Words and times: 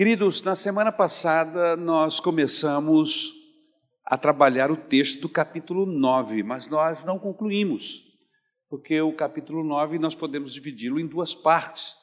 Queridos, 0.00 0.40
na 0.40 0.54
semana 0.54 0.90
passada 0.90 1.76
nós 1.76 2.20
começamos 2.20 3.34
a 4.02 4.16
trabalhar 4.16 4.70
o 4.70 4.76
texto 4.76 5.20
do 5.20 5.28
capítulo 5.28 5.84
9, 5.84 6.42
mas 6.42 6.66
nós 6.68 7.04
não 7.04 7.18
concluímos, 7.18 8.02
porque 8.70 8.98
o 9.02 9.12
capítulo 9.12 9.62
9 9.62 9.98
nós 9.98 10.14
podemos 10.14 10.54
dividi-lo 10.54 10.98
em 10.98 11.06
duas 11.06 11.34
partes, 11.34 11.96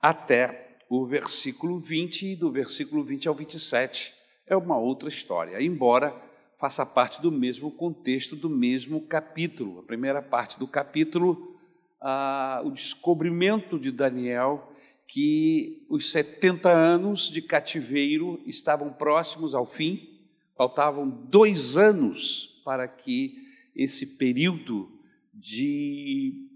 até 0.00 0.76
o 0.88 1.04
versículo 1.04 1.80
20, 1.80 2.28
e 2.28 2.36
do 2.36 2.52
versículo 2.52 3.02
20 3.02 3.26
ao 3.26 3.34
27 3.34 4.14
é 4.46 4.56
uma 4.56 4.78
outra 4.78 5.08
história, 5.08 5.60
embora 5.60 6.14
faça 6.56 6.86
parte 6.86 7.20
do 7.20 7.32
mesmo 7.32 7.72
contexto, 7.72 8.36
do 8.36 8.48
mesmo 8.48 9.00
capítulo. 9.00 9.80
A 9.80 9.82
primeira 9.82 10.22
parte 10.22 10.60
do 10.60 10.68
capítulo, 10.68 11.58
ah, 12.00 12.62
o 12.64 12.70
descobrimento 12.70 13.80
de 13.80 13.90
Daniel 13.90 14.75
que 15.06 15.86
os 15.88 16.10
70 16.10 16.68
anos 16.70 17.30
de 17.30 17.40
cativeiro 17.40 18.42
estavam 18.46 18.92
próximos 18.92 19.54
ao 19.54 19.64
fim, 19.64 20.20
faltavam 20.56 21.08
dois 21.08 21.76
anos 21.76 22.60
para 22.64 22.88
que 22.88 23.34
esse 23.74 24.16
período 24.16 24.90
de 25.32 26.48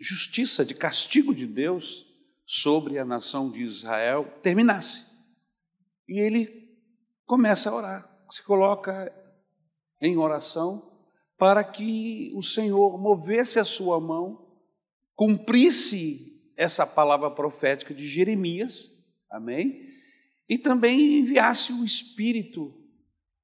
justiça, 0.00 0.64
de 0.64 0.74
castigo 0.74 1.34
de 1.34 1.46
Deus 1.46 2.06
sobre 2.44 2.98
a 2.98 3.04
nação 3.04 3.50
de 3.50 3.62
Israel 3.62 4.24
terminasse. 4.42 5.04
E 6.08 6.20
ele 6.20 6.76
começa 7.24 7.70
a 7.70 7.74
orar, 7.74 8.24
se 8.30 8.42
coloca 8.42 9.12
em 10.00 10.16
oração 10.16 10.90
para 11.38 11.64
que 11.64 12.30
o 12.34 12.42
Senhor 12.42 12.98
movesse 12.98 13.58
a 13.58 13.64
sua 13.64 14.00
mão, 14.00 14.46
cumprisse 15.14 16.31
essa 16.56 16.86
palavra 16.86 17.30
profética 17.30 17.94
de 17.94 18.06
Jeremias, 18.06 18.92
amém? 19.30 19.88
E 20.48 20.58
também 20.58 21.18
enviasse 21.18 21.72
o 21.72 21.84
espírito 21.84 22.74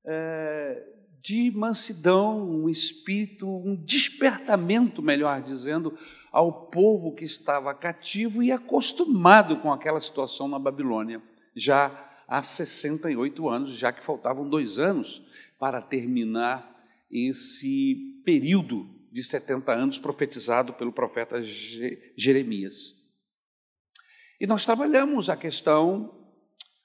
é, 0.06 0.84
de 1.20 1.50
mansidão, 1.50 2.48
um 2.48 2.68
espírito, 2.68 3.46
um 3.46 3.74
despertamento, 3.74 5.02
melhor 5.02 5.42
dizendo, 5.42 5.96
ao 6.30 6.68
povo 6.68 7.14
que 7.14 7.24
estava 7.24 7.74
cativo 7.74 8.42
e 8.42 8.52
acostumado 8.52 9.58
com 9.60 9.72
aquela 9.72 10.00
situação 10.00 10.48
na 10.48 10.58
Babilônia, 10.58 11.22
já 11.54 12.10
há 12.26 12.42
68 12.42 13.48
anos, 13.48 13.72
já 13.72 13.92
que 13.92 14.04
faltavam 14.04 14.48
dois 14.48 14.78
anos 14.78 15.22
para 15.58 15.80
terminar 15.80 16.76
esse 17.10 18.22
período 18.24 18.86
de 19.10 19.24
70 19.24 19.72
anos 19.72 19.98
profetizado 19.98 20.74
pelo 20.74 20.92
profeta 20.92 21.40
Jeremias. 21.42 22.97
E 24.40 24.46
nós 24.46 24.64
trabalhamos 24.64 25.28
a 25.28 25.36
questão 25.36 26.14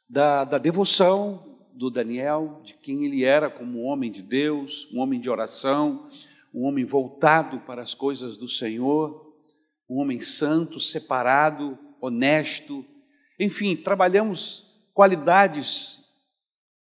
da, 0.09 0.43
da 0.43 0.57
devoção 0.57 1.59
do 1.71 1.91
Daniel, 1.91 2.61
de 2.63 2.73
quem 2.73 3.05
ele 3.05 3.23
era 3.23 3.47
como 3.47 3.83
homem 3.83 4.11
de 4.11 4.23
Deus, 4.23 4.87
um 4.91 4.99
homem 4.99 5.19
de 5.19 5.29
oração, 5.29 6.07
um 6.51 6.63
homem 6.63 6.83
voltado 6.83 7.59
para 7.59 7.81
as 7.81 7.93
coisas 7.93 8.37
do 8.37 8.47
Senhor, 8.47 9.35
um 9.87 9.99
homem 9.99 10.19
santo, 10.19 10.79
separado, 10.79 11.77
honesto. 12.01 12.83
Enfim, 13.39 13.75
trabalhamos 13.75 14.73
qualidades 14.91 15.99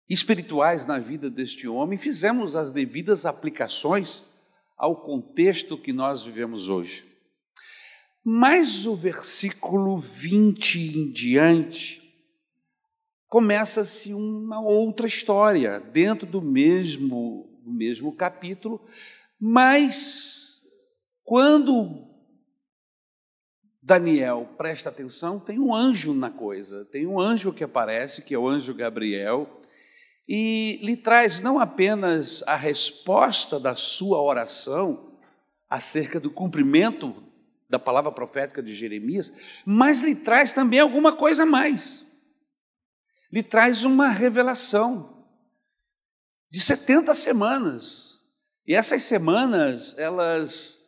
espirituais 0.07 0.85
na 0.85 0.99
vida 0.99 1.31
deste 1.31 1.67
homem, 1.67 1.97
fizemos 1.97 2.55
as 2.55 2.71
devidas 2.71 3.25
aplicações 3.25 4.25
ao 4.77 5.01
contexto 5.01 5.77
que 5.77 5.91
nós 5.91 6.23
vivemos 6.23 6.69
hoje. 6.69 7.08
Mas 8.23 8.85
o 8.85 8.95
versículo 8.95 9.97
20 9.97 10.97
em 10.97 11.11
diante 11.11 12.01
começa-se 13.27 14.13
uma 14.13 14.59
outra 14.59 15.07
história 15.07 15.79
dentro 15.79 16.25
do 16.27 16.41
mesmo 16.41 17.49
do 17.63 17.71
mesmo 17.71 18.15
capítulo, 18.15 18.83
mas 19.39 20.61
quando 21.23 22.08
Daniel 23.81 24.49
presta 24.58 24.89
atenção, 24.89 25.39
tem 25.39 25.59
um 25.59 25.73
anjo 25.73 26.13
na 26.13 26.31
coisa, 26.31 26.83
tem 26.85 27.05
um 27.05 27.19
anjo 27.19 27.53
que 27.53 27.63
aparece, 27.63 28.23
que 28.23 28.33
é 28.33 28.39
o 28.39 28.47
anjo 28.47 28.73
Gabriel, 28.73 29.61
e 30.27 30.79
lhe 30.81 30.97
traz 30.97 31.39
não 31.39 31.59
apenas 31.59 32.43
a 32.43 32.55
resposta 32.55 33.59
da 33.59 33.75
sua 33.75 34.21
oração 34.21 35.17
acerca 35.69 36.19
do 36.19 36.31
cumprimento 36.31 37.15
da 37.69 37.77
palavra 37.77 38.11
profética 38.11 38.63
de 38.63 38.73
Jeremias, 38.73 39.31
mas 39.65 40.02
lhe 40.02 40.15
traz 40.15 40.52
também 40.52 40.80
alguma 40.80 41.15
coisa 41.15 41.43
a 41.43 41.45
mais. 41.45 42.05
Lhe 43.31 43.43
traz 43.43 43.85
uma 43.85 44.09
revelação 44.09 45.27
de 46.49 46.59
70 46.59 47.13
semanas. 47.13 48.21
E 48.65 48.73
essas 48.73 49.03
semanas, 49.03 49.95
elas 49.97 50.79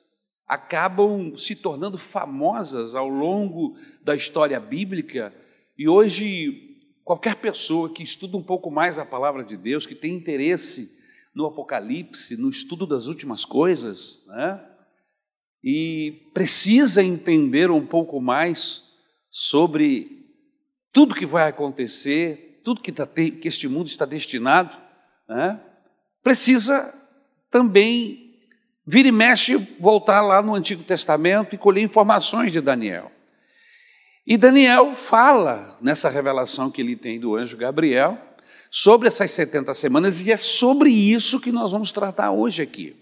acabam 0.48 1.38
se 1.38 1.56
tornando 1.56 1.98
famosas 1.98 2.96
ao 2.96 3.08
longo 3.08 3.78
da 4.04 4.16
história 4.16 4.60
bíblica, 4.60 5.34
e 5.78 5.88
hoje 5.88 6.78
qualquer 7.04 7.36
pessoa 7.36 7.92
que 7.94 8.04
estuda 8.04 8.38
um 8.38 8.44
pouco 8.44 8.70
mais 8.70 9.00
a 9.00 9.06
palavra 9.06 9.44
de 9.44 9.56
Deus, 9.56 9.86
que 9.86 9.96
tem 9.96 10.14
interesse 10.14 11.00
no 11.34 11.46
Apocalipse, 11.46 12.36
no 12.36 12.50
estudo 12.50 12.86
das 12.86 13.08
últimas 13.08 13.46
coisas, 13.46 14.26
né? 14.28 14.71
E 15.64 16.30
precisa 16.34 17.04
entender 17.04 17.70
um 17.70 17.86
pouco 17.86 18.20
mais 18.20 18.84
sobre 19.30 20.26
tudo 20.92 21.16
que 21.16 21.26
vai 21.26 21.48
acontecer, 21.48 22.62
tudo 22.64 22.82
que, 22.82 22.92
tá, 22.92 23.08
que 23.08 23.48
este 23.48 23.68
mundo 23.68 23.88
está 23.88 24.06
destinado, 24.06 24.76
né? 25.28 25.60
precisa 26.24 26.94
também 27.50 28.36
vir 28.86 29.06
e 29.06 29.12
mexe, 29.12 29.56
voltar 29.80 30.22
lá 30.22 30.42
no 30.42 30.56
Antigo 30.56 30.84
Testamento 30.84 31.56
e 31.56 31.58
colher 31.58 31.84
informações 31.84 32.52
de 32.52 32.60
Daniel. 32.60 33.12
E 34.26 34.38
Daniel 34.38 34.92
fala 34.92 35.78
nessa 35.82 36.10
revelação 36.10 36.70
que 36.70 36.82
ele 36.82 36.96
tem 36.96 37.20
do 37.20 37.36
anjo 37.36 37.58
Gabriel 37.58 38.18
sobre 38.70 39.08
essas 39.08 39.32
70 39.32 39.74
semanas, 39.74 40.22
e 40.22 40.32
é 40.32 40.38
sobre 40.38 40.90
isso 40.90 41.40
que 41.40 41.52
nós 41.52 41.72
vamos 41.72 41.92
tratar 41.92 42.32
hoje 42.32 42.62
aqui. 42.62 42.96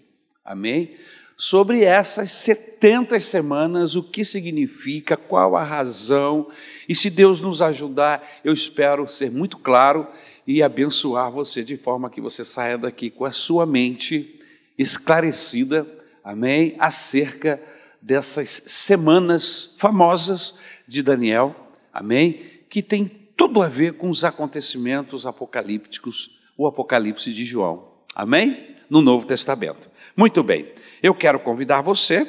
Amém? 0.44 0.96
Sobre 1.40 1.84
essas 1.84 2.30
70 2.32 3.18
semanas, 3.18 3.96
o 3.96 4.02
que 4.02 4.22
significa, 4.22 5.16
qual 5.16 5.56
a 5.56 5.64
razão, 5.64 6.48
e 6.86 6.94
se 6.94 7.08
Deus 7.08 7.40
nos 7.40 7.62
ajudar, 7.62 8.22
eu 8.44 8.52
espero 8.52 9.08
ser 9.08 9.30
muito 9.30 9.56
claro 9.56 10.06
e 10.46 10.62
abençoar 10.62 11.30
você 11.30 11.64
de 11.64 11.78
forma 11.78 12.10
que 12.10 12.20
você 12.20 12.44
saia 12.44 12.76
daqui 12.76 13.08
com 13.08 13.24
a 13.24 13.32
sua 13.32 13.64
mente 13.64 14.38
esclarecida, 14.76 15.86
amém, 16.22 16.76
acerca 16.78 17.58
dessas 18.02 18.62
semanas 18.66 19.76
famosas 19.78 20.56
de 20.86 21.02
Daniel, 21.02 21.56
amém, 21.90 22.38
que 22.68 22.82
tem 22.82 23.10
tudo 23.34 23.62
a 23.62 23.66
ver 23.66 23.94
com 23.94 24.10
os 24.10 24.24
acontecimentos 24.24 25.24
apocalípticos, 25.24 26.38
o 26.54 26.66
Apocalipse 26.66 27.32
de 27.32 27.46
João, 27.46 27.88
amém, 28.14 28.76
no 28.90 29.00
Novo 29.00 29.26
Testamento. 29.26 29.89
Muito 30.16 30.42
bem, 30.42 30.72
eu 31.02 31.14
quero 31.14 31.38
convidar 31.40 31.80
você 31.82 32.26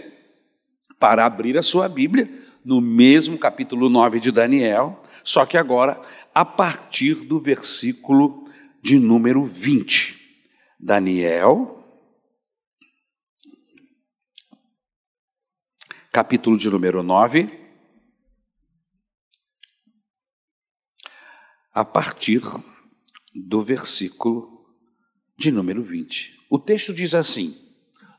para 1.00 1.26
abrir 1.26 1.58
a 1.58 1.64
sua 1.64 1.90
Bíblia 1.90 2.30
no 2.64 2.80
mesmo 2.80 3.38
capítulo 3.38 3.90
9 3.90 4.20
de 4.20 4.32
Daniel, 4.32 5.02
só 5.24 5.46
que 5.46 5.58
agora 5.58 6.00
a 6.34 6.46
partir 6.46 7.16
do 7.26 7.40
versículo 7.40 8.48
de 8.82 9.00
número 9.00 9.44
20. 9.44 10.20
Daniel, 10.80 11.78
capítulo 16.12 16.58
de 16.58 16.70
número 16.70 17.04
9, 17.04 17.60
a 21.74 21.86
partir 21.86 22.42
do 23.34 23.62
versículo 23.62 24.66
de 25.38 25.52
número 25.52 25.82
20. 25.82 26.46
O 26.50 26.60
texto 26.60 26.94
diz 26.94 27.14
assim: 27.16 27.56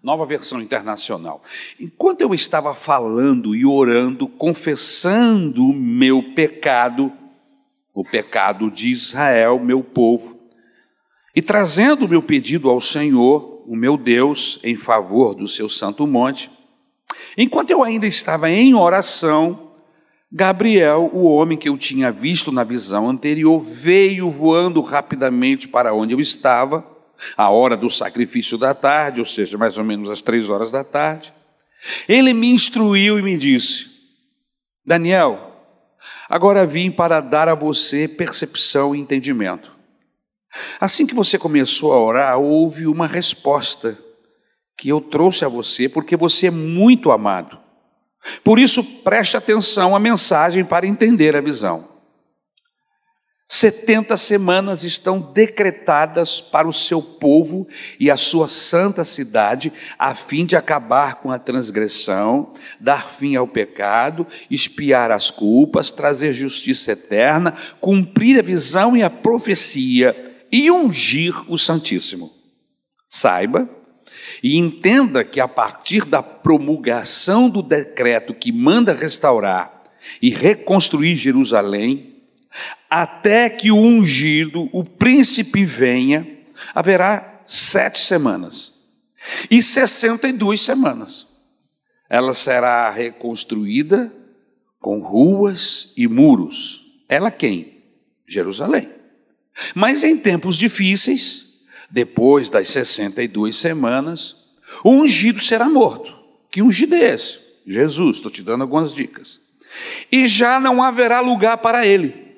Nova 0.03 0.27
versão 0.27 0.61
internacional. 0.61 1.43
Enquanto 1.79 2.23
eu 2.23 2.35
estava 2.35 2.75
falando 2.75 3.55
e 3.55 3.65
orando, 3.65 4.27
confessando 4.27 5.65
o 5.65 5.73
meu 5.73 6.35
pecado, 6.35 7.13
o 7.95 8.03
pecado 8.03 8.69
de 8.69 8.91
Israel, 8.91 9.61
meu 9.61 9.81
povo, 9.81 10.37
e 11.37 11.41
trazendo 11.41 12.05
o 12.05 12.09
meu 12.09 12.21
pedido 12.21 12.69
ao 12.69 12.81
Senhor, 12.81 13.63
o 13.65 13.77
meu 13.77 13.97
Deus, 13.97 14.59
em 14.65 14.75
favor 14.75 15.35
do 15.37 15.47
seu 15.47 15.69
santo 15.69 16.05
monte, 16.05 16.51
enquanto 17.39 17.71
eu 17.71 17.85
ainda 17.85 18.07
estava 18.07 18.51
em 18.51 18.75
oração, 18.75 19.71
Gabriel, 20.33 21.11
o 21.13 21.27
homem 21.27 21.57
que 21.57 21.69
eu 21.69 21.79
tinha 21.79 22.11
visto 22.11 22.51
na 22.51 22.65
visão 22.65 23.09
anterior, 23.09 23.61
veio 23.61 24.29
voando 24.29 24.81
rapidamente 24.81 25.69
para 25.69 25.95
onde 25.95 26.13
eu 26.13 26.19
estava 26.19 26.92
a 27.37 27.51
hora 27.51 27.77
do 27.77 27.91
sacrifício 27.91 28.59
da 28.59 28.75
tarde, 28.75 29.21
ou 29.21 29.27
seja, 29.27 29.59
mais 29.59 29.79
ou 29.79 29.85
menos 29.85 30.11
às 30.11 30.23
três 30.23 30.49
horas 30.49 30.71
da 30.71 30.85
tarde. 30.85 31.33
Ele 32.09 32.33
me 32.33 32.51
instruiu 32.51 33.19
e 33.19 33.23
me 33.23 33.37
disse: 33.37 33.91
Daniel, 34.85 35.53
Agora 36.29 36.67
vim 36.67 36.91
para 36.91 37.21
dar 37.21 37.49
a 37.49 37.55
você 37.55 38.09
percepção 38.09 38.95
e 38.95 39.01
entendimento. 39.01 39.73
Assim 40.81 41.07
que 41.07 41.15
você 41.15 41.39
começou 41.39 41.93
a 41.93 42.01
orar, 42.01 42.39
houve 42.39 42.87
uma 42.87 43.07
resposta 43.07 43.97
que 44.77 44.89
eu 44.89 45.01
trouxe 45.01 45.45
a 45.45 45.49
você, 45.49 45.89
porque 45.89 46.17
você 46.17 46.49
é 46.49 46.51
muito 46.51 47.11
amado. 47.11 47.59
Por 48.45 48.59
isso, 48.59 48.83
preste 48.83 49.37
atenção 49.37 49.97
à 49.97 49.99
mensagem 49.99 50.65
para 50.65 50.87
entender 50.87 51.37
a 51.37 51.41
visão. 51.41 51.89
70 53.55 54.17
semanas 54.17 54.83
estão 54.83 55.21
decretadas 55.21 56.41
para 56.41 56.67
o 56.67 56.73
seu 56.73 57.03
povo 57.03 57.69
e 58.01 58.11
a 58.11 58.17
sua 58.17 58.49
santa 58.49 59.05
cidade, 59.05 59.71
a 59.99 60.15
fim 60.15 60.47
de 60.47 60.57
acabar 60.57 61.17
com 61.17 61.31
a 61.31 61.39
transgressão, 61.39 62.55
dar 62.81 63.11
fim 63.11 63.37
ao 63.37 63.47
pecado, 63.47 64.27
espiar 64.51 65.11
as 65.11 65.31
culpas, 65.31 65.91
trazer 65.91 66.33
justiça 66.33 66.93
eterna, 66.93 67.53
cumprir 67.79 68.39
a 68.39 68.43
visão 68.43 68.97
e 68.97 69.03
a 69.03 69.11
profecia 69.11 70.35
e 70.51 70.71
ungir 70.71 71.35
o 71.47 71.59
Santíssimo. 71.59 72.33
Saiba 73.07 73.69
e 74.43 74.57
entenda 74.57 75.23
que 75.23 75.41
a 75.41 75.47
partir 75.47 76.07
da 76.07 76.23
promulgação 76.23 77.51
do 77.51 77.61
decreto 77.61 78.33
que 78.33 78.51
manda 78.51 78.95
restaurar 78.95 79.83
e 80.23 80.31
reconstruir 80.31 81.17
Jerusalém, 81.17 82.12
até 82.95 83.49
que 83.49 83.73
o 83.73 83.77
ungido, 83.79 84.69
o 84.71 84.85
príncipe, 84.85 85.65
venha, 85.65 86.29
haverá 86.75 87.41
sete 87.47 87.99
semanas 87.99 88.75
e 89.51 89.63
sessenta 89.63 90.29
e 90.29 90.33
duas 90.33 90.61
semanas. 90.61 91.27
Ela 92.11 92.35
será 92.35 92.91
reconstruída 92.91 94.13
com 94.79 94.99
ruas 94.99 95.95
e 95.97 96.07
muros. 96.07 96.85
Ela 97.09 97.31
quem? 97.31 97.83
Jerusalém. 98.27 98.91
Mas 99.75 100.05
em 100.05 100.19
tempos 100.19 100.59
difíceis, 100.59 101.63
depois 101.91 102.51
das 102.51 102.69
62 102.69 103.57
semanas, 103.57 104.51
o 104.85 104.91
ungido 104.91 105.41
será 105.41 105.67
morto. 105.67 106.15
Que 106.51 106.61
ungido 106.61 106.95
é 106.95 107.15
esse? 107.15 107.39
Jesus, 107.67 108.19
estou 108.19 108.31
te 108.31 108.43
dando 108.43 108.61
algumas 108.61 108.95
dicas. 108.95 109.41
E 110.11 110.27
já 110.27 110.61
não 110.61 110.83
haverá 110.83 111.21
lugar 111.21 111.57
para 111.57 111.87
ele. 111.87 112.32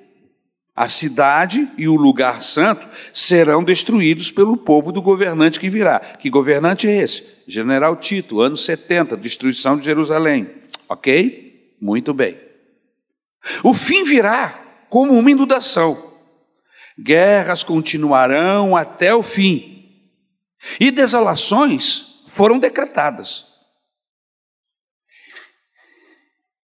A 0.76 0.88
cidade 0.88 1.68
e 1.78 1.86
o 1.86 1.94
lugar 1.94 2.42
santo 2.42 2.88
serão 3.12 3.62
destruídos 3.62 4.32
pelo 4.32 4.56
povo 4.56 4.90
do 4.90 5.00
governante 5.00 5.60
que 5.60 5.68
virá. 5.68 6.00
Que 6.00 6.28
governante 6.28 6.88
é 6.88 7.00
esse? 7.00 7.42
General 7.46 7.94
Tito, 7.96 8.40
ano 8.40 8.56
70, 8.56 9.16
destruição 9.16 9.78
de 9.78 9.84
Jerusalém. 9.84 10.50
Ok? 10.88 11.76
Muito 11.80 12.12
bem. 12.12 12.40
O 13.62 13.72
fim 13.72 14.02
virá 14.02 14.84
como 14.88 15.12
uma 15.12 15.30
inundação. 15.30 16.12
Guerras 16.98 17.62
continuarão 17.62 18.74
até 18.76 19.14
o 19.14 19.22
fim. 19.22 19.74
E 20.80 20.90
desolações 20.90 22.24
foram 22.26 22.58
decretadas. 22.58 23.46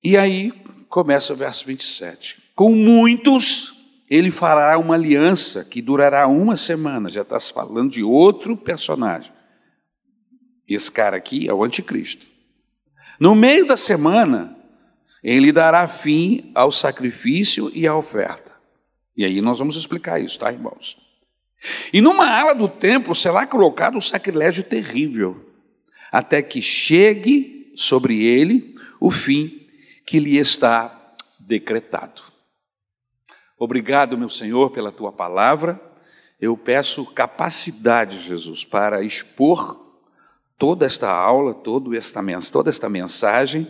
E 0.03 0.17
aí 0.17 0.53
começa 0.89 1.35
o 1.35 1.37
verso 1.37 1.67
27. 1.67 2.53
Com 2.55 2.75
muitos 2.75 3.78
ele 4.11 4.31
fará 4.31 4.79
uma 4.79 4.95
aliança 4.95 5.65
que 5.65 5.83
durará 5.83 6.27
uma 6.27 6.57
semana. 6.57 7.11
Já 7.11 7.23
está 7.23 7.39
se 7.39 7.53
falando 7.53 7.91
de 7.91 8.03
outro 8.03 8.57
personagem. 8.57 9.33
Esse 10.67 10.91
cara 10.91 11.17
aqui 11.17 11.49
é 11.49 11.53
o 11.53 11.63
anticristo. 11.63 12.27
No 13.21 13.35
meio 13.35 13.67
da 13.67 13.77
semana, 13.77 14.57
ele 15.23 15.53
dará 15.53 15.87
fim 15.89 16.51
ao 16.55 16.71
sacrifício 16.71 17.71
e 17.75 17.87
à 17.87 17.95
oferta. 17.95 18.53
E 19.17 19.25
aí 19.25 19.41
nós 19.41 19.59
vamos 19.59 19.77
explicar 19.77 20.21
isso, 20.21 20.39
tá, 20.39 20.53
irmãos? 20.53 20.97
E 21.93 22.01
numa 22.01 22.29
ala 22.29 22.55
do 22.55 22.69
templo 22.69 23.15
será 23.15 23.47
colocado 23.47 23.97
um 23.97 24.01
sacrilégio 24.01 24.63
terrível, 24.63 25.45
até 26.13 26.41
que 26.41 26.63
chegue 26.63 27.73
sobre 27.75 28.25
ele 28.25 28.75
o 29.01 29.11
fim 29.11 29.67
que 30.07 30.21
lhe 30.21 30.39
está 30.39 31.15
decretado. 31.41 32.23
Obrigado, 33.59 34.17
meu 34.17 34.29
Senhor, 34.29 34.71
pela 34.71 34.93
tua 34.93 35.11
palavra. 35.11 35.81
Eu 36.41 36.57
peço 36.57 37.05
capacidade, 37.07 38.21
Jesus, 38.21 38.65
para 38.65 39.03
expor 39.03 39.85
toda 40.57 40.87
esta 40.87 41.11
aula, 41.11 41.53
toda 41.53 41.97
esta, 41.97 42.23
toda 42.53 42.71
esta 42.71 42.89
mensagem. 42.89 43.67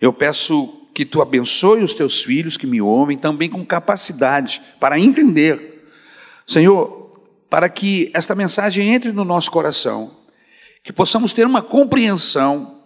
Eu 0.00 0.12
peço 0.12 0.88
que 0.94 1.04
tu 1.04 1.20
abençoe 1.20 1.82
os 1.82 1.94
teus 1.94 2.22
filhos 2.22 2.56
que 2.56 2.66
me 2.66 2.80
ouvem 2.80 3.18
também 3.18 3.50
com 3.50 3.66
capacidade 3.66 4.62
para 4.78 4.98
entender. 5.00 5.90
Senhor, 6.46 7.12
para 7.50 7.68
que 7.68 8.12
esta 8.14 8.36
mensagem 8.36 8.94
entre 8.94 9.10
no 9.10 9.24
nosso 9.24 9.50
coração, 9.50 10.16
que 10.84 10.92
possamos 10.92 11.32
ter 11.32 11.44
uma 11.44 11.62
compreensão 11.62 12.84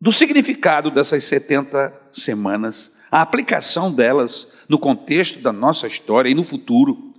do 0.00 0.10
significado 0.10 0.90
dessas 0.90 1.24
70 1.24 1.92
semanas 2.10 2.93
a 3.14 3.20
aplicação 3.20 3.92
delas 3.92 4.54
no 4.68 4.76
contexto 4.76 5.38
da 5.38 5.52
nossa 5.52 5.86
história 5.86 6.28
e 6.28 6.34
no 6.34 6.42
futuro, 6.42 7.14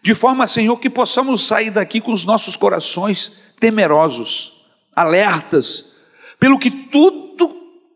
de 0.00 0.14
forma, 0.14 0.46
Senhor, 0.46 0.78
que 0.78 0.88
possamos 0.88 1.44
sair 1.44 1.72
daqui 1.72 2.00
com 2.00 2.12
os 2.12 2.24
nossos 2.24 2.56
corações 2.56 3.32
temerosos, 3.58 4.64
alertas, 4.94 5.96
pelo 6.38 6.56
que 6.56 6.70
tudo, 6.70 7.48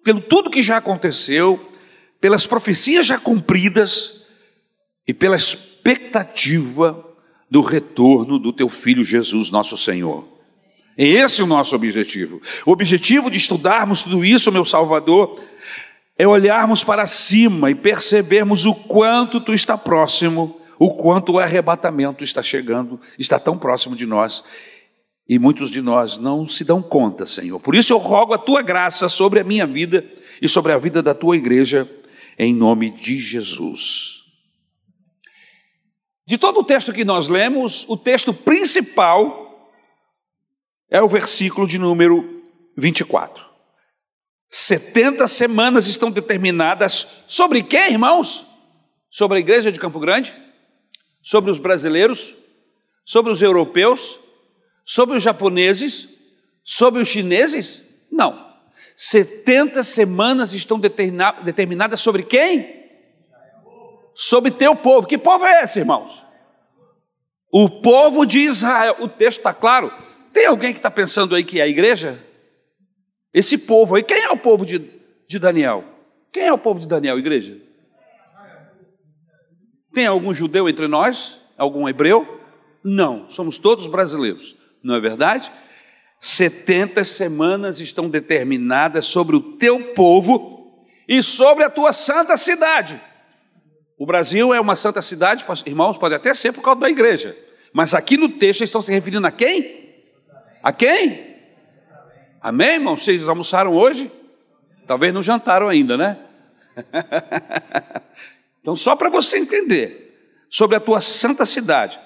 pelo 0.03 0.21
tudo 0.21 0.51
que 0.51 0.61
já 0.61 0.79
aconteceu, 0.79 1.65
pelas 2.21 2.45
profecias 2.45 3.07
já 3.07 3.21
cumpridas 3.21 4.27
e 5.07 5.15
pela 5.15 5.37
expectativa 5.37 7.07
do 7.49 7.61
retorno 7.61 8.41
do 8.41 8.53
teu 8.53 8.69
filho 8.69 9.05
Jesus, 9.05 9.49
nosso 9.49 9.77
Senhor. 9.77 10.27
É 10.97 11.07
esse 11.07 11.41
o 11.41 11.47
nosso 11.47 11.77
objetivo. 11.77 12.43
O 12.67 12.73
objetivo 12.73 13.31
de 13.31 13.37
estudarmos 13.37 14.03
tudo 14.03 14.25
isso, 14.25 14.51
meu 14.51 14.65
Salvador, 14.65 15.41
é 16.19 16.27
olharmos 16.27 16.83
para 16.83 17.07
cima 17.07 17.71
e 17.71 17.77
percebermos 17.77 18.67
o 18.67 18.75
quanto 18.75 19.41
tu 19.41 19.55
está 19.55 19.79
próximo, 19.79 20.61
o 20.77 20.91
quanto 20.91 21.33
o 21.33 21.39
arrebatamento 21.39 22.25
está 22.25 22.43
chegando, 22.43 23.01
está 23.17 23.39
tão 23.39 23.57
próximo 23.57 23.95
de 23.95 24.05
nós. 24.05 24.43
E 25.29 25.39
muitos 25.39 25.71
de 25.71 25.81
nós 25.81 26.19
não 26.19 26.49
se 26.49 26.65
dão 26.65 26.83
conta, 26.83 27.25
Senhor. 27.25 27.61
Por 27.61 27.77
isso 27.77 27.93
eu 27.93 27.99
rogo 27.99 28.35
a 28.35 28.39
tua 28.39 28.63
graça 28.63 29.09
sobre 29.09 29.39
a 29.39 29.45
minha 29.45 29.67
vida 29.67 30.05
e 30.43 30.49
sobre 30.49 30.73
a 30.73 30.79
vida 30.79 31.01
da 31.01 31.15
tua 31.15 31.37
igreja, 31.37 31.89
em 32.37 32.53
nome 32.53 32.91
de 32.91 33.17
Jesus. 33.17 34.23
De 36.27 36.37
todo 36.37 36.61
o 36.61 36.65
texto 36.65 36.93
que 36.93 37.05
nós 37.05 37.29
lemos, 37.29 37.87
o 37.89 37.97
texto 37.97 38.35
principal 38.35 39.71
é 40.91 41.01
o 41.01 41.09
versículo 41.09 41.67
de 41.67 41.79
número 41.79 42.43
24. 42.77 43.48
70 44.51 45.27
semanas 45.27 45.87
estão 45.87 46.11
determinadas 46.11 47.25
sobre 47.27 47.63
quem, 47.63 47.93
irmãos? 47.93 48.47
Sobre 49.11 49.39
a 49.39 49.41
igreja 49.41 49.71
de 49.71 49.79
Campo 49.79 50.01
Grande? 50.01 50.37
Sobre 51.23 51.51
os 51.51 51.59
brasileiros? 51.59 52.35
Sobre 53.05 53.31
os 53.33 53.43
europeus? 53.43 54.19
Sobre 54.85 55.17
os 55.17 55.23
japoneses? 55.23 56.09
Sobre 56.65 57.03
os 57.03 57.09
chineses? 57.09 57.87
Não. 58.11 58.47
70 58.97 59.83
semanas 59.83 60.53
estão 60.53 60.81
determinadas 60.81 62.01
sobre 62.01 62.23
quem? 62.23 62.79
Sobre 64.15 64.51
teu 64.51 64.75
povo. 64.75 65.07
Que 65.07 65.19
povo 65.19 65.45
é 65.47 65.63
esse, 65.63 65.79
irmãos? 65.79 66.25
O 67.53 67.69
povo 67.69 68.25
de 68.27 68.41
Israel. 68.41 68.97
O 69.01 69.09
texto 69.09 69.39
está 69.39 69.55
claro. 69.55 69.93
Tem 70.33 70.47
alguém 70.47 70.73
que 70.73 70.79
está 70.79 70.91
pensando 70.91 71.35
aí 71.35 71.45
que 71.45 71.61
é 71.61 71.65
a 71.65 71.69
igreja? 71.69 72.23
Esse 73.33 73.59
povo 73.59 73.95
aí, 73.95 74.03
quem 74.03 74.23
é 74.23 74.31
o 74.31 74.37
povo 74.37 74.65
de, 74.65 74.91
de 75.27 75.39
Daniel? 75.39 75.85
Quem 76.33 76.45
é 76.45 76.53
o 76.53 76.59
povo 76.59 76.81
de 76.81 76.89
Daniel, 76.89 77.19
igreja? 77.19 77.57
Tem 79.93 80.07
algum 80.07 80.33
judeu 80.33 80.69
entre 80.69 80.87
nós? 80.87 81.41
Algum 81.57 81.89
hebreu? 81.89 82.41
Não, 82.85 83.31
somos 83.31 83.59
todos 83.59 83.87
brasileiros, 83.87 84.57
não 84.83 84.95
é 84.95 85.01
verdade? 85.01 85.51
70 86.21 87.05
semanas 87.05 87.81
estão 87.81 88.09
determinadas 88.09 89.07
sobre 89.07 89.37
o 89.37 89.41
teu 89.41 89.93
povo 89.95 90.87
e 91.09 91.23
sobre 91.23 91.65
a 91.65 91.71
tua 91.71 91.93
santa 91.93 92.37
cidade. 92.37 93.01
O 93.99 94.07
Brasil 94.07 94.55
é 94.55 94.61
uma 94.61 94.77
santa 94.77 95.03
cidade, 95.03 95.45
irmãos, 95.67 95.99
pode 95.99 96.15
até 96.15 96.33
ser 96.33 96.53
por 96.53 96.63
causa 96.63 96.81
da 96.81 96.89
igreja, 96.89 97.37
mas 97.73 97.95
aqui 97.95 98.17
no 98.17 98.29
texto 98.29 98.63
estão 98.63 98.81
se 98.81 98.93
referindo 98.93 99.27
a 99.27 99.31
quem? 99.31 99.97
A 100.63 100.73
quem? 100.73 101.28
Amém, 102.41 102.75
irmão? 102.75 102.97
Vocês 102.97 103.29
almoçaram 103.29 103.75
hoje? 103.75 104.11
Talvez 104.87 105.13
não 105.13 105.23
jantaram 105.23 105.69
ainda, 105.69 105.97
né? 105.97 106.19
então, 108.61 108.75
só 108.77 108.95
para 108.95 109.09
você 109.09 109.39
entender 109.39 110.45
sobre 110.49 110.77
a 110.77 110.81
tua 110.81 111.01
santa 111.01 111.45
cidade. 111.45 111.99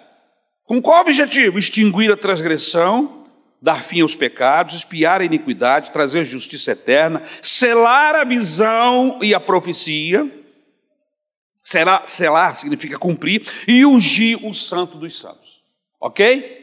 Com 0.65 0.81
qual 0.81 1.03
objetivo? 1.03 1.59
Extinguir 1.59 2.11
a 2.11 2.17
transgressão, 2.17 3.27
dar 3.61 3.83
fim 3.83 4.01
aos 4.01 4.15
pecados, 4.15 4.75
espiar 4.75 5.21
a 5.21 5.25
iniquidade, 5.25 5.91
trazer 5.91 6.25
justiça 6.25 6.73
eterna, 6.73 7.23
selar 7.43 8.15
a 8.15 8.25
visão 8.25 9.19
e 9.23 9.35
a 9.35 9.41
profecia, 9.41 10.31
Será, 11.62 12.03
selar 12.07 12.57
significa 12.57 12.99
cumprir, 12.99 13.47
e 13.69 13.87
ungir 13.87 14.45
o 14.45 14.53
santo 14.53 14.99
dos 14.99 15.19
santos. 15.19 15.62
Ok? 16.01 16.62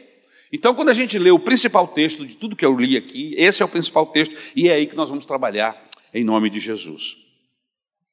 Então, 0.52 0.74
quando 0.74 0.88
a 0.88 0.94
gente 0.94 1.18
lê 1.18 1.30
o 1.30 1.38
principal 1.38 1.86
texto 1.86 2.26
de 2.26 2.36
tudo 2.36 2.56
que 2.56 2.66
eu 2.66 2.76
li 2.76 2.96
aqui, 2.96 3.34
esse 3.36 3.62
é 3.62 3.64
o 3.64 3.68
principal 3.68 4.06
texto, 4.06 4.34
e 4.56 4.68
é 4.68 4.74
aí 4.74 4.86
que 4.86 4.96
nós 4.96 5.08
vamos 5.08 5.24
trabalhar 5.24 5.80
em 6.12 6.24
nome 6.24 6.50
de 6.50 6.58
Jesus. 6.58 7.16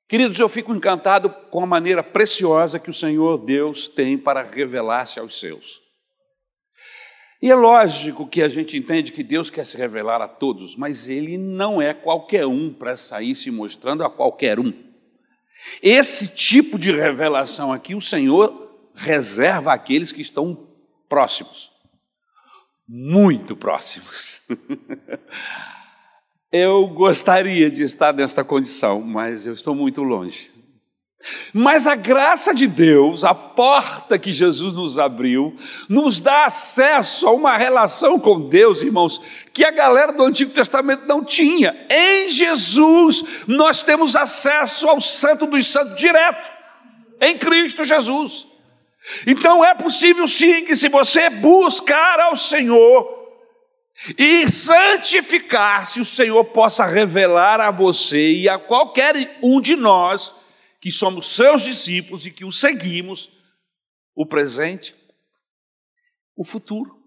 Queridos, 0.07 0.39
eu 0.39 0.47
fico 0.47 0.73
encantado 0.73 1.29
com 1.49 1.63
a 1.63 1.67
maneira 1.67 2.01
preciosa 2.01 2.79
que 2.79 2.89
o 2.89 2.93
Senhor 2.93 3.37
Deus 3.39 3.87
tem 3.87 4.17
para 4.17 4.43
revelar-se 4.43 5.19
aos 5.19 5.39
seus. 5.39 5.81
E 7.41 7.51
é 7.51 7.55
lógico 7.55 8.25
que 8.25 8.41
a 8.41 8.47
gente 8.47 8.77
entende 8.77 9.11
que 9.11 9.21
Deus 9.21 9.49
quer 9.49 9.65
se 9.65 9.77
revelar 9.77 10.21
a 10.21 10.27
todos, 10.27 10.75
mas 10.75 11.09
Ele 11.09 11.37
não 11.37 11.81
é 11.81 11.93
qualquer 11.93 12.47
um 12.47 12.73
para 12.73 12.95
sair 12.95 13.35
se 13.35 13.51
mostrando 13.51 14.03
a 14.03 14.09
qualquer 14.09 14.59
um. 14.59 14.73
Esse 15.81 16.29
tipo 16.29 16.79
de 16.79 16.91
revelação 16.91 17.73
aqui 17.73 17.93
o 17.93 18.01
Senhor 18.01 18.89
reserva 18.95 19.73
àqueles 19.73 20.11
que 20.11 20.21
estão 20.21 20.67
próximos, 21.07 21.71
muito 22.87 23.55
próximos. 23.55 24.43
Eu 26.51 26.87
gostaria 26.87 27.69
de 27.69 27.83
estar 27.83 28.13
nesta 28.13 28.41
condição, 28.41 29.01
mas 29.01 29.45
eu 29.45 29.51
estou 29.51 29.75
muito 29.75 30.01
longe. 30.01 30.49
Mas 31.53 31.87
a 31.87 31.95
graça 31.95 32.53
de 32.53 32.67
Deus, 32.67 33.25
a 33.25 33.35
porta 33.35 34.17
que 34.17 34.31
Jesus 34.31 34.73
nos 34.73 34.97
abriu, 34.97 35.55
nos 35.89 36.21
dá 36.21 36.45
acesso 36.45 37.27
a 37.27 37.33
uma 37.33 37.57
relação 37.57 38.17
com 38.17 38.47
Deus, 38.47 38.81
irmãos, 38.81 39.19
que 39.51 39.65
a 39.65 39.71
galera 39.71 40.13
do 40.13 40.23
Antigo 40.23 40.51
Testamento 40.51 41.05
não 41.05 41.21
tinha. 41.23 41.75
Em 41.89 42.29
Jesus, 42.29 43.23
nós 43.45 43.83
temos 43.83 44.15
acesso 44.15 44.87
ao 44.87 45.01
Santo 45.01 45.47
dos 45.47 45.67
Santos 45.67 45.97
direto, 45.97 46.49
em 47.19 47.37
Cristo 47.37 47.83
Jesus. 47.83 48.47
Então 49.25 49.63
é 49.63 49.73
possível 49.73 50.27
sim 50.27 50.65
que, 50.65 50.75
se 50.75 50.89
você 50.89 51.29
buscar 51.29 52.19
ao 52.19 52.35
Senhor, 52.35 53.17
e 54.17 54.47
santificar-se, 54.47 55.99
o 55.99 56.05
Senhor 56.05 56.43
possa 56.45 56.85
revelar 56.85 57.59
a 57.59 57.71
você 57.71 58.31
e 58.31 58.47
a 58.47 58.59
qualquer 58.59 59.39
um 59.41 59.59
de 59.59 59.75
nós 59.75 60.35
que 60.79 60.91
somos 60.91 61.35
seus 61.35 61.63
discípulos 61.63 62.25
e 62.25 62.31
que 62.31 62.45
o 62.45 62.51
seguimos, 62.51 63.31
o 64.13 64.25
presente, 64.25 64.95
o 66.35 66.43
futuro. 66.43 67.03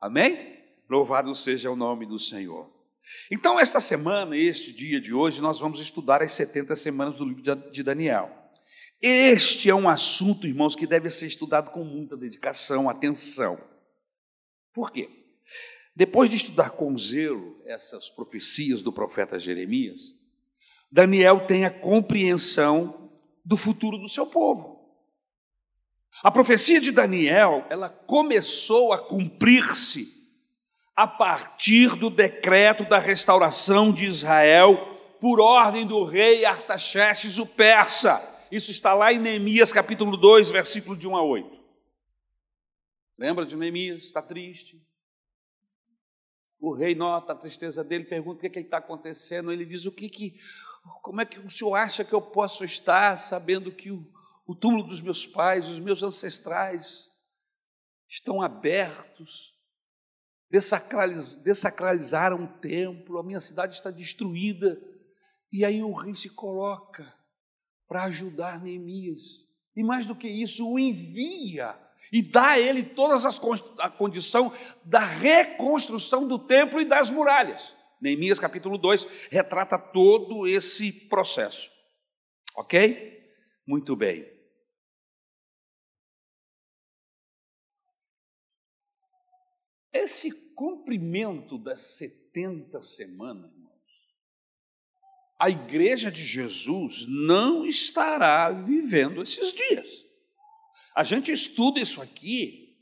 Amém? 0.00 0.58
Louvado 0.88 1.34
seja 1.34 1.70
o 1.70 1.76
nome 1.76 2.06
do 2.06 2.18
Senhor. 2.18 2.70
Então, 3.30 3.60
esta 3.60 3.78
semana, 3.78 4.36
este 4.36 4.72
dia 4.72 5.00
de 5.00 5.12
hoje, 5.12 5.42
nós 5.42 5.60
vamos 5.60 5.80
estudar 5.80 6.22
as 6.22 6.32
70 6.32 6.74
semanas 6.74 7.16
do 7.16 7.24
livro 7.24 7.70
de 7.70 7.82
Daniel. 7.82 8.39
Este 9.00 9.70
é 9.70 9.74
um 9.74 9.88
assunto, 9.88 10.46
irmãos, 10.46 10.76
que 10.76 10.86
deve 10.86 11.08
ser 11.08 11.26
estudado 11.26 11.70
com 11.70 11.82
muita 11.82 12.16
dedicação, 12.16 12.90
atenção. 12.90 13.58
Por 14.74 14.90
quê? 14.90 15.08
Depois 15.96 16.28
de 16.28 16.36
estudar 16.36 16.70
com 16.70 16.96
zelo 16.96 17.60
essas 17.64 18.10
profecias 18.10 18.82
do 18.82 18.92
profeta 18.92 19.38
Jeremias, 19.38 20.14
Daniel 20.92 21.46
tem 21.46 21.64
a 21.64 21.70
compreensão 21.70 23.10
do 23.44 23.56
futuro 23.56 23.96
do 23.96 24.08
seu 24.08 24.26
povo. 24.26 24.80
A 26.22 26.30
profecia 26.30 26.80
de 26.80 26.92
Daniel, 26.92 27.66
ela 27.70 27.88
começou 27.88 28.92
a 28.92 28.98
cumprir-se 28.98 30.20
a 30.94 31.06
partir 31.06 31.94
do 31.96 32.10
decreto 32.10 32.84
da 32.84 32.98
restauração 32.98 33.92
de 33.92 34.04
Israel 34.04 34.98
por 35.20 35.40
ordem 35.40 35.86
do 35.86 36.04
rei 36.04 36.44
Artaxerxes 36.44 37.38
o 37.38 37.46
persa. 37.46 38.39
Isso 38.50 38.72
está 38.72 38.94
lá 38.94 39.12
em 39.12 39.18
Neemias 39.20 39.72
capítulo 39.72 40.16
2, 40.16 40.50
versículo 40.50 40.96
de 40.96 41.06
1 41.06 41.16
a 41.16 41.22
8. 41.22 41.60
Lembra 43.16 43.46
de 43.46 43.56
Neemias? 43.56 44.02
Está 44.02 44.20
triste. 44.20 44.84
O 46.58 46.74
rei 46.74 46.96
nota 46.96 47.32
a 47.32 47.36
tristeza 47.36 47.84
dele, 47.84 48.04
pergunta 48.04 48.38
o 48.38 48.40
que, 48.40 48.46
é 48.48 48.50
que 48.50 48.58
está 48.58 48.78
acontecendo. 48.78 49.52
Ele 49.52 49.64
diz: 49.64 49.86
O 49.86 49.92
que 49.92 50.08
que, 50.08 50.40
como 51.00 51.20
é 51.20 51.24
que 51.24 51.38
o 51.38 51.48
senhor 51.48 51.76
acha 51.76 52.04
que 52.04 52.12
eu 52.12 52.20
posso 52.20 52.64
estar 52.64 53.16
sabendo 53.18 53.70
que 53.70 53.92
o, 53.92 54.04
o 54.44 54.54
túmulo 54.54 54.82
dos 54.82 55.00
meus 55.00 55.24
pais, 55.24 55.68
os 55.68 55.78
meus 55.78 56.02
ancestrais, 56.02 57.08
estão 58.08 58.42
abertos, 58.42 59.54
desacraliz, 60.50 61.36
desacralizaram 61.36 62.42
o 62.42 62.58
templo, 62.58 63.18
a 63.18 63.22
minha 63.22 63.40
cidade 63.40 63.74
está 63.74 63.92
destruída. 63.92 64.76
E 65.52 65.64
aí 65.64 65.80
o 65.84 65.92
rei 65.92 66.16
se 66.16 66.28
coloca 66.30 67.19
para 67.90 68.04
ajudar 68.04 68.62
Neemias. 68.62 69.44
E 69.74 69.82
mais 69.82 70.06
do 70.06 70.14
que 70.14 70.28
isso, 70.28 70.64
o 70.70 70.78
envia 70.78 71.76
e 72.12 72.22
dá 72.22 72.50
a 72.50 72.58
ele 72.58 72.84
todas 72.84 73.26
as 73.26 73.40
a 73.80 73.90
condição 73.90 74.52
da 74.84 75.00
reconstrução 75.00 76.26
do 76.26 76.38
templo 76.38 76.80
e 76.80 76.84
das 76.84 77.10
muralhas. 77.10 77.74
Neemias 78.00 78.38
capítulo 78.38 78.78
2 78.78 79.28
retrata 79.28 79.76
todo 79.76 80.46
esse 80.46 80.92
processo. 81.08 81.68
OK? 82.56 83.34
Muito 83.66 83.96
bem. 83.96 84.24
Esse 89.92 90.30
cumprimento 90.54 91.58
das 91.58 91.80
70 91.98 92.84
semanas, 92.84 93.50
a 95.40 95.48
igreja 95.48 96.12
de 96.12 96.22
Jesus 96.22 97.06
não 97.08 97.64
estará 97.64 98.50
vivendo 98.50 99.22
esses 99.22 99.54
dias. 99.54 100.04
A 100.94 101.02
gente 101.02 101.32
estuda 101.32 101.80
isso 101.80 102.02
aqui 102.02 102.76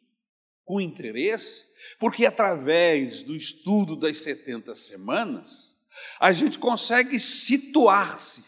com 0.64 0.80
interesse, 0.80 1.66
porque 2.00 2.26
através 2.26 3.22
do 3.22 3.36
estudo 3.36 3.94
das 3.94 4.18
70 4.18 4.74
semanas, 4.74 5.76
a 6.18 6.32
gente 6.32 6.58
consegue 6.58 7.16
situar-se 7.20 8.44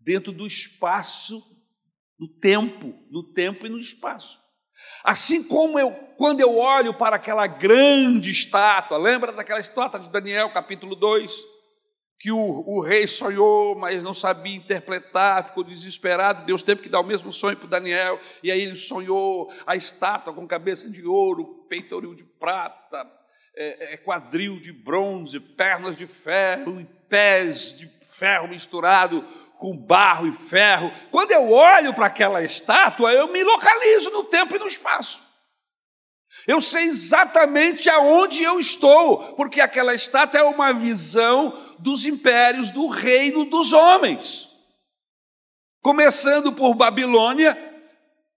dentro 0.00 0.32
do 0.32 0.44
espaço, 0.44 1.40
do 2.18 2.26
tempo, 2.26 2.92
no 3.08 3.22
tempo 3.22 3.66
e 3.66 3.70
no 3.70 3.78
espaço. 3.78 4.40
Assim 5.04 5.44
como 5.44 5.78
eu, 5.78 5.92
quando 6.16 6.40
eu 6.40 6.58
olho 6.58 6.92
para 6.92 7.14
aquela 7.14 7.46
grande 7.46 8.32
estátua, 8.32 8.98
lembra 8.98 9.30
daquela 9.30 9.60
estátua 9.60 10.00
de 10.00 10.10
Daniel, 10.10 10.50
capítulo 10.50 10.96
2? 10.96 11.57
Que 12.18 12.32
o, 12.32 12.64
o, 12.66 12.80
rei 12.80 13.06
sonhou, 13.06 13.76
mas 13.76 14.02
não 14.02 14.12
sabia 14.12 14.56
interpretar, 14.56 15.46
ficou 15.46 15.62
desesperado. 15.62 16.44
Deus 16.44 16.62
teve 16.62 16.82
que 16.82 16.88
dar 16.88 17.00
o 17.00 17.04
mesmo 17.04 17.32
sonho 17.32 17.56
para 17.56 17.68
Daniel, 17.68 18.20
e 18.42 18.50
aí 18.50 18.60
ele 18.60 18.76
sonhou 18.76 19.52
a 19.64 19.76
estátua 19.76 20.34
com 20.34 20.46
cabeça 20.46 20.90
de 20.90 21.06
ouro, 21.06 21.64
peitoril 21.68 22.14
de 22.14 22.24
prata, 22.24 23.08
é, 23.54 23.94
é, 23.94 23.96
quadril 23.96 24.58
de 24.58 24.72
bronze, 24.72 25.38
pernas 25.38 25.96
de 25.96 26.06
ferro 26.06 26.80
e 26.80 26.84
pés 27.08 27.76
de 27.76 27.88
ferro 28.08 28.48
misturado 28.48 29.24
com 29.58 29.76
barro 29.76 30.26
e 30.26 30.32
ferro. 30.32 30.92
Quando 31.10 31.30
eu 31.32 31.50
olho 31.52 31.94
para 31.94 32.06
aquela 32.06 32.42
estátua, 32.42 33.12
eu 33.12 33.32
me 33.32 33.42
localizo 33.44 34.10
no 34.10 34.24
tempo 34.24 34.56
e 34.56 34.58
no 34.58 34.66
espaço. 34.66 35.27
Eu 36.48 36.62
sei 36.62 36.84
exatamente 36.84 37.90
aonde 37.90 38.42
eu 38.42 38.58
estou, 38.58 39.34
porque 39.34 39.60
aquela 39.60 39.94
estátua 39.94 40.40
é 40.40 40.42
uma 40.42 40.72
visão 40.72 41.52
dos 41.78 42.06
impérios 42.06 42.70
do 42.70 42.88
reino 42.88 43.44
dos 43.44 43.74
homens. 43.74 44.48
Começando 45.82 46.50
por 46.50 46.72
Babilônia 46.72 47.54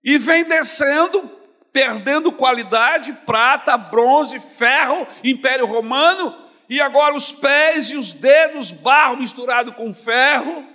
e 0.04 0.18
vem 0.18 0.44
descendo, 0.44 1.26
perdendo 1.72 2.30
qualidade, 2.32 3.14
prata, 3.24 3.78
bronze, 3.78 4.38
ferro, 4.38 5.06
Império 5.24 5.64
Romano, 5.64 6.36
e 6.68 6.82
agora 6.82 7.14
os 7.14 7.32
pés 7.32 7.92
e 7.92 7.96
os 7.96 8.12
dedos, 8.12 8.70
barro 8.72 9.16
misturado 9.16 9.72
com 9.72 9.90
ferro, 9.94 10.68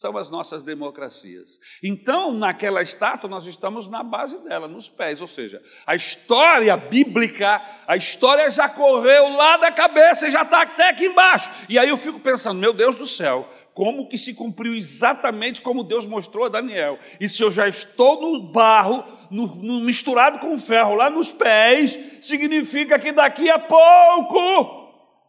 são 0.00 0.16
as 0.16 0.30
nossas 0.30 0.62
democracias. 0.62 1.60
Então, 1.82 2.32
naquela 2.32 2.80
estátua, 2.80 3.28
nós 3.28 3.44
estamos 3.46 3.86
na 3.86 4.02
base 4.02 4.38
dela, 4.38 4.66
nos 4.66 4.88
pés, 4.88 5.20
ou 5.20 5.28
seja, 5.28 5.62
a 5.86 5.94
história 5.94 6.74
bíblica, 6.74 7.60
a 7.86 7.98
história 7.98 8.50
já 8.50 8.66
correu 8.66 9.28
lá 9.36 9.58
da 9.58 9.70
cabeça 9.70 10.26
e 10.26 10.30
já 10.30 10.40
está 10.40 10.62
até 10.62 10.88
aqui 10.88 11.04
embaixo. 11.04 11.50
E 11.68 11.78
aí 11.78 11.90
eu 11.90 11.98
fico 11.98 12.18
pensando, 12.18 12.58
meu 12.58 12.72
Deus 12.72 12.96
do 12.96 13.04
céu, 13.04 13.46
como 13.74 14.08
que 14.08 14.16
se 14.16 14.32
cumpriu 14.32 14.74
exatamente 14.74 15.60
como 15.60 15.84
Deus 15.84 16.06
mostrou 16.06 16.46
a 16.46 16.48
Daniel? 16.48 16.98
E 17.20 17.28
se 17.28 17.42
eu 17.42 17.52
já 17.52 17.68
estou 17.68 18.22
no 18.22 18.50
barro, 18.50 19.04
no, 19.30 19.48
no 19.56 19.80
misturado 19.82 20.38
com 20.38 20.56
ferro 20.56 20.94
lá 20.94 21.10
nos 21.10 21.30
pés, 21.30 21.98
significa 22.22 22.98
que 22.98 23.12
daqui 23.12 23.50
a 23.50 23.58
pouco 23.58 24.80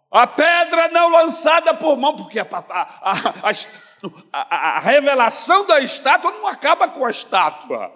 a 0.10 0.26
pedra 0.26 0.88
não 0.88 1.10
lançada 1.10 1.74
por 1.74 1.98
mão, 1.98 2.16
porque 2.16 2.40
a, 2.40 2.48
a, 2.50 3.12
a, 3.12 3.50
a 3.50 3.52
a, 4.32 4.78
a 4.78 4.80
revelação 4.80 5.66
da 5.66 5.80
estátua 5.80 6.32
não 6.32 6.48
acaba 6.48 6.88
com 6.88 7.06
a 7.06 7.12
estátua. 7.12 7.92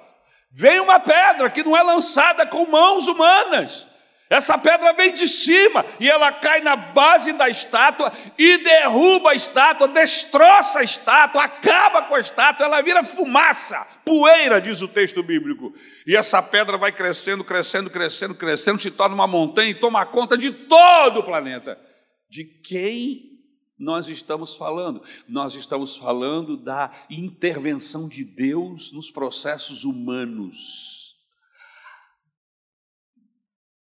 Vem 0.51 0.79
uma 0.79 0.99
pedra 0.99 1.49
que 1.49 1.63
não 1.63 1.75
é 1.75 1.83
lançada 1.83 2.45
com 2.45 2.65
mãos 2.65 3.07
humanas. 3.07 3.87
Essa 4.27 4.57
pedra 4.57 4.91
vem 4.93 5.13
de 5.13 5.27
cima 5.27 5.85
e 5.99 6.09
ela 6.09 6.31
cai 6.31 6.59
na 6.59 6.75
base 6.75 7.31
da 7.33 7.47
estátua 7.47 8.11
e 8.37 8.57
derruba 8.57 9.31
a 9.31 9.35
estátua, 9.35 9.87
destroça 9.87 10.79
a 10.79 10.83
estátua, 10.83 11.43
acaba 11.43 12.01
com 12.03 12.15
a 12.15 12.19
estátua, 12.19 12.65
ela 12.65 12.81
vira 12.81 13.03
fumaça, 13.03 13.85
poeira, 14.03 14.59
diz 14.59 14.81
o 14.81 14.87
texto 14.87 15.21
bíblico. 15.21 15.71
E 16.07 16.15
essa 16.15 16.41
pedra 16.41 16.75
vai 16.75 16.91
crescendo, 16.91 17.43
crescendo, 17.43 17.89
crescendo, 17.89 18.33
crescendo, 18.33 18.81
se 18.81 18.89
torna 18.89 19.13
uma 19.13 19.27
montanha 19.27 19.69
e 19.69 19.75
toma 19.75 20.03
conta 20.07 20.35
de 20.35 20.51
todo 20.51 21.19
o 21.19 21.23
planeta. 21.23 21.79
De 22.27 22.43
quem 22.45 23.34
nós 23.77 24.07
estamos 24.07 24.55
falando? 24.55 25.03
Nós 25.27 25.55
estamos 25.55 25.97
falando 25.97 26.55
da 26.55 27.05
intervenção 27.09 28.07
de 28.07 28.23
Deus 28.23 28.91
nos 28.91 29.11
processos 29.11 29.83
humanos. 29.83 31.15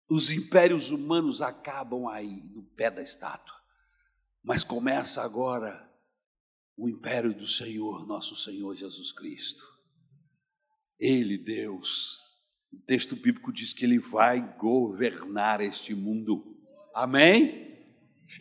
Os 0.09 0.31
impérios 0.31 0.91
humanos 0.91 1.41
acabam 1.41 2.07
aí, 2.07 2.43
no 2.53 2.63
pé 2.75 2.89
da 2.89 3.01
estátua. 3.01 3.55
Mas 4.43 4.63
começa 4.63 5.21
agora 5.23 5.89
o 6.75 6.89
império 6.89 7.33
do 7.33 7.47
Senhor, 7.47 8.05
nosso 8.07 8.35
Senhor 8.35 8.75
Jesus 8.75 9.11
Cristo. 9.11 9.63
Ele, 10.99 11.37
Deus, 11.37 12.33
o 12.71 12.77
texto 12.85 13.15
bíblico 13.15 13.53
diz 13.53 13.73
que 13.73 13.85
ele 13.85 13.99
vai 13.99 14.57
governar 14.57 15.61
este 15.61 15.93
mundo. 15.93 16.57
Amém? 16.93 17.71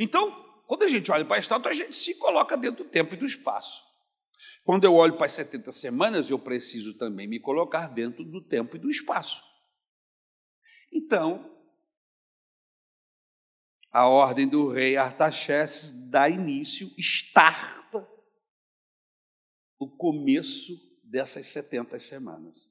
Então, 0.01 0.42
quando 0.67 0.85
a 0.85 0.89
gente 0.89 1.11
olha 1.11 1.25
para 1.25 1.37
a 1.37 1.41
estátua, 1.41 1.71
a 1.71 1.75
gente 1.75 1.95
se 1.95 2.15
coloca 2.17 2.57
dentro 2.57 2.85
do 2.85 2.91
tempo 2.91 3.15
e 3.15 3.17
do 3.17 3.25
espaço. 3.25 3.85
Quando 4.65 4.85
eu 4.85 4.95
olho 4.95 5.17
para 5.17 5.27
as 5.27 5.33
70 5.33 5.73
semanas, 5.73 6.31
eu 6.31 6.39
preciso 6.39 6.95
também 6.97 7.27
me 7.27 7.41
colocar 7.41 7.89
dentro 7.89 8.25
do 8.25 8.41
tempo 8.41 8.77
e 8.77 8.79
do 8.79 8.89
espaço. 8.89 9.43
Então, 10.93 11.51
a 13.91 14.07
ordem 14.07 14.49
do 14.49 14.69
rei 14.69 14.97
Artaxerxes 14.97 15.91
dá 16.09 16.29
início, 16.29 16.91
starta 16.97 18.09
o 19.79 19.89
começo 19.89 20.81
dessas 21.03 21.47
70 21.47 21.99
semanas. 21.99 22.71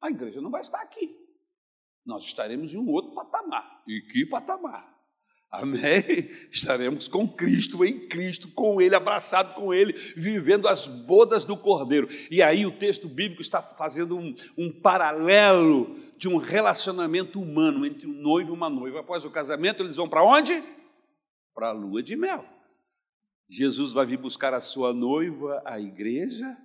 A 0.00 0.10
igreja 0.10 0.40
não 0.40 0.50
vai 0.50 0.60
estar 0.60 0.80
aqui. 0.80 1.16
Nós 2.04 2.24
estaremos 2.24 2.74
em 2.74 2.78
um 2.78 2.90
outro 2.90 3.14
patamar. 3.14 3.82
E 3.86 4.00
que 4.12 4.26
patamar? 4.26 4.91
Amém? 5.52 6.30
Estaremos 6.50 7.08
com 7.08 7.28
Cristo, 7.28 7.84
em 7.84 8.08
Cristo, 8.08 8.48
com 8.48 8.80
Ele, 8.80 8.94
abraçado 8.94 9.52
com 9.52 9.74
Ele, 9.74 9.92
vivendo 10.16 10.66
as 10.66 10.86
bodas 10.86 11.44
do 11.44 11.58
Cordeiro. 11.58 12.08
E 12.30 12.42
aí 12.42 12.64
o 12.64 12.72
texto 12.72 13.06
bíblico 13.06 13.42
está 13.42 13.60
fazendo 13.60 14.16
um, 14.16 14.34
um 14.56 14.72
paralelo 14.72 15.94
de 16.16 16.26
um 16.26 16.38
relacionamento 16.38 17.38
humano 17.38 17.84
entre 17.84 18.06
um 18.06 18.14
noivo 18.14 18.50
e 18.50 18.56
uma 18.56 18.70
noiva. 18.70 19.00
Após 19.00 19.26
o 19.26 19.30
casamento, 19.30 19.82
eles 19.82 19.96
vão 19.96 20.08
para 20.08 20.24
onde? 20.24 20.62
Para 21.54 21.68
a 21.68 21.72
lua 21.72 22.02
de 22.02 22.16
mel. 22.16 22.46
Jesus 23.46 23.92
vai 23.92 24.06
vir 24.06 24.16
buscar 24.16 24.54
a 24.54 24.60
sua 24.60 24.94
noiva, 24.94 25.60
a 25.66 25.78
igreja, 25.78 26.56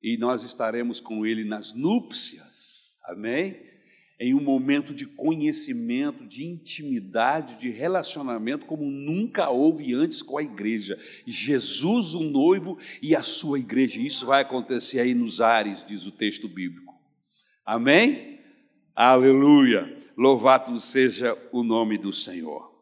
e 0.00 0.16
nós 0.16 0.44
estaremos 0.44 1.00
com 1.00 1.26
ele 1.26 1.42
nas 1.42 1.74
núpcias. 1.74 3.00
Amém? 3.06 3.73
Em 4.18 4.32
um 4.32 4.40
momento 4.40 4.94
de 4.94 5.06
conhecimento, 5.06 6.24
de 6.24 6.46
intimidade, 6.46 7.56
de 7.56 7.68
relacionamento 7.70 8.64
como 8.64 8.84
nunca 8.84 9.50
houve 9.50 9.92
antes 9.92 10.22
com 10.22 10.38
a 10.38 10.42
igreja. 10.42 10.98
Jesus, 11.26 12.14
o 12.14 12.22
noivo, 12.22 12.78
e 13.02 13.16
a 13.16 13.22
sua 13.22 13.58
igreja. 13.58 14.00
Isso 14.00 14.26
vai 14.26 14.42
acontecer 14.42 15.00
aí 15.00 15.14
nos 15.14 15.40
ares, 15.40 15.84
diz 15.84 16.06
o 16.06 16.12
texto 16.12 16.48
bíblico. 16.48 16.94
Amém? 17.64 18.40
Aleluia! 18.94 20.00
Louvado 20.16 20.78
seja 20.78 21.36
o 21.50 21.64
nome 21.64 21.98
do 21.98 22.12
Senhor. 22.12 22.72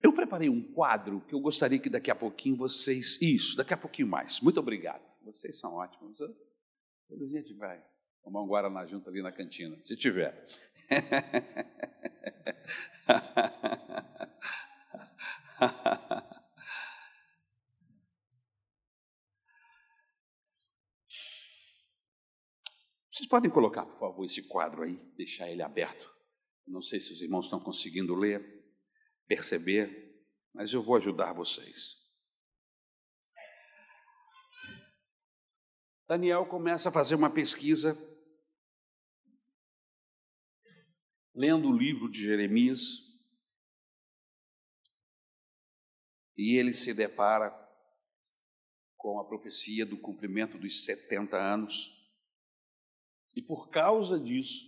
Eu 0.00 0.12
preparei 0.12 0.48
um 0.48 0.62
quadro 0.62 1.20
que 1.26 1.34
eu 1.34 1.40
gostaria 1.40 1.78
que 1.78 1.90
daqui 1.90 2.10
a 2.10 2.14
pouquinho 2.14 2.56
vocês. 2.56 3.20
Isso, 3.20 3.56
daqui 3.56 3.74
a 3.74 3.76
pouquinho 3.76 4.06
mais. 4.06 4.40
Muito 4.40 4.60
obrigado. 4.60 5.02
Vocês 5.24 5.58
são 5.58 5.74
ótimos. 5.74 6.20
Depois 7.08 7.34
a 7.34 7.38
gente 7.38 7.54
vai 7.54 7.82
tomar 8.22 8.42
um 8.42 8.46
Guaraná 8.46 8.84
junto 8.84 9.08
ali 9.08 9.22
na 9.22 9.32
cantina, 9.32 9.82
se 9.82 9.96
tiver. 9.96 10.46
Vocês 23.10 23.28
podem 23.28 23.50
colocar, 23.50 23.84
por 23.84 23.98
favor, 23.98 24.24
esse 24.24 24.46
quadro 24.46 24.84
aí, 24.84 24.94
deixar 25.16 25.50
ele 25.50 25.60
aberto. 25.60 26.08
Não 26.64 26.80
sei 26.80 27.00
se 27.00 27.12
os 27.12 27.20
irmãos 27.20 27.46
estão 27.46 27.58
conseguindo 27.58 28.14
ler, 28.14 28.40
perceber, 29.26 30.22
mas 30.54 30.72
eu 30.72 30.80
vou 30.80 30.94
ajudar 30.94 31.32
vocês. 31.32 31.97
Daniel 36.08 36.46
começa 36.46 36.88
a 36.88 36.92
fazer 36.92 37.14
uma 37.14 37.28
pesquisa, 37.28 37.94
lendo 41.34 41.68
o 41.68 41.76
livro 41.76 42.10
de 42.10 42.24
Jeremias, 42.24 43.06
e 46.34 46.56
ele 46.56 46.72
se 46.72 46.94
depara 46.94 47.50
com 48.96 49.20
a 49.20 49.24
profecia 49.24 49.84
do 49.84 49.98
cumprimento 49.98 50.56
dos 50.56 50.82
70 50.86 51.36
anos 51.36 51.94
e 53.36 53.42
por 53.42 53.68
causa 53.68 54.18
disso, 54.18 54.66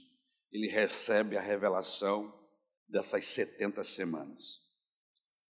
ele 0.53 0.68
recebe 0.68 1.38
a 1.38 1.40
revelação 1.40 2.38
dessas 2.87 3.24
70 3.24 3.83
semanas. 3.83 4.61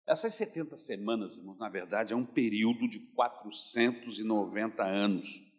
Essas 0.06 0.34
70 0.34 0.78
semanas, 0.78 1.36
irmãos, 1.36 1.58
na 1.58 1.68
verdade, 1.68 2.14
é 2.14 2.16
um 2.16 2.24
período 2.24 2.88
de 2.88 3.00
490 3.14 4.82
anos 4.82 5.53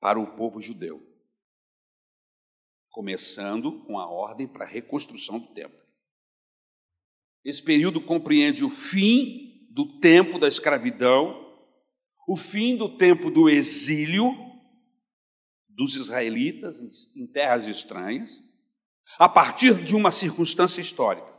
para 0.00 0.18
o 0.20 0.36
povo 0.36 0.60
judeu, 0.60 1.02
começando 2.90 3.84
com 3.84 3.98
a 3.98 4.08
ordem 4.08 4.46
para 4.46 4.64
a 4.64 4.68
reconstrução 4.68 5.38
do 5.38 5.48
templo. 5.54 5.78
Esse 7.44 7.62
período 7.62 8.00
compreende 8.00 8.64
o 8.64 8.70
fim 8.70 9.68
do 9.70 9.98
tempo 10.00 10.38
da 10.38 10.48
escravidão, 10.48 11.44
o 12.26 12.36
fim 12.36 12.76
do 12.76 12.96
tempo 12.96 13.30
do 13.30 13.48
exílio 13.48 14.34
dos 15.68 15.94
israelitas 15.94 16.80
em 17.14 17.26
terras 17.26 17.68
estranhas, 17.68 18.42
a 19.18 19.28
partir 19.28 19.84
de 19.84 19.94
uma 19.94 20.10
circunstância 20.10 20.80
histórica. 20.80 21.30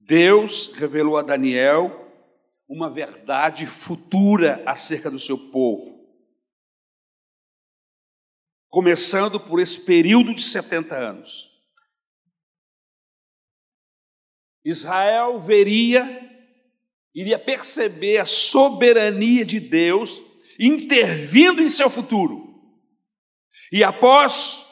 Deus 0.00 0.74
revelou 0.74 1.16
a 1.16 1.22
Daniel 1.22 2.04
uma 2.68 2.90
verdade 2.90 3.66
futura 3.66 4.62
acerca 4.66 5.10
do 5.10 5.18
seu 5.18 5.38
povo. 5.50 6.03
Começando 8.74 9.38
por 9.38 9.60
esse 9.60 9.82
período 9.82 10.34
de 10.34 10.42
70 10.42 10.96
anos. 10.96 11.48
Israel 14.64 15.38
veria, 15.38 16.04
iria 17.14 17.38
perceber 17.38 18.18
a 18.18 18.24
soberania 18.24 19.44
de 19.44 19.60
Deus 19.60 20.20
intervindo 20.58 21.62
em 21.62 21.68
seu 21.68 21.88
futuro. 21.88 22.52
E 23.70 23.84
após 23.84 24.66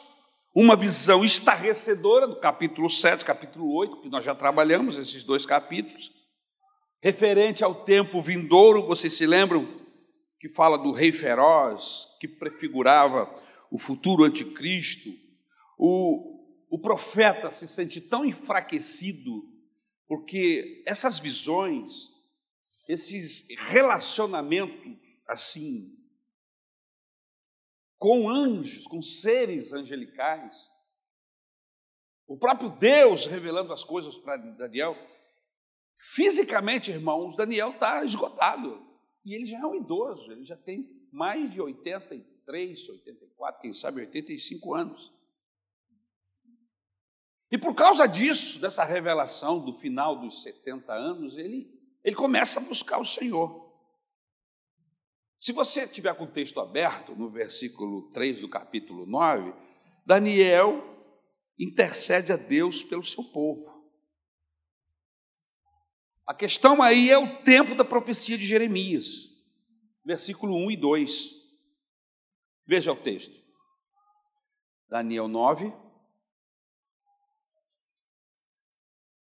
uma 0.53 0.75
visão 0.75 1.23
estarrecedora 1.23 2.27
do 2.27 2.41
capítulo 2.41 2.89
7, 2.89 3.23
capítulo 3.23 3.73
8, 3.73 4.01
que 4.01 4.09
nós 4.09 4.25
já 4.25 4.35
trabalhamos 4.35 4.97
esses 4.97 5.23
dois 5.23 5.45
capítulos, 5.45 6.11
referente 7.01 7.63
ao 7.63 7.73
tempo 7.73 8.21
vindouro, 8.21 8.85
vocês 8.85 9.13
se 9.13 9.25
lembram 9.25 9.81
que 10.41 10.49
fala 10.49 10.77
do 10.77 10.91
rei 10.91 11.13
feroz, 11.13 12.05
que 12.19 12.27
prefigurava 12.27 13.33
o 13.73 13.79
futuro 13.79 14.23
anticristo. 14.23 15.09
O, 15.79 16.45
o 16.69 16.79
profeta 16.79 17.49
se 17.49 17.67
sente 17.67 17.99
tão 17.99 18.23
enfraquecido, 18.23 19.43
porque 20.07 20.83
essas 20.85 21.17
visões, 21.17 22.11
esses 22.87 23.47
relacionamentos 23.57 24.99
assim 25.27 25.91
com 27.97 28.29
anjos, 28.29 28.85
com 28.85 29.01
seres 29.01 29.73
angelicais. 29.73 30.69
O 32.27 32.37
próprio 32.37 32.69
Deus 32.69 33.25
revelando 33.25 33.73
as 33.73 33.83
coisas 33.83 34.17
para 34.17 34.37
Daniel. 34.37 34.95
Fisicamente, 35.95 36.91
irmãos, 36.91 37.35
Daniel 37.35 37.71
está 37.71 38.03
esgotado. 38.03 38.85
E 39.25 39.33
ele 39.33 39.45
já 39.45 39.57
é 39.57 39.65
um 39.65 39.75
idoso, 39.75 40.31
ele 40.31 40.43
já 40.43 40.57
tem 40.57 40.87
mais 41.11 41.49
de 41.49 41.61
83, 42.47 42.89
84, 42.89 43.61
quem 43.61 43.73
sabe 43.73 44.01
85 44.01 44.73
anos. 44.73 45.13
E 47.51 47.57
por 47.57 47.73
causa 47.75 48.07
disso, 48.07 48.59
dessa 48.59 48.83
revelação 48.83 49.63
do 49.63 49.73
final 49.73 50.19
dos 50.19 50.41
70 50.43 50.91
anos, 50.91 51.37
ele, 51.37 51.71
ele 52.03 52.15
começa 52.15 52.59
a 52.59 52.63
buscar 52.63 52.99
o 52.99 53.05
Senhor. 53.05 53.71
Se 55.39 55.51
você 55.51 55.87
tiver 55.87 56.15
com 56.15 56.23
o 56.23 56.31
texto 56.31 56.59
aberto, 56.59 57.15
no 57.15 57.29
versículo 57.29 58.09
3 58.09 58.41
do 58.41 58.49
capítulo 58.49 59.05
9, 59.05 59.53
Daniel 60.05 60.81
intercede 61.59 62.33
a 62.33 62.37
Deus 62.37 62.83
pelo 62.83 63.05
seu 63.05 63.23
povo. 63.23 63.83
A 66.25 66.33
questão 66.33 66.81
aí 66.81 67.09
é 67.09 67.17
o 67.17 67.43
tempo 67.43 67.75
da 67.75 67.83
profecia 67.83 68.37
de 68.37 68.45
Jeremias, 68.45 69.29
versículo 70.05 70.55
1 70.55 70.71
e 70.71 70.77
2. 70.77 71.42
Veja 72.65 72.91
o 72.91 72.95
texto. 72.95 73.35
Daniel 74.89 75.27
9. 75.27 75.73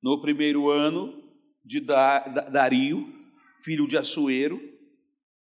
No 0.02 0.20
primeiro 0.20 0.70
ano 0.70 1.22
de 1.64 1.80
Dario, 1.80 3.12
filho 3.62 3.86
de 3.86 3.98
Assuero, 3.98 4.60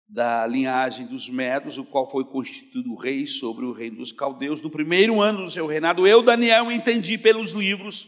da 0.08 0.46
linhagem 0.46 1.08
dos 1.08 1.28
Medos, 1.28 1.78
o 1.78 1.84
qual 1.84 2.10
foi 2.10 2.24
constituído 2.24 2.96
rei 2.96 3.26
sobre 3.26 3.66
o 3.66 3.74
reino 3.74 3.98
dos 3.98 4.12
caldeus, 4.12 4.62
no 4.62 4.70
primeiro 4.70 5.22
ano 5.22 5.44
do 5.44 5.50
seu 5.50 5.66
reinado, 5.66 6.08
eu, 6.08 6.22
Daniel, 6.22 6.72
entendi 6.72 7.18
pelos 7.18 7.54
livros 7.54 8.08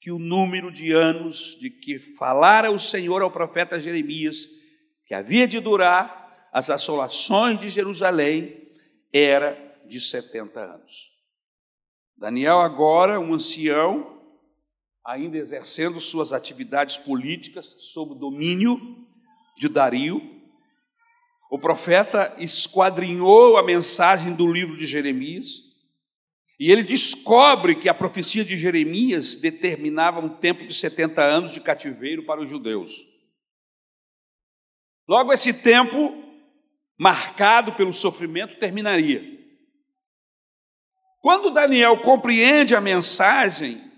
que 0.00 0.12
o 0.12 0.18
número 0.18 0.70
de 0.70 0.92
anos 0.92 1.58
de 1.60 1.68
que 1.68 1.98
falara 2.16 2.70
o 2.70 2.78
Senhor 2.78 3.20
ao 3.20 3.30
profeta 3.30 3.80
Jeremias, 3.80 4.46
que 5.06 5.12
havia 5.12 5.46
de 5.46 5.60
durar 5.60 6.48
as 6.52 6.70
assolações 6.70 7.58
de 7.58 7.68
Jerusalém, 7.68 8.69
era 9.12 9.56
de 9.86 10.00
70 10.00 10.60
anos. 10.60 11.10
Daniel, 12.16 12.60
agora 12.60 13.18
um 13.18 13.34
ancião, 13.34 14.20
ainda 15.04 15.38
exercendo 15.38 16.00
suas 16.00 16.32
atividades 16.32 16.96
políticas 16.96 17.74
sob 17.78 18.12
o 18.12 18.14
domínio 18.14 19.06
de 19.56 19.68
Dario, 19.68 20.40
o 21.50 21.58
profeta 21.58 22.34
esquadrinhou 22.38 23.56
a 23.56 23.62
mensagem 23.62 24.34
do 24.34 24.46
livro 24.46 24.76
de 24.76 24.86
Jeremias 24.86 25.70
e 26.60 26.70
ele 26.70 26.82
descobre 26.82 27.74
que 27.74 27.88
a 27.88 27.94
profecia 27.94 28.44
de 28.44 28.56
Jeremias 28.56 29.34
determinava 29.34 30.20
um 30.20 30.28
tempo 30.28 30.66
de 30.66 30.74
70 30.74 31.22
anos 31.22 31.52
de 31.52 31.60
cativeiro 31.60 32.24
para 32.24 32.40
os 32.40 32.50
judeus. 32.50 33.08
Logo, 35.08 35.32
esse 35.32 35.54
tempo, 35.54 36.19
marcado 37.00 37.72
pelo 37.72 37.94
sofrimento, 37.94 38.58
terminaria. 38.58 39.22
Quando 41.18 41.50
Daniel 41.50 42.02
compreende 42.02 42.76
a 42.76 42.80
mensagem, 42.80 43.90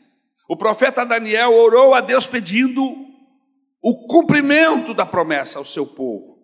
o 0.48 0.56
profeta 0.56 1.04
Daniel 1.04 1.52
orou 1.52 1.94
a 1.94 2.00
Deus 2.00 2.28
pedindo 2.28 2.80
o 3.82 4.06
cumprimento 4.06 4.94
da 4.94 5.04
promessa 5.04 5.58
ao 5.58 5.64
seu 5.64 5.84
povo. 5.84 6.40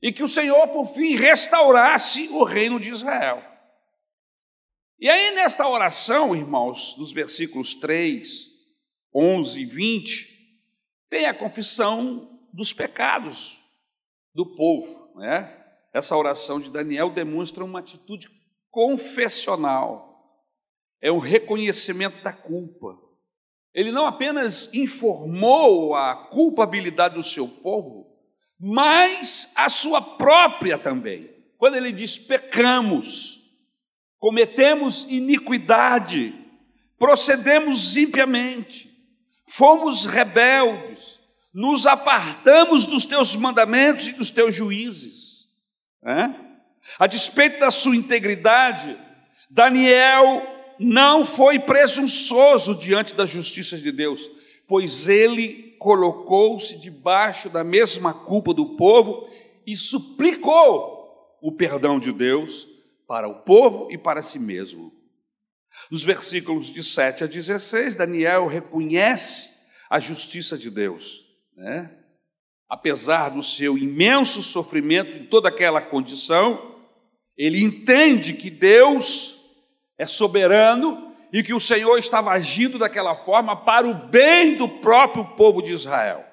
E 0.00 0.12
que 0.12 0.22
o 0.22 0.28
Senhor, 0.28 0.68
por 0.68 0.86
fim, 0.86 1.16
restaurasse 1.16 2.28
o 2.28 2.44
reino 2.44 2.78
de 2.78 2.90
Israel. 2.90 3.42
E 5.00 5.10
aí, 5.10 5.34
nesta 5.34 5.66
oração, 5.66 6.36
irmãos, 6.36 6.94
dos 6.94 7.10
versículos 7.10 7.74
3, 7.74 8.46
11 9.12 9.60
e 9.60 9.64
20, 9.64 10.60
tem 11.10 11.26
a 11.26 11.34
confissão 11.34 12.38
dos 12.52 12.72
pecados 12.72 13.63
do 14.34 14.44
povo. 14.44 15.12
Né? 15.16 15.64
Essa 15.92 16.16
oração 16.16 16.60
de 16.60 16.70
Daniel 16.70 17.10
demonstra 17.10 17.64
uma 17.64 17.78
atitude 17.78 18.28
confessional, 18.70 20.12
é 21.00 21.10
o 21.12 21.18
reconhecimento 21.18 22.22
da 22.24 22.32
culpa. 22.32 22.98
Ele 23.72 23.92
não 23.92 24.06
apenas 24.06 24.72
informou 24.74 25.94
a 25.94 26.14
culpabilidade 26.28 27.14
do 27.14 27.22
seu 27.22 27.46
povo, 27.46 28.06
mas 28.58 29.52
a 29.56 29.68
sua 29.68 30.00
própria 30.00 30.78
também. 30.78 31.30
Quando 31.56 31.76
ele 31.76 31.92
diz 31.92 32.18
pecamos, 32.18 33.40
cometemos 34.18 35.04
iniquidade, 35.04 36.34
procedemos 36.98 37.96
impiamente, 37.96 38.90
fomos 39.46 40.06
rebeldes, 40.06 41.20
nos 41.54 41.86
apartamos 41.86 42.84
dos 42.84 43.04
teus 43.04 43.36
mandamentos 43.36 44.08
e 44.08 44.14
dos 44.14 44.30
teus 44.30 44.54
juízes. 44.54 45.48
É? 46.04 46.28
A 46.98 47.06
despeito 47.06 47.60
da 47.60 47.70
sua 47.70 47.94
integridade, 47.94 48.98
Daniel 49.48 50.42
não 50.80 51.24
foi 51.24 51.60
presunçoso 51.60 52.74
diante 52.74 53.14
da 53.14 53.24
justiça 53.24 53.78
de 53.78 53.92
Deus, 53.92 54.28
pois 54.66 55.08
ele 55.08 55.76
colocou-se 55.78 56.78
debaixo 56.78 57.48
da 57.48 57.62
mesma 57.62 58.12
culpa 58.12 58.52
do 58.52 58.76
povo 58.76 59.28
e 59.66 59.76
suplicou 59.76 61.38
o 61.40 61.52
perdão 61.52 62.00
de 62.00 62.12
Deus 62.12 62.66
para 63.06 63.28
o 63.28 63.42
povo 63.42 63.88
e 63.92 63.96
para 63.96 64.22
si 64.22 64.38
mesmo. 64.38 64.92
Nos 65.90 66.02
versículos 66.02 66.66
de 66.66 66.82
7 66.82 67.24
a 67.24 67.26
16, 67.26 67.96
Daniel 67.96 68.46
reconhece 68.46 69.50
a 69.88 69.98
justiça 69.98 70.56
de 70.56 70.70
Deus, 70.70 71.23
né? 71.56 71.90
apesar 72.68 73.28
do 73.28 73.42
seu 73.42 73.78
imenso 73.78 74.42
sofrimento 74.42 75.10
em 75.16 75.26
toda 75.26 75.48
aquela 75.48 75.80
condição, 75.80 76.74
ele 77.36 77.62
entende 77.62 78.34
que 78.34 78.50
Deus 78.50 79.44
é 79.98 80.06
soberano 80.06 81.14
e 81.32 81.42
que 81.42 81.54
o 81.54 81.60
Senhor 81.60 81.98
estava 81.98 82.30
agindo 82.30 82.78
daquela 82.78 83.16
forma 83.16 83.64
para 83.64 83.88
o 83.88 84.08
bem 84.08 84.56
do 84.56 84.68
próprio 84.68 85.24
povo 85.36 85.60
de 85.62 85.72
Israel. 85.72 86.24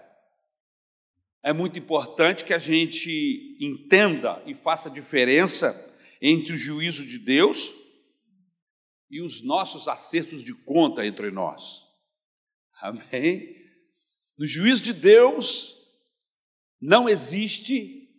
É 1.43 1.51
muito 1.51 1.79
importante 1.79 2.45
que 2.45 2.53
a 2.53 2.59
gente 2.59 3.57
entenda 3.59 4.41
e 4.45 4.53
faça 4.53 4.89
diferença 4.89 5.89
entre 6.21 6.53
o 6.53 6.57
juízo 6.57 7.05
de 7.05 7.17
Deus 7.17 7.73
e 9.09 9.21
os 9.21 9.43
nossos 9.43 9.87
acertos 9.87 10.43
de 10.43 10.53
conta 10.53 11.05
entre 11.05 11.31
nós. 11.31 11.83
Amém? 12.79 13.60
No 14.41 14.47
juízo 14.47 14.81
de 14.81 14.91
Deus 14.91 15.87
não 16.81 17.07
existe, 17.07 18.09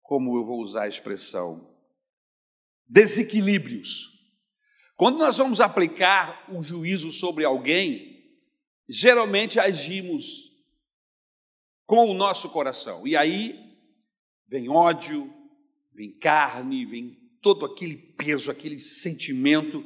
como 0.00 0.38
eu 0.38 0.44
vou 0.44 0.60
usar 0.60 0.84
a 0.84 0.88
expressão, 0.88 1.74
desequilíbrios. 2.86 4.32
Quando 4.94 5.18
nós 5.18 5.38
vamos 5.38 5.60
aplicar 5.60 6.48
o 6.48 6.62
juízo 6.62 7.10
sobre 7.10 7.44
alguém, 7.44 8.24
geralmente 8.88 9.58
agimos 9.58 10.52
com 11.84 12.08
o 12.08 12.14
nosso 12.14 12.48
coração. 12.50 13.04
E 13.08 13.16
aí 13.16 13.58
vem 14.46 14.68
ódio, 14.68 15.34
vem 15.92 16.12
carne, 16.12 16.86
vem 16.86 17.18
todo 17.42 17.66
aquele 17.66 17.96
peso, 17.96 18.52
aquele 18.52 18.78
sentimento. 18.78 19.84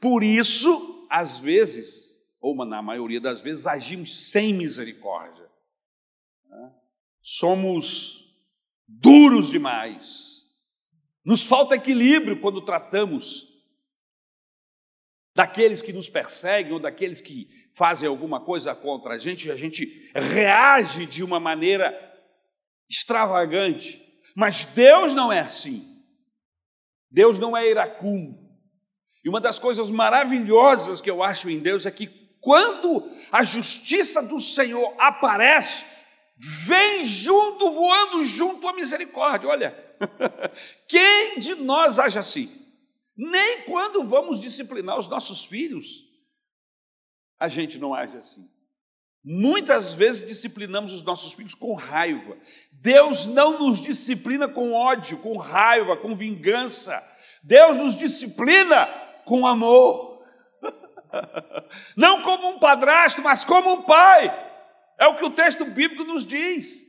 Por 0.00 0.24
isso, 0.24 1.06
às 1.10 1.36
vezes, 1.38 2.05
ou 2.46 2.64
na 2.64 2.80
maioria 2.80 3.20
das 3.20 3.40
vezes, 3.40 3.66
agimos 3.66 4.30
sem 4.30 4.54
misericórdia. 4.54 5.50
Né? 6.48 6.72
Somos 7.20 8.32
duros 8.86 9.50
demais. 9.50 10.46
Nos 11.24 11.42
falta 11.42 11.74
equilíbrio 11.74 12.40
quando 12.40 12.64
tratamos 12.64 13.48
daqueles 15.34 15.82
que 15.82 15.92
nos 15.92 16.08
perseguem 16.08 16.72
ou 16.72 16.78
daqueles 16.78 17.20
que 17.20 17.48
fazem 17.74 18.08
alguma 18.08 18.40
coisa 18.40 18.76
contra 18.76 19.14
a 19.14 19.18
gente, 19.18 19.50
a 19.50 19.56
gente 19.56 20.08
reage 20.14 21.04
de 21.04 21.24
uma 21.24 21.40
maneira 21.40 21.92
extravagante. 22.88 24.00
Mas 24.36 24.64
Deus 24.66 25.14
não 25.16 25.32
é 25.32 25.40
assim. 25.40 26.00
Deus 27.10 27.40
não 27.40 27.56
é 27.56 27.68
iracundo. 27.68 28.38
E 29.24 29.28
uma 29.28 29.40
das 29.40 29.58
coisas 29.58 29.90
maravilhosas 29.90 31.00
que 31.00 31.10
eu 31.10 31.24
acho 31.24 31.50
em 31.50 31.58
Deus 31.58 31.86
é 31.86 31.90
que 31.90 32.25
quando 32.46 33.10
a 33.32 33.42
justiça 33.42 34.22
do 34.22 34.38
Senhor 34.38 34.94
aparece, 35.00 35.84
vem 36.36 37.04
junto, 37.04 37.72
voando 37.72 38.22
junto 38.22 38.68
a 38.68 38.72
misericórdia. 38.72 39.48
Olha, 39.48 39.96
quem 40.86 41.40
de 41.40 41.56
nós 41.56 41.98
age 41.98 42.20
assim? 42.20 42.48
Nem 43.16 43.62
quando 43.62 44.04
vamos 44.04 44.40
disciplinar 44.40 44.96
os 44.96 45.08
nossos 45.08 45.44
filhos, 45.44 46.04
a 47.36 47.48
gente 47.48 47.78
não 47.78 47.92
age 47.92 48.16
assim. 48.16 48.48
Muitas 49.24 49.92
vezes 49.92 50.24
disciplinamos 50.24 50.92
os 50.92 51.02
nossos 51.02 51.32
filhos 51.32 51.52
com 51.52 51.74
raiva. 51.74 52.38
Deus 52.70 53.26
não 53.26 53.58
nos 53.58 53.82
disciplina 53.82 54.46
com 54.46 54.72
ódio, 54.72 55.18
com 55.18 55.36
raiva, 55.36 55.96
com 55.96 56.14
vingança. 56.14 57.02
Deus 57.42 57.76
nos 57.78 57.96
disciplina 57.96 58.86
com 59.24 59.44
amor. 59.48 60.15
Não 61.96 62.22
como 62.22 62.48
um 62.48 62.58
padrasto, 62.58 63.22
mas 63.22 63.44
como 63.44 63.72
um 63.72 63.82
pai. 63.82 64.44
É 64.98 65.06
o 65.06 65.16
que 65.16 65.24
o 65.24 65.30
texto 65.30 65.64
bíblico 65.64 66.04
nos 66.04 66.24
diz. 66.26 66.84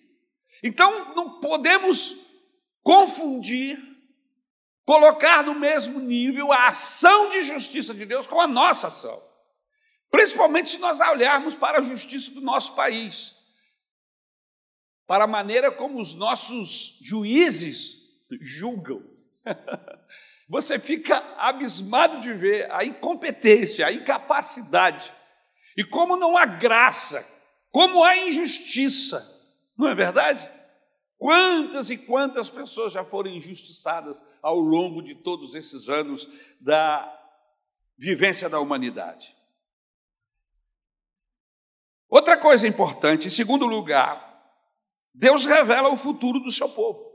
Então 0.64 1.14
não 1.14 1.40
podemos 1.40 2.16
confundir, 2.82 3.78
colocar 4.86 5.44
no 5.44 5.54
mesmo 5.54 6.00
nível 6.00 6.52
a 6.52 6.68
ação 6.68 7.30
de 7.30 7.42
justiça 7.42 7.94
de 7.94 8.06
Deus 8.06 8.26
com 8.26 8.40
a 8.40 8.48
nossa 8.48 8.88
ação. 8.88 9.22
Principalmente 10.10 10.70
se 10.70 10.80
nós 10.80 11.00
olharmos 11.00 11.56
para 11.56 11.80
a 11.80 11.82
justiça 11.82 12.32
do 12.32 12.42
nosso 12.42 12.76
país, 12.76 13.36
para 15.06 15.26
a 15.26 15.28
maneira 15.28 15.72
como 15.72 16.00
os 16.00 16.16
nossos 16.16 16.98
juízes 17.02 17.98
julgam. 18.42 19.04
você 20.48 20.80
fica 20.80 21.18
abismado 21.38 22.20
de 22.20 22.34
ver 22.34 22.72
a 22.72 22.86
incompetência, 22.86 23.86
a 23.86 23.92
incapacidade, 23.92 25.14
e 25.76 25.84
como 25.84 26.16
não 26.16 26.38
há 26.38 26.46
graça, 26.46 27.26
como 27.70 28.04
há 28.04 28.18
injustiça, 28.18 29.36
não 29.78 29.88
é 29.88 29.94
verdade? 29.94 30.50
Quantas 31.18 31.90
e 31.90 31.98
quantas 31.98 32.50
pessoas 32.50 32.94
já 32.94 33.04
foram 33.04 33.32
injustiçadas 33.32 34.22
ao 34.42 34.58
longo 34.58 35.02
de 35.02 35.16
todos 35.16 35.56
esses 35.56 35.90
anos 35.90 36.30
da 36.62 37.14
vivência 37.98 38.48
da 38.48 38.60
humanidade? 38.60 39.36
Outra 42.10 42.38
coisa 42.38 42.68
importante, 42.68 43.28
em 43.28 43.32
segundo 43.32 43.66
lugar, 43.66 44.26
Deus 45.14 45.46
revela 45.46 45.90
o 45.90 45.98
futuro 45.98 46.40
do 46.40 46.52
seu 46.52 46.70
povo, 46.70 47.07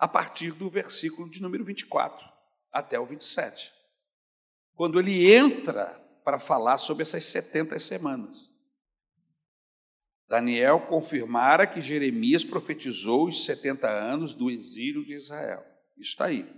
a 0.00 0.08
partir 0.08 0.52
do 0.52 0.70
versículo 0.70 1.28
de 1.28 1.42
número 1.42 1.62
24 1.62 2.26
até 2.72 2.98
o 2.98 3.04
27, 3.04 3.70
quando 4.74 4.98
ele 4.98 5.30
entra 5.30 5.88
para 6.24 6.38
falar 6.38 6.78
sobre 6.78 7.02
essas 7.02 7.22
70 7.26 7.78
semanas. 7.78 8.50
Daniel 10.26 10.86
confirmara 10.86 11.66
que 11.66 11.82
Jeremias 11.82 12.44
profetizou 12.44 13.26
os 13.26 13.44
70 13.44 13.88
anos 13.90 14.32
do 14.32 14.50
exílio 14.50 15.04
de 15.04 15.14
Israel. 15.14 15.62
Isso 15.98 16.10
está 16.10 16.26
aí. 16.26 16.48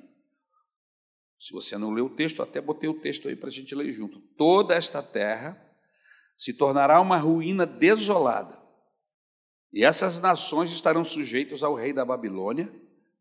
Se 1.41 1.53
você 1.53 1.77
não 1.77 1.91
leu 1.91 2.07
o 2.07 2.15
texto, 2.15 2.43
até 2.43 2.61
botei 2.61 2.89
o 2.89 3.01
texto 3.01 3.27
aí 3.27 3.35
para 3.35 3.49
a 3.49 3.53
gente 3.53 3.75
ler 3.75 3.91
junto. 3.91 4.21
Toda 4.37 4.75
esta 4.75 5.03
terra 5.03 5.61
se 6.37 6.53
tornará 6.53 7.01
uma 7.01 7.17
ruína 7.17 7.67
desolada, 7.67 8.61
e 9.73 9.85
essas 9.85 10.21
nações 10.21 10.71
estarão 10.71 11.05
sujeitas 11.05 11.63
ao 11.63 11.75
rei 11.75 11.93
da 11.93 12.05
Babilônia 12.05 12.71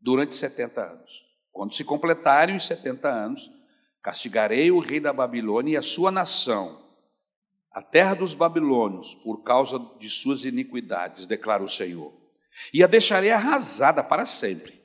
durante 0.01 0.35
70 0.35 0.81
anos. 0.81 1.25
Quando 1.51 1.73
se 1.73 1.83
completarem 1.83 2.55
os 2.55 2.65
70 2.65 3.07
anos, 3.07 3.51
castigarei 4.01 4.71
o 4.71 4.79
rei 4.79 4.99
da 4.99 5.13
Babilônia 5.13 5.73
e 5.73 5.77
a 5.77 5.81
sua 5.81 6.11
nação 6.11 6.81
a 7.71 7.81
terra 7.81 8.13
dos 8.13 8.33
babilônios, 8.33 9.15
por 9.15 9.43
causa 9.43 9.79
de 9.97 10.09
suas 10.09 10.43
iniquidades, 10.43 11.25
declara 11.25 11.63
o 11.63 11.69
Senhor, 11.69 12.11
e 12.73 12.83
a 12.83 12.87
deixarei 12.87 13.31
arrasada 13.31 14.03
para 14.03 14.25
sempre. 14.25 14.81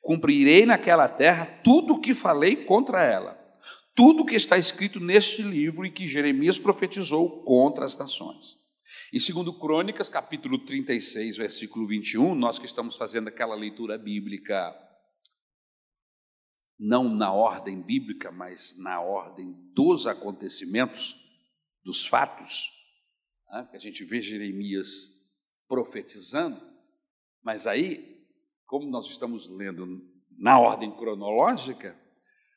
Cumprirei 0.00 0.64
naquela 0.64 1.06
terra 1.08 1.44
tudo 1.62 1.94
o 1.94 2.00
que 2.00 2.14
falei 2.14 2.64
contra 2.64 3.02
ela, 3.02 3.38
tudo 3.94 4.22
o 4.22 4.26
que 4.26 4.34
está 4.34 4.56
escrito 4.56 4.98
neste 4.98 5.42
livro 5.42 5.84
e 5.84 5.90
que 5.90 6.08
Jeremias 6.08 6.58
profetizou 6.58 7.42
contra 7.44 7.84
as 7.84 7.96
nações. 7.98 8.56
E 9.12 9.20
segundo 9.20 9.52
Crônicas, 9.52 10.08
capítulo 10.08 10.64
36, 10.64 11.36
versículo 11.36 11.86
21, 11.86 12.34
nós 12.34 12.58
que 12.58 12.64
estamos 12.64 12.96
fazendo 12.96 13.28
aquela 13.28 13.54
leitura 13.54 13.98
bíblica 13.98 14.74
não 16.78 17.14
na 17.14 17.30
ordem 17.30 17.82
bíblica, 17.82 18.32
mas 18.32 18.74
na 18.78 19.02
ordem 19.02 19.52
dos 19.74 20.06
acontecimentos, 20.06 21.14
dos 21.84 22.06
fatos, 22.06 22.70
né, 23.50 23.68
que 23.70 23.76
a 23.76 23.78
gente 23.78 24.02
vê 24.02 24.22
Jeremias 24.22 25.28
profetizando, 25.68 26.58
mas 27.42 27.66
aí, 27.66 28.26
como 28.64 28.88
nós 28.88 29.10
estamos 29.10 29.46
lendo 29.46 30.10
na 30.38 30.58
ordem 30.58 30.90
cronológica, 30.90 32.00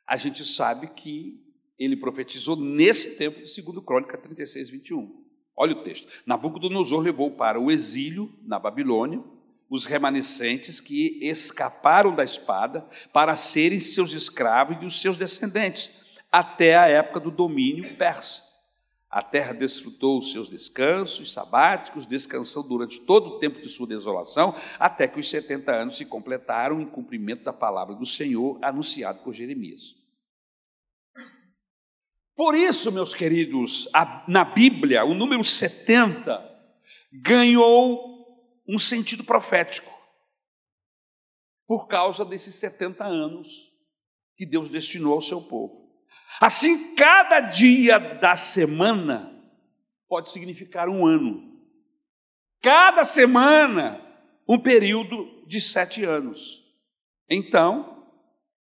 a 0.07 0.15
gente 0.15 0.45
sabe 0.45 0.87
que 0.93 1.37
ele 1.77 1.97
profetizou 1.97 2.55
nesse 2.55 3.17
tempo 3.17 3.43
de 3.43 3.61
2 3.61 3.85
Crônica 3.85 4.17
36, 4.17 4.69
21. 4.69 5.24
Olha 5.55 5.73
o 5.73 5.83
texto. 5.83 6.23
Nabucodonosor 6.25 7.01
levou 7.01 7.31
para 7.31 7.59
o 7.59 7.71
exílio 7.71 8.33
na 8.43 8.59
Babilônia 8.59 9.23
os 9.69 9.85
remanescentes 9.85 10.79
que 10.79 11.19
escaparam 11.21 12.13
da 12.13 12.23
espada 12.23 12.85
para 13.11 13.35
serem 13.35 13.79
seus 13.79 14.11
escravos 14.11 14.77
e 14.81 14.85
os 14.85 15.01
seus 15.01 15.17
descendentes, 15.17 15.91
até 16.31 16.75
a 16.75 16.87
época 16.87 17.19
do 17.19 17.31
domínio 17.31 17.95
persa. 17.95 18.43
A 19.09 19.21
terra 19.21 19.53
desfrutou 19.53 20.17
os 20.17 20.33
seus 20.33 20.49
descansos 20.49 21.31
sabáticos, 21.31 22.05
descansou 22.05 22.61
durante 22.63 22.99
todo 22.99 23.27
o 23.27 23.39
tempo 23.39 23.61
de 23.61 23.69
sua 23.69 23.87
desolação, 23.87 24.53
até 24.77 25.07
que 25.07 25.19
os 25.19 25.29
70 25.29 25.71
anos 25.71 25.97
se 25.97 26.05
completaram 26.05 26.81
em 26.81 26.85
cumprimento 26.85 27.43
da 27.43 27.53
palavra 27.53 27.95
do 27.95 28.05
Senhor 28.05 28.59
anunciado 28.61 29.19
por 29.19 29.33
Jeremias. 29.33 29.95
Por 32.35 32.53
isso, 32.53 32.91
meus 32.91 33.13
queridos, 33.13 33.87
a, 33.93 34.25
na 34.27 34.43
Bíblia, 34.43 35.05
o 35.05 35.13
número 35.13 35.43
70 35.43 36.53
ganhou 37.11 38.13
um 38.67 38.77
sentido 38.77 39.23
profético, 39.23 39.93
por 41.65 41.87
causa 41.87 42.25
desses 42.25 42.55
70 42.55 43.05
anos 43.05 43.71
que 44.35 44.45
Deus 44.45 44.69
destinou 44.69 45.13
ao 45.13 45.21
seu 45.21 45.41
povo. 45.41 45.85
Assim, 46.41 46.93
cada 46.95 47.39
dia 47.39 47.97
da 47.97 48.35
semana 48.35 49.31
pode 50.07 50.29
significar 50.29 50.89
um 50.89 51.07
ano. 51.07 51.55
Cada 52.61 53.05
semana, 53.05 54.01
um 54.47 54.59
período 54.59 55.45
de 55.47 55.61
sete 55.61 56.03
anos. 56.03 56.63
Então, 57.29 57.94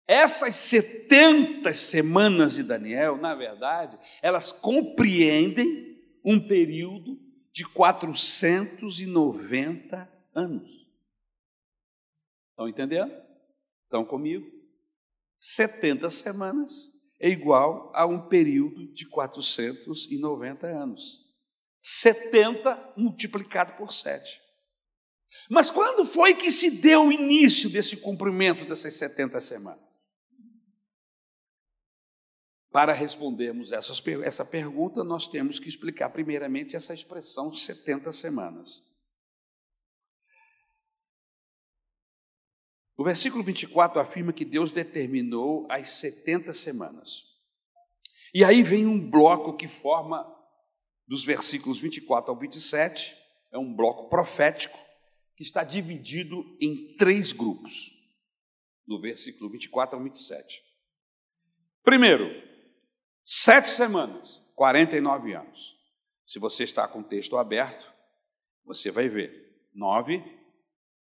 essas 0.07 0.55
70 0.57 1.73
semanas 1.73 2.55
de 2.55 2.63
Daniel, 2.63 3.17
na 3.17 3.35
verdade, 3.35 3.99
elas 4.23 4.53
compreendem 4.53 5.97
um 6.25 6.39
período 6.39 7.19
de 7.53 7.65
490 7.65 10.09
anos. 10.35 10.87
Estão 12.51 12.69
entendendo? 12.69 13.13
Estão 13.85 14.05
comigo? 14.05 14.47
70 15.39 16.11
semanas 16.11 16.93
é 17.21 17.29
igual 17.29 17.93
a 17.95 18.07
um 18.07 18.29
período 18.29 18.93
de 18.93 19.09
490 19.09 20.67
anos. 20.67 21.25
70 21.81 22.95
multiplicado 22.97 23.75
por 23.75 23.93
7. 23.93 24.41
Mas 25.51 25.71
quando 25.71 26.05
foi 26.05 26.35
que 26.35 26.51
se 26.51 26.81
deu 26.81 27.07
o 27.07 27.13
início 27.13 27.71
desse 27.71 27.97
cumprimento 27.97 28.67
dessas 28.67 28.95
70 28.95 29.41
semanas? 29.41 29.86
Para 32.77 32.93
respondermos 32.93 33.73
essas, 33.73 34.07
essa 34.23 34.45
pergunta, 34.45 35.03
nós 35.03 35.27
temos 35.27 35.59
que 35.59 35.67
explicar 35.67 36.11
primeiramente 36.11 36.77
essa 36.77 36.93
expressão 36.93 37.49
de 37.49 37.59
70 37.59 38.13
semanas. 38.13 38.85
O 42.95 43.03
versículo 43.03 43.43
24 43.43 43.99
afirma 43.99 44.31
que 44.31 44.45
Deus 44.45 44.71
determinou 44.71 45.67
as 45.71 45.89
70 45.89 46.53
semanas. 46.53 47.25
E 48.35 48.45
aí 48.45 48.63
vem 48.63 48.87
um 48.87 49.09
bloco 49.11 49.57
que 49.57 49.67
forma, 49.67 50.31
dos 51.09 51.25
versículos 51.25 51.81
24 51.81 52.31
ao 52.31 52.39
27, 52.39 53.17
é 53.53 53.57
um 53.59 53.75
bloco 53.75 54.11
profético, 54.11 54.79
que 55.35 55.43
está 55.43 55.65
dividido 55.65 56.45
em 56.61 56.95
três 56.99 57.33
grupos, 57.33 57.91
do 58.87 59.01
versículo 59.01 59.49
24 59.49 59.97
ao 59.97 60.05
27. 60.05 60.63
Primeiro, 61.83 62.55
sete 63.27 63.69
semanas, 63.69 64.41
49 64.55 65.35
anos. 65.35 65.77
Se 66.25 66.39
você 66.39 66.63
está 66.63 66.87
com 66.87 67.01
o 67.01 67.05
texto 67.05 67.37
aberto, 67.37 67.93
você 68.65 68.91
vai 68.91 69.09
ver 69.09 69.69
9, 69.75 70.23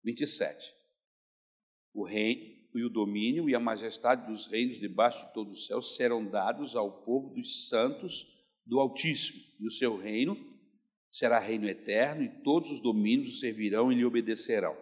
27 0.05 0.83
o 1.95 2.05
reino 2.05 2.53
e 2.75 2.85
o 2.85 2.89
domínio 2.89 3.49
e 3.51 3.55
a 3.55 3.61
majestade 3.61 4.27
dos 4.27 4.47
reinos 4.47 4.79
debaixo 4.79 5.27
de 5.27 5.35
todo 5.35 5.51
o 5.51 5.57
céu 5.57 5.83
serão 5.83 6.25
dados 6.25 6.75
ao 6.75 6.91
povo 7.05 7.35
dos 7.35 7.69
santos 7.69 8.27
do 8.65 8.81
Altíssimo, 8.81 9.43
e 9.61 9.67
o 9.67 9.71
seu 9.71 9.97
reino 9.97 10.37
será 11.11 11.39
reino 11.39 11.69
eterno, 11.69 12.23
e 12.23 12.43
todos 12.43 12.71
os 12.71 12.81
domínios 12.81 13.41
servirão 13.41 13.93
e 13.93 13.97
lhe 13.97 14.05
obedecerão. 14.05 14.75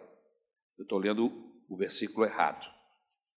Eu 0.77 0.83
estou 0.83 0.97
lendo 0.97 1.27
o 1.67 1.75
versículo 1.75 2.25
errado. 2.25 2.65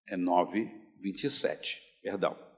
É 0.06 0.16
9, 0.16 0.70
27. 1.00 1.82
Perdão. 2.02 2.53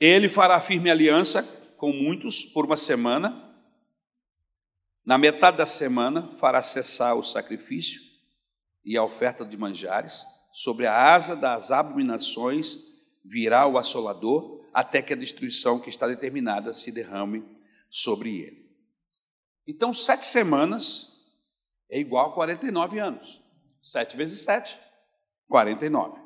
Ele 0.00 0.28
fará 0.28 0.60
firme 0.60 0.90
aliança 0.90 1.42
com 1.76 1.92
muitos 1.92 2.44
por 2.44 2.64
uma 2.66 2.76
semana. 2.76 3.44
Na 5.04 5.18
metade 5.18 5.56
da 5.56 5.66
semana, 5.66 6.30
fará 6.38 6.62
cessar 6.62 7.16
o 7.16 7.22
sacrifício 7.22 8.00
e 8.84 8.96
a 8.96 9.02
oferta 9.02 9.44
de 9.44 9.56
manjares. 9.56 10.24
Sobre 10.52 10.86
a 10.86 11.14
asa 11.14 11.34
das 11.34 11.70
abominações 11.70 12.78
virá 13.24 13.66
o 13.66 13.76
assolador, 13.76 14.64
até 14.72 15.02
que 15.02 15.12
a 15.12 15.16
destruição 15.16 15.80
que 15.80 15.88
está 15.88 16.06
determinada 16.06 16.72
se 16.72 16.92
derrame 16.92 17.44
sobre 17.90 18.40
ele. 18.40 18.68
Então, 19.66 19.92
sete 19.92 20.24
semanas 20.24 21.26
é 21.90 21.98
igual 21.98 22.30
a 22.30 22.34
49 22.34 22.98
anos. 22.98 23.42
Sete 23.80 24.16
vezes 24.16 24.40
sete, 24.40 24.78
49. 25.48 26.20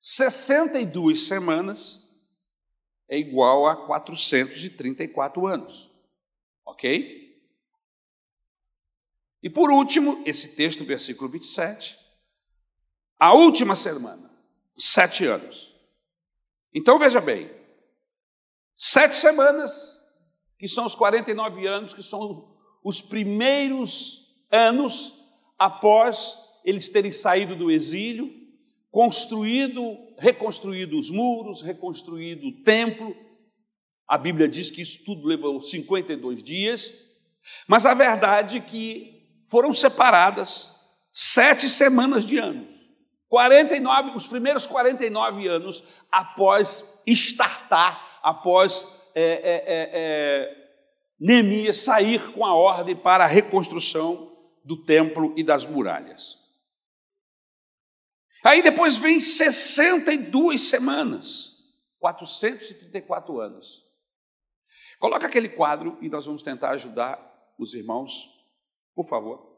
62 0.00 1.26
semanas 1.26 1.99
é 3.10 3.18
igual 3.18 3.66
a 3.66 3.76
434 3.86 5.46
anos. 5.46 5.90
Ok? 6.64 7.28
E 9.42 9.50
por 9.50 9.70
último, 9.70 10.22
esse 10.24 10.54
texto, 10.54 10.84
versículo 10.84 11.28
27, 11.28 11.98
a 13.18 13.34
última 13.34 13.74
semana, 13.74 14.30
sete 14.76 15.26
anos. 15.26 15.74
Então 16.72 16.98
veja 16.98 17.20
bem, 17.20 17.50
sete 18.76 19.16
semanas, 19.16 20.00
que 20.56 20.68
são 20.68 20.86
os 20.86 20.94
49 20.94 21.66
anos, 21.66 21.92
que 21.92 22.02
são 22.02 22.56
os 22.84 23.00
primeiros 23.00 24.36
anos 24.50 25.24
após 25.58 26.38
eles 26.64 26.88
terem 26.88 27.10
saído 27.10 27.56
do 27.56 27.70
exílio, 27.70 28.30
construído, 28.90 29.96
reconstruído 30.20 30.98
os 30.98 31.10
muros, 31.10 31.62
reconstruído 31.62 32.46
o 32.48 32.62
templo. 32.62 33.16
A 34.06 34.18
Bíblia 34.18 34.46
diz 34.46 34.70
que 34.70 34.82
isso 34.82 35.04
tudo 35.04 35.26
levou 35.26 35.62
52 35.62 36.42
dias, 36.42 36.92
mas 37.66 37.86
a 37.86 37.94
verdade 37.94 38.58
é 38.58 38.60
que 38.60 39.42
foram 39.48 39.72
separadas 39.72 40.76
sete 41.10 41.68
semanas 41.68 42.26
de 42.26 42.38
anos. 42.38 42.70
49, 43.28 44.16
os 44.16 44.26
primeiros 44.26 44.66
49 44.66 45.48
anos 45.48 45.82
após 46.10 47.00
estartar, 47.06 48.20
após 48.22 48.86
é, 49.14 49.22
é, 49.22 49.54
é, 49.66 49.90
é, 49.92 50.60
Neemias 51.18 51.78
sair 51.78 52.32
com 52.32 52.44
a 52.44 52.54
ordem 52.54 52.96
para 52.96 53.24
a 53.24 53.28
reconstrução 53.28 54.36
do 54.64 54.76
templo 54.84 55.32
e 55.36 55.44
das 55.44 55.64
muralhas. 55.64 56.36
Aí 58.42 58.62
depois 58.62 58.96
vem 58.96 59.20
62 59.20 60.62
semanas, 60.62 61.58
434 61.98 63.40
anos. 63.40 63.84
Coloca 64.98 65.26
aquele 65.26 65.48
quadro 65.48 65.98
e 66.00 66.08
nós 66.08 66.24
vamos 66.26 66.42
tentar 66.42 66.70
ajudar 66.70 67.18
os 67.58 67.74
irmãos, 67.74 68.28
por 68.94 69.06
favor. 69.06 69.50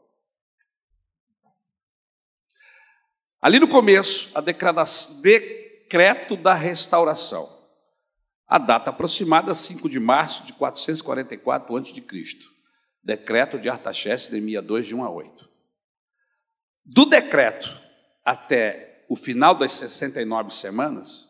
Ali 3.41 3.59
no 3.59 3.67
começo, 3.67 4.37
a 4.37 4.41
decreto 4.41 6.37
da 6.37 6.53
restauração. 6.53 7.61
A 8.47 8.57
data 8.57 8.89
aproximada, 8.89 9.53
5 9.53 9.89
de 9.89 9.99
março 9.99 10.45
de 10.45 10.53
444 10.53 11.75
a.C. 11.75 12.03
Decreto 13.03 13.59
de 13.59 13.67
Artaxerxes, 13.67 14.29
Neemia 14.29 14.61
2, 14.61 14.87
de 14.87 14.95
1 14.95 15.03
a 15.03 15.09
8. 15.09 15.49
Do 16.85 17.05
decreto 17.05 17.82
até 18.23 19.05
o 19.09 19.15
final 19.15 19.57
das 19.57 19.71
69 19.73 20.53
semanas, 20.53 21.27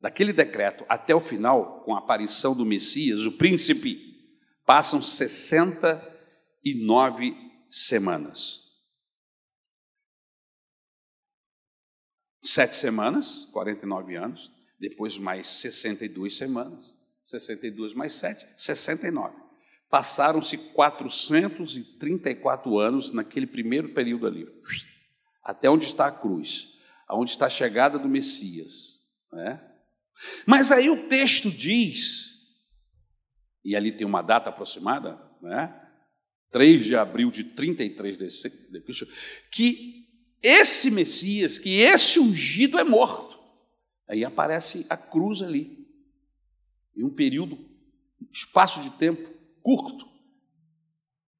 daquele 0.00 0.32
decreto 0.32 0.84
até 0.88 1.12
o 1.14 1.20
final, 1.20 1.82
com 1.84 1.94
a 1.94 1.98
aparição 1.98 2.56
do 2.56 2.64
Messias, 2.64 3.26
o 3.26 3.32
príncipe, 3.32 4.10
passam 4.66 5.00
69 5.00 7.36
semanas. 7.70 8.60
Sete 12.42 12.74
semanas, 12.74 13.46
49 13.52 14.16
anos, 14.16 14.52
depois 14.80 15.16
mais 15.16 15.46
62 15.46 16.36
semanas, 16.36 17.00
62 17.22 17.94
mais 17.94 18.14
7, 18.14 18.44
69. 18.56 19.36
Passaram-se 19.88 20.58
434 20.58 22.80
anos 22.80 23.12
naquele 23.12 23.46
primeiro 23.46 23.90
período 23.90 24.26
ali, 24.26 24.44
até 25.42 25.68
onde 25.68 25.84
está 25.84 26.06
a 26.06 26.12
cruz, 26.12 26.78
aonde 27.06 27.30
está 27.30 27.46
a 27.46 27.50
chegada 27.50 27.98
do 27.98 28.08
Messias. 28.08 29.00
Né? 29.32 29.60
Mas 30.46 30.70
aí 30.70 30.88
o 30.88 31.08
texto 31.08 31.50
diz, 31.50 32.32
e 33.64 33.74
ali 33.76 33.92
tem 33.92 34.06
uma 34.06 34.22
data 34.22 34.50
aproximada, 34.50 35.20
né? 35.40 35.78
3 36.50 36.84
de 36.84 36.94
abril 36.94 37.30
de 37.30 37.44
33 37.44 38.18
de 38.18 38.80
Cristo, 38.82 39.08
que 39.50 40.06
esse 40.42 40.90
Messias, 40.90 41.58
que 41.58 41.80
esse 41.80 42.20
ungido 42.20 42.78
é 42.78 42.84
morto. 42.84 43.38
Aí 44.08 44.24
aparece 44.24 44.84
a 44.90 44.96
cruz 44.96 45.40
ali. 45.40 45.88
Em 46.94 47.04
um 47.04 47.14
período, 47.14 47.58
espaço 48.30 48.82
de 48.82 48.90
tempo 48.90 49.32
curto. 49.62 50.06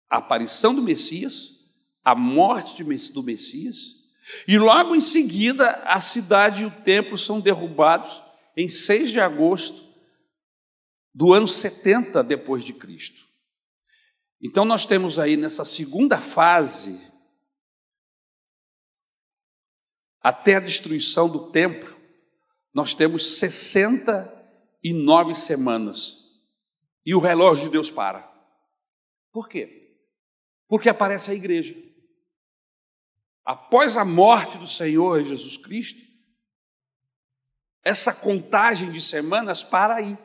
A 0.09 0.19
aparição 0.19 0.75
do 0.75 0.81
Messias, 0.81 1.62
a 2.05 2.15
morte 2.15 2.83
do 3.13 3.23
Messias, 3.23 4.03
e 4.47 4.57
logo 4.59 4.95
em 4.95 5.01
seguida 5.01 5.69
a 5.85 6.01
cidade 6.01 6.63
e 6.63 6.67
o 6.67 6.71
templo 6.83 7.19
são 7.19 7.41
derrubados 7.41 8.23
em 8.57 8.69
6 8.69 9.11
de 9.11 9.21
agosto 9.21 9.91
do 11.15 11.33
ano 11.33 11.49
70 11.49 12.23
depois 12.23 12.63
de 12.65 12.73
Cristo. 12.73 13.21
Então 14.41 14.65
nós 14.65 14.87
temos 14.87 15.19
aí 15.19 15.37
nessa 15.37 15.65
segunda 15.65 16.19
fase 16.19 17.13
até 20.21 20.55
a 20.57 20.61
destruição 20.61 21.29
do 21.29 21.51
templo, 21.51 22.01
nós 22.73 22.95
temos 22.95 23.39
69 23.39 25.35
semanas. 25.35 26.23
E 27.05 27.17
o 27.17 27.19
relógio 27.19 27.65
de 27.65 27.73
Deus 27.73 27.91
para. 27.91 28.33
Por 29.33 29.49
quê? 29.49 29.99
Porque 30.69 30.89
aparece 30.89 31.33
a 31.33 31.35
igreja. 31.35 31.75
Após 33.45 33.97
a 33.97 34.05
morte 34.05 34.59
do 34.59 34.67
Senhor 34.67 35.23
Jesus 35.23 35.57
Cristo, 35.57 36.01
essa 37.85 38.15
contagem 38.15 38.91
de 38.91 39.01
semanas 39.01 39.65
para 39.65 39.97
aí. 39.97 40.17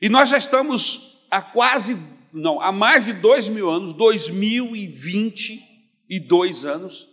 E 0.00 0.08
nós 0.08 0.28
já 0.28 0.38
estamos 0.38 1.26
há 1.30 1.42
quase, 1.42 1.98
não, 2.32 2.60
há 2.60 2.70
mais 2.70 3.04
de 3.04 3.12
dois 3.12 3.48
mil 3.48 3.68
anos, 3.68 3.92
dois 3.92 4.28
mil 4.28 4.76
e 4.76 4.86
vinte 4.86 5.60
e 6.08 6.20
dois 6.20 6.64
anos, 6.64 7.08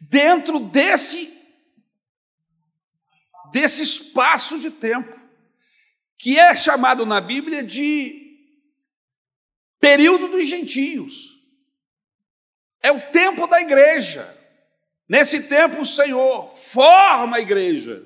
dentro 0.00 0.58
desse 0.58 1.32
desse 3.52 3.84
espaço 3.84 4.58
de 4.58 4.68
tempo 4.68 5.16
que 6.18 6.36
é 6.38 6.56
chamado 6.56 7.06
na 7.06 7.20
Bíblia 7.20 7.62
de 7.62 8.20
período 9.78 10.26
dos 10.26 10.48
gentios. 10.48 11.33
É 12.84 12.92
o 12.92 13.00
tempo 13.00 13.46
da 13.46 13.62
igreja. 13.62 14.28
Nesse 15.08 15.44
tempo 15.44 15.80
o 15.80 15.86
Senhor 15.86 16.50
forma 16.50 17.38
a 17.38 17.40
igreja. 17.40 18.04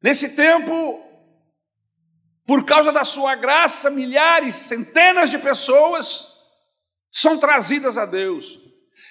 Nesse 0.00 0.28
tempo, 0.28 1.04
por 2.46 2.64
causa 2.64 2.92
da 2.92 3.02
sua 3.02 3.34
graça, 3.34 3.90
milhares, 3.90 4.54
centenas 4.54 5.30
de 5.30 5.40
pessoas 5.40 6.36
são 7.10 7.36
trazidas 7.36 7.98
a 7.98 8.06
Deus. 8.06 8.60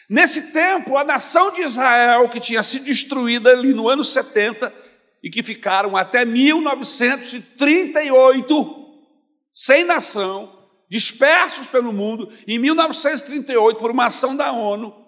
Nesse 0.09 0.53
tempo, 0.53 0.95
a 0.95 1.03
nação 1.03 1.51
de 1.51 1.61
Israel, 1.61 2.29
que 2.29 2.39
tinha 2.39 2.63
sido 2.63 2.85
destruída 2.85 3.49
ali 3.49 3.73
no 3.73 3.89
ano 3.89 4.01
70 4.01 4.73
e 5.21 5.29
que 5.29 5.43
ficaram 5.43 5.97
até 5.97 6.23
1938 6.23 8.75
sem 9.53 9.83
nação, 9.83 10.58
dispersos 10.89 11.67
pelo 11.67 11.93
mundo, 11.93 12.29
em 12.47 12.57
1938, 12.57 13.79
por 13.79 13.91
uma 13.91 14.07
ação 14.07 14.35
da 14.35 14.51
ONU, 14.51 15.05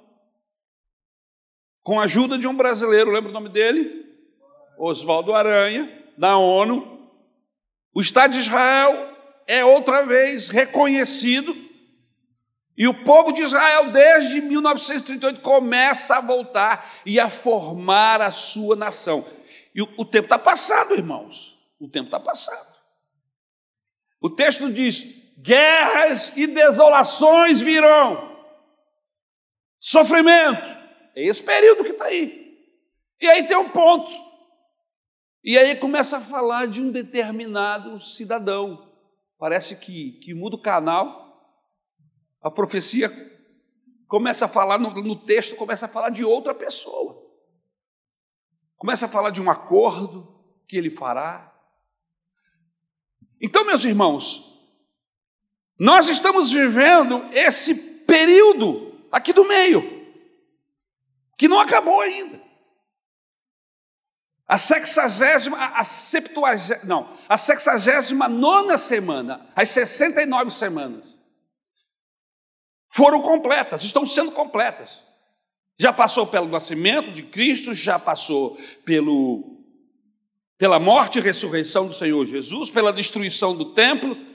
com 1.83 1.99
a 1.99 2.03
ajuda 2.03 2.37
de 2.37 2.47
um 2.47 2.55
brasileiro, 2.55 3.11
lembra 3.11 3.31
o 3.31 3.33
nome 3.33 3.49
dele? 3.49 4.05
Oswaldo 4.77 5.33
Aranha, 5.33 6.05
da 6.17 6.37
ONU. 6.37 7.09
O 7.93 7.99
Estado 7.99 8.33
de 8.33 8.39
Israel 8.39 9.17
é 9.47 9.65
outra 9.65 10.05
vez 10.05 10.49
reconhecido 10.49 11.71
e 12.81 12.87
o 12.87 13.03
povo 13.03 13.31
de 13.31 13.43
Israel, 13.43 13.91
desde 13.91 14.41
1938, 14.41 15.41
começa 15.41 16.17
a 16.17 16.21
voltar 16.21 16.91
e 17.05 17.19
a 17.19 17.29
formar 17.29 18.21
a 18.21 18.31
sua 18.31 18.75
nação. 18.75 19.23
E 19.75 19.83
o, 19.83 19.89
o 19.97 20.03
tempo 20.03 20.25
está 20.25 20.39
passado, 20.39 20.95
irmãos. 20.95 21.59
O 21.79 21.87
tempo 21.87 22.05
está 22.05 22.19
passado. 22.19 22.75
O 24.19 24.31
texto 24.31 24.71
diz: 24.71 25.20
guerras 25.41 26.32
e 26.36 26.47
desolações 26.47 27.62
virão, 27.62 28.38
sofrimento. 29.80 30.80
É 31.15 31.26
esse 31.26 31.43
período 31.43 31.84
que 31.84 31.91
está 31.91 32.05
aí. 32.05 32.57
E 33.20 33.28
aí 33.28 33.45
tem 33.45 33.57
um 33.57 33.70
ponto. 33.70 34.11
E 35.43 35.57
aí 35.57 35.76
começa 35.76 36.18
a 36.18 36.22
falar 36.22 36.68
de 36.68 36.82
um 36.82 36.91
determinado 36.91 37.99
cidadão. 37.99 38.89
Parece 39.38 39.76
que, 39.76 40.20
que 40.20 40.34
muda 40.34 40.55
o 40.55 40.61
canal 40.61 41.22
a 42.41 42.49
profecia 42.49 43.09
começa 44.07 44.45
a 44.45 44.47
falar, 44.47 44.80
no, 44.80 44.89
no 44.89 45.15
texto, 45.15 45.55
começa 45.55 45.86
a 45.86 45.89
falar 45.89 46.09
de 46.09 46.26
outra 46.26 46.55
pessoa. 46.55 47.22
Começa 48.76 49.05
a 49.05 49.09
falar 49.09 49.30
de 49.30 49.41
um 49.41 49.49
acordo 49.49 50.43
que 50.68 50.76
ele 50.76 50.89
fará. 50.89 51.55
Então, 53.39 53.63
meus 53.63 53.86
irmãos, 53.86 54.51
nós 55.82 56.07
estamos 56.07 56.51
vivendo 56.51 57.25
esse 57.34 58.03
período 58.05 58.93
aqui 59.11 59.34
do 59.34 59.47
meio, 59.47 60.05
que 61.36 61.47
não 61.47 61.59
acabou 61.59 61.99
ainda. 62.01 62.39
A 64.47 64.59
sexagésima, 64.59 65.57
a 65.57 65.84
septuagésima, 65.84 66.86
não, 66.88 67.17
a 67.27 67.36
sexagésima 67.36 68.29
nona 68.29 68.77
semana, 68.77 69.49
as 69.55 69.69
69 69.69 70.51
semanas 70.51 71.17
foram 72.88 73.19
completas, 73.23 73.84
estão 73.84 74.05
sendo 74.05 74.34
completas. 74.34 75.01
Já 75.79 75.91
passou 75.91 76.27
pelo 76.27 76.47
nascimento 76.47 77.11
de 77.11 77.23
Cristo, 77.23 77.73
já 77.73 77.97
passou 77.97 78.55
pelo, 78.86 79.63
pela 80.59 80.79
morte 80.79 81.17
e 81.17 81.21
ressurreição 81.23 81.88
do 81.88 81.95
Senhor 81.95 82.23
Jesus, 82.23 82.69
pela 82.69 82.93
destruição 82.93 83.57
do 83.57 83.73
templo. 83.73 84.29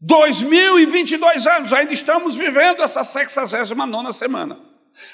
2022 0.00 1.46
anos, 1.46 1.72
ainda 1.72 1.92
estamos 1.92 2.34
vivendo 2.34 2.82
essa 2.82 3.04
69 3.04 4.12
semana. 4.12 4.58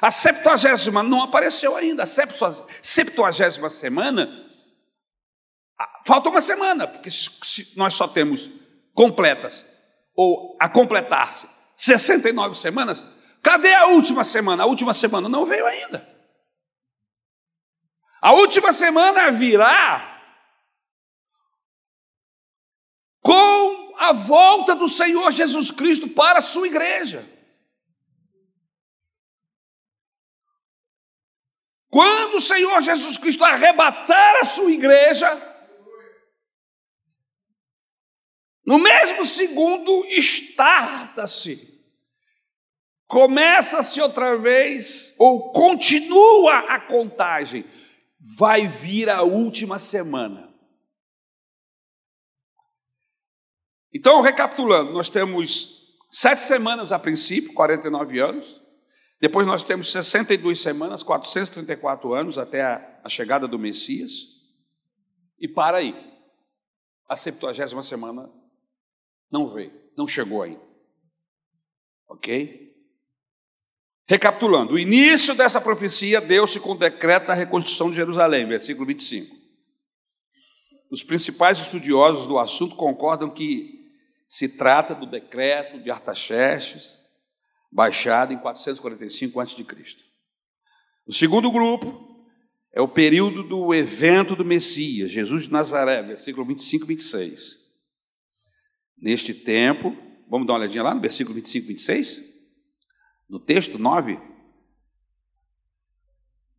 A 0.01 0.11
70 0.11 1.03
não 1.03 1.23
apareceu 1.23 1.77
ainda. 1.77 2.05
A 2.05 2.07
70 2.07 3.69
semana, 3.69 4.47
falta 6.07 6.29
uma 6.29 6.41
semana, 6.41 6.87
porque 6.87 7.09
nós 7.77 7.95
só 7.95 8.07
temos 8.07 8.51
completas, 8.95 9.67
ou 10.15 10.57
a 10.61 10.69
completar-se, 10.69 11.49
69 11.77 12.57
semanas, 12.57 13.05
cadê 13.43 13.75
a 13.75 13.87
última 13.87 14.25
semana? 14.25 14.63
A 14.63 14.67
última 14.67 14.95
semana 14.95 15.29
não 15.29 15.45
veio 15.45 15.67
ainda. 15.67 16.09
A 18.23 18.33
última 18.33 18.73
semana 18.73 19.31
virá 19.31 20.16
a 24.09 24.13
volta 24.13 24.75
do 24.75 24.89
Senhor 24.89 25.31
Jesus 25.31 25.71
Cristo 25.71 26.09
para 26.09 26.39
a 26.39 26.43
sua 26.43 26.67
igreja. 26.67 27.25
Quando 31.89 32.35
o 32.35 32.41
Senhor 32.41 32.83
Jesus 32.83 33.17
Cristo 33.17 33.45
arrebatar 33.45 34.37
a 34.37 34.45
sua 34.45 34.71
igreja, 34.71 35.29
no 38.67 38.79
mesmo 38.79 39.25
segundo, 39.25 40.05
estarta-se. 40.07 41.75
Começa-se 43.07 44.01
outra 44.01 44.37
vez, 44.37 45.15
ou 45.19 45.53
continua 45.53 46.59
a 46.69 46.81
contagem. 46.81 47.65
Vai 48.37 48.67
vir 48.67 49.09
a 49.09 49.23
última 49.23 49.79
semana. 49.79 50.46
Então, 53.97 54.21
recapitulando, 54.21 54.93
nós 54.93 55.09
temos 55.09 55.97
sete 56.11 56.43
semanas 56.43 56.93
a 56.93 56.99
princípio, 56.99 57.55
49 57.55 58.21
anos. 58.21 58.61
Depois 59.19 59.47
nós 59.47 59.63
temos 59.63 59.91
62 59.91 60.61
semanas, 60.61 61.03
434 61.03 62.13
anos 62.13 62.37
até 62.37 62.61
a, 62.61 63.01
a 63.03 63.09
chegada 63.09 63.49
do 63.49 63.59
Messias. 63.59 64.13
E 65.41 65.49
para 65.49 65.79
aí. 65.79 65.95
A 67.09 67.17
70 67.17 67.83
semana 67.83 68.31
não 69.33 69.49
veio, 69.49 69.73
não 69.97 70.07
chegou 70.07 70.43
aí. 70.43 70.59
Ok? 72.07 72.77
Recapitulando, 74.07 74.75
o 74.75 74.79
início 74.79 75.35
dessa 75.35 75.59
profecia 75.59 76.21
deu-se 76.21 76.61
com 76.61 76.73
o 76.73 76.79
decreto 76.79 77.29
da 77.29 77.35
reconstrução 77.35 77.89
de 77.89 77.97
Jerusalém, 77.97 78.47
versículo 78.47 78.85
25. 78.85 79.35
Os 80.91 81.03
principais 81.03 81.57
estudiosos 81.59 82.27
do 82.27 82.39
assunto 82.39 82.77
concordam 82.77 83.31
que 83.31 83.86
se 84.29 84.49
trata 84.49 84.95
do 84.95 85.07
decreto 85.07 85.83
de 85.83 85.91
Artaxerxes, 85.91 86.99
baixado 87.71 88.33
em 88.33 88.39
445 88.39 89.41
a.C. 89.41 89.67
O 91.07 91.13
segundo 91.13 91.51
grupo 91.51 92.17
é 92.73 92.81
o 92.81 92.89
período 92.89 93.43
do 93.43 93.73
evento 93.73 94.37
do 94.37 94.45
Messias, 94.45 95.11
Jesus 95.11 95.45
de 95.45 95.53
Nazaré, 95.53 96.03
versículo 96.03 96.45
25 96.45 96.85
e 96.85 96.89
26. 96.89 97.67
Neste 98.99 99.33
tempo, 99.33 99.97
vamos 100.29 100.47
dar 100.47 100.55
uma 100.55 100.61
olhadinha 100.61 100.83
lá 100.83 100.95
no 100.95 101.01
versículo 101.01 101.35
25 101.35 101.65
e 101.65 101.69
26? 101.69 102.23
No 103.29 103.39
texto 103.39 103.79
9. 103.79 104.19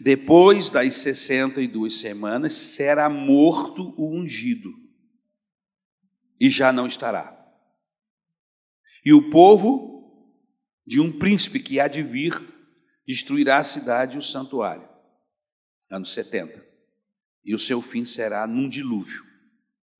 Depois 0.00 0.70
das 0.70 0.94
sessenta 0.94 1.60
e 1.60 1.68
duas 1.68 1.94
semanas, 1.94 2.54
será 2.54 3.08
morto 3.08 3.94
o 3.96 4.14
ungido, 4.14 4.70
e 6.42 6.50
já 6.50 6.72
não 6.72 6.88
estará. 6.88 7.38
E 9.04 9.12
o 9.12 9.30
povo 9.30 10.28
de 10.84 11.00
um 11.00 11.16
príncipe 11.16 11.60
que 11.60 11.78
há 11.78 11.86
de 11.86 12.02
vir 12.02 12.34
destruirá 13.06 13.58
a 13.58 13.62
cidade 13.62 14.16
e 14.16 14.18
o 14.18 14.22
santuário. 14.22 14.88
Anos 15.88 16.12
70. 16.12 16.60
E 17.44 17.54
o 17.54 17.58
seu 17.58 17.80
fim 17.80 18.04
será 18.04 18.44
num 18.44 18.68
dilúvio 18.68 19.22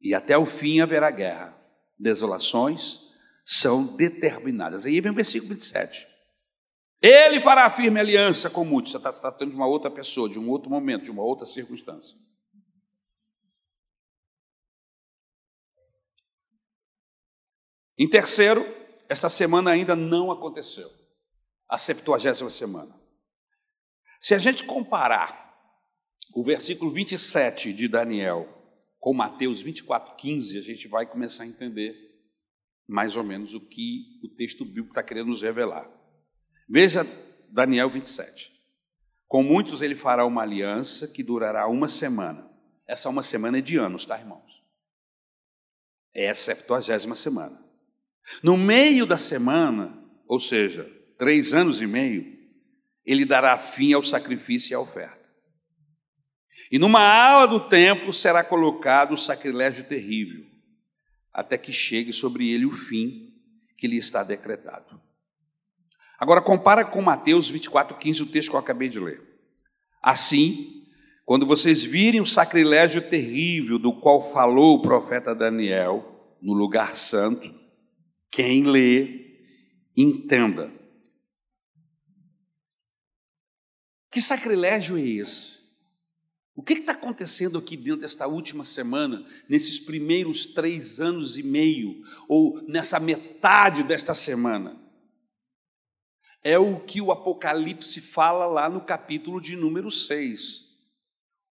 e 0.00 0.14
até 0.14 0.36
o 0.36 0.44
fim 0.44 0.80
haverá 0.80 1.12
guerra. 1.12 1.56
Desolações 1.96 2.98
são 3.44 3.94
determinadas. 3.94 4.84
Aí 4.84 5.00
vem 5.00 5.12
o 5.12 5.14
versículo 5.14 5.54
27. 5.54 6.08
Ele 7.00 7.40
fará 7.40 7.70
firme 7.70 8.00
aliança 8.00 8.50
com 8.50 8.64
muitos. 8.64 8.90
Você 8.90 8.96
está 8.96 9.12
tratando 9.12 9.50
de 9.50 9.56
uma 9.56 9.68
outra 9.68 9.92
pessoa, 9.92 10.28
de 10.28 10.40
um 10.40 10.50
outro 10.50 10.68
momento, 10.68 11.04
de 11.04 11.10
uma 11.12 11.22
outra 11.22 11.46
circunstância. 11.46 12.16
Em 17.98 18.08
terceiro, 18.08 18.64
essa 19.08 19.28
semana 19.28 19.70
ainda 19.70 19.94
não 19.94 20.30
aconteceu. 20.30 20.90
A 21.68 21.78
septuagésima 21.78 22.50
semana. 22.50 22.94
Se 24.20 24.34
a 24.34 24.38
gente 24.38 24.64
comparar 24.64 25.52
o 26.34 26.42
versículo 26.42 26.90
27 26.90 27.72
de 27.72 27.88
Daniel 27.88 28.48
com 28.98 29.12
Mateus 29.12 29.60
24, 29.60 30.14
15, 30.16 30.58
a 30.58 30.60
gente 30.60 30.88
vai 30.88 31.06
começar 31.06 31.42
a 31.42 31.46
entender 31.46 31.94
mais 32.86 33.16
ou 33.16 33.24
menos 33.24 33.54
o 33.54 33.60
que 33.60 34.20
o 34.22 34.28
texto 34.28 34.64
bíblico 34.64 34.90
está 34.90 35.02
querendo 35.02 35.28
nos 35.28 35.42
revelar. 35.42 35.90
Veja 36.68 37.04
Daniel 37.50 37.90
27. 37.90 38.52
Com 39.26 39.42
muitos 39.42 39.82
ele 39.82 39.94
fará 39.94 40.26
uma 40.26 40.42
aliança 40.42 41.08
que 41.08 41.22
durará 41.22 41.66
uma 41.66 41.88
semana. 41.88 42.50
Essa 42.86 43.08
uma 43.08 43.22
semana 43.22 43.58
é 43.58 43.60
de 43.60 43.76
anos, 43.76 44.04
tá, 44.04 44.18
irmãos? 44.18 44.62
É 46.14 46.28
a 46.28 46.34
septuagésima 46.34 47.14
semana. 47.14 47.61
No 48.42 48.56
meio 48.56 49.06
da 49.06 49.16
semana, 49.16 49.98
ou 50.26 50.38
seja, 50.38 50.90
três 51.18 51.54
anos 51.54 51.80
e 51.80 51.86
meio, 51.86 52.26
ele 53.04 53.24
dará 53.24 53.56
fim 53.58 53.92
ao 53.92 54.02
sacrifício 54.02 54.72
e 54.72 54.74
à 54.74 54.80
oferta. 54.80 55.22
E 56.70 56.78
numa 56.78 57.00
ala 57.00 57.46
do 57.46 57.68
templo 57.68 58.12
será 58.12 58.42
colocado 58.42 59.12
o 59.12 59.16
sacrilégio 59.16 59.84
terrível, 59.84 60.44
até 61.32 61.58
que 61.58 61.72
chegue 61.72 62.12
sobre 62.12 62.48
ele 62.48 62.64
o 62.64 62.72
fim 62.72 63.32
que 63.76 63.86
lhe 63.86 63.98
está 63.98 64.22
decretado. 64.22 65.00
Agora 66.18 66.40
compara 66.40 66.84
com 66.84 67.02
Mateus 67.02 67.50
24, 67.50 67.98
15, 67.98 68.22
o 68.22 68.26
texto 68.26 68.50
que 68.50 68.54
eu 68.54 68.60
acabei 68.60 68.88
de 68.88 69.00
ler. 69.00 69.20
Assim, 70.00 70.86
quando 71.24 71.46
vocês 71.46 71.82
virem 71.82 72.20
o 72.20 72.26
sacrilégio 72.26 73.02
terrível 73.02 73.78
do 73.78 73.92
qual 73.92 74.20
falou 74.20 74.76
o 74.76 74.82
profeta 74.82 75.34
Daniel 75.34 76.36
no 76.40 76.52
lugar 76.52 76.94
santo, 76.94 77.52
quem 78.32 78.64
lê, 78.64 79.36
entenda. 79.94 80.72
Que 84.10 84.22
sacrilégio 84.22 84.96
é 84.96 85.02
esse? 85.02 85.60
O 86.54 86.62
que 86.62 86.74
está 86.74 86.92
acontecendo 86.92 87.58
aqui 87.58 87.76
dentro 87.76 88.00
desta 88.00 88.26
última 88.26 88.64
semana, 88.64 89.26
nesses 89.48 89.78
primeiros 89.78 90.46
três 90.46 91.00
anos 91.00 91.36
e 91.36 91.42
meio, 91.42 92.02
ou 92.28 92.60
nessa 92.66 92.98
metade 92.98 93.82
desta 93.82 94.14
semana? 94.14 94.80
É 96.42 96.58
o 96.58 96.80
que 96.80 97.00
o 97.00 97.12
Apocalipse 97.12 98.00
fala 98.00 98.46
lá 98.46 98.68
no 98.68 98.80
capítulo 98.80 99.40
de 99.40 99.56
número 99.56 99.90
6. 99.90 100.72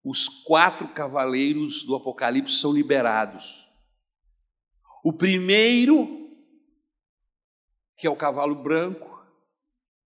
Os 0.04 0.28
quatro 0.28 0.88
cavaleiros 0.90 1.84
do 1.84 1.96
Apocalipse 1.96 2.56
são 2.56 2.74
liberados. 2.74 3.68
O 5.04 5.14
primeiro, 5.14 6.19
que 8.00 8.08
é 8.08 8.10
o 8.10 8.16
cavalo 8.16 8.56
branco, 8.56 9.20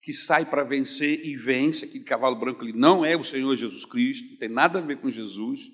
que 0.02 0.12
sai 0.12 0.46
para 0.46 0.64
vencer 0.64 1.26
e 1.26 1.36
vence, 1.36 1.86
aquele 1.86 2.04
cavalo 2.04 2.36
branco 2.36 2.64
ele 2.64 2.74
não 2.74 3.06
é 3.06 3.16
o 3.16 3.24
Senhor 3.24 3.56
Jesus 3.56 3.86
Cristo, 3.86 4.32
não 4.32 4.38
tem 4.38 4.50
nada 4.50 4.80
a 4.80 4.82
ver 4.82 4.98
com 4.98 5.10
Jesus. 5.10 5.72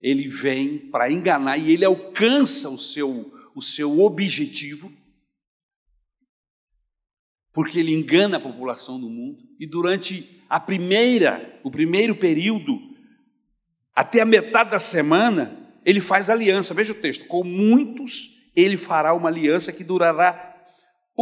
Ele 0.00 0.28
vem 0.28 0.90
para 0.90 1.10
enganar 1.10 1.56
e 1.56 1.72
ele 1.72 1.84
alcança 1.84 2.68
o 2.68 2.78
seu, 2.78 3.32
o 3.54 3.62
seu 3.62 4.00
objetivo. 4.00 4.92
porque 7.52 7.80
ele 7.80 7.92
engana 7.92 8.36
a 8.36 8.40
população 8.40 9.00
do 9.00 9.08
mundo. 9.08 9.42
E 9.58 9.66
durante 9.66 10.40
a 10.48 10.60
primeira, 10.60 11.60
o 11.64 11.70
primeiro 11.70 12.14
período, 12.14 12.78
até 13.92 14.20
a 14.20 14.24
metade 14.24 14.70
da 14.70 14.78
semana, 14.78 15.68
ele 15.84 16.00
faz 16.00 16.30
aliança. 16.30 16.72
Veja 16.72 16.92
o 16.92 17.00
texto: 17.00 17.26
com 17.26 17.42
muitos 17.42 18.38
ele 18.54 18.76
fará 18.76 19.12
uma 19.14 19.28
aliança 19.28 19.72
que 19.72 19.82
durará 19.82 20.49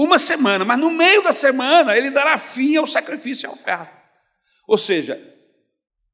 uma 0.00 0.16
semana, 0.18 0.64
mas 0.64 0.78
no 0.78 0.90
meio 0.90 1.22
da 1.22 1.32
semana 1.32 1.96
ele 1.96 2.10
dará 2.10 2.38
fim 2.38 2.76
ao 2.76 2.86
sacrifício 2.86 3.46
e 3.46 3.48
à 3.48 3.52
oferta. 3.52 3.98
Ou 4.66 4.78
seja, 4.78 5.18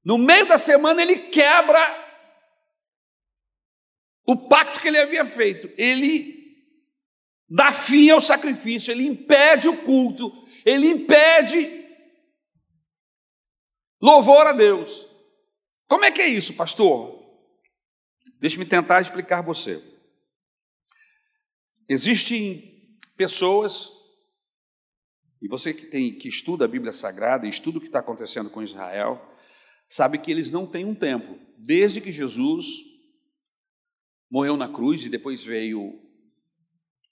no 0.03 0.17
meio 0.17 0.47
da 0.47 0.57
semana 0.57 1.03
ele 1.03 1.29
quebra 1.29 2.03
o 4.27 4.49
pacto 4.49 4.81
que 4.81 4.89
ele 4.89 4.99
havia 4.99 5.27
feito. 5.27 5.71
Ele 5.77 6.35
dá 7.47 7.73
fim 7.73 8.09
ao 8.09 8.23
sacrifício, 8.23 8.91
ele 8.91 9.05
impede 9.05 9.69
o 9.69 9.77
culto, 9.83 10.33
ele 10.65 10.89
impede 10.89 11.85
louvor 14.01 14.47
a 14.47 14.53
Deus. 14.53 15.07
Como 15.87 16.07
é 16.07 16.11
que 16.11 16.23
é 16.23 16.29
isso, 16.29 16.55
pastor? 16.55 17.23
Deixe-me 18.41 18.65
tentar 18.65 19.03
explicar 19.03 19.43
você. 19.43 19.83
Existem 21.87 22.74
pessoas, 23.17 23.91
e 25.41 25.49
você 25.49 25.75
que, 25.75 25.87
tem, 25.87 26.17
que 26.17 26.29
estuda 26.29 26.65
a 26.65 26.69
Bíblia 26.69 26.93
Sagrada, 26.93 27.47
estuda 27.47 27.79
o 27.79 27.81
que 27.81 27.87
está 27.87 27.99
acontecendo 27.99 28.51
com 28.51 28.63
Israel, 28.63 29.21
sabe 29.89 30.19
que 30.19 30.31
eles 30.31 30.51
não 30.51 30.67
têm 30.67 30.85
um 30.85 30.95
templo. 30.95 31.39
Desde 31.59 32.01
que 32.01 32.11
Jesus 32.11 32.67
morreu 34.31 34.57
na 34.57 34.69
cruz 34.69 35.05
e 35.05 35.11
depois 35.11 35.45
veio 35.45 36.01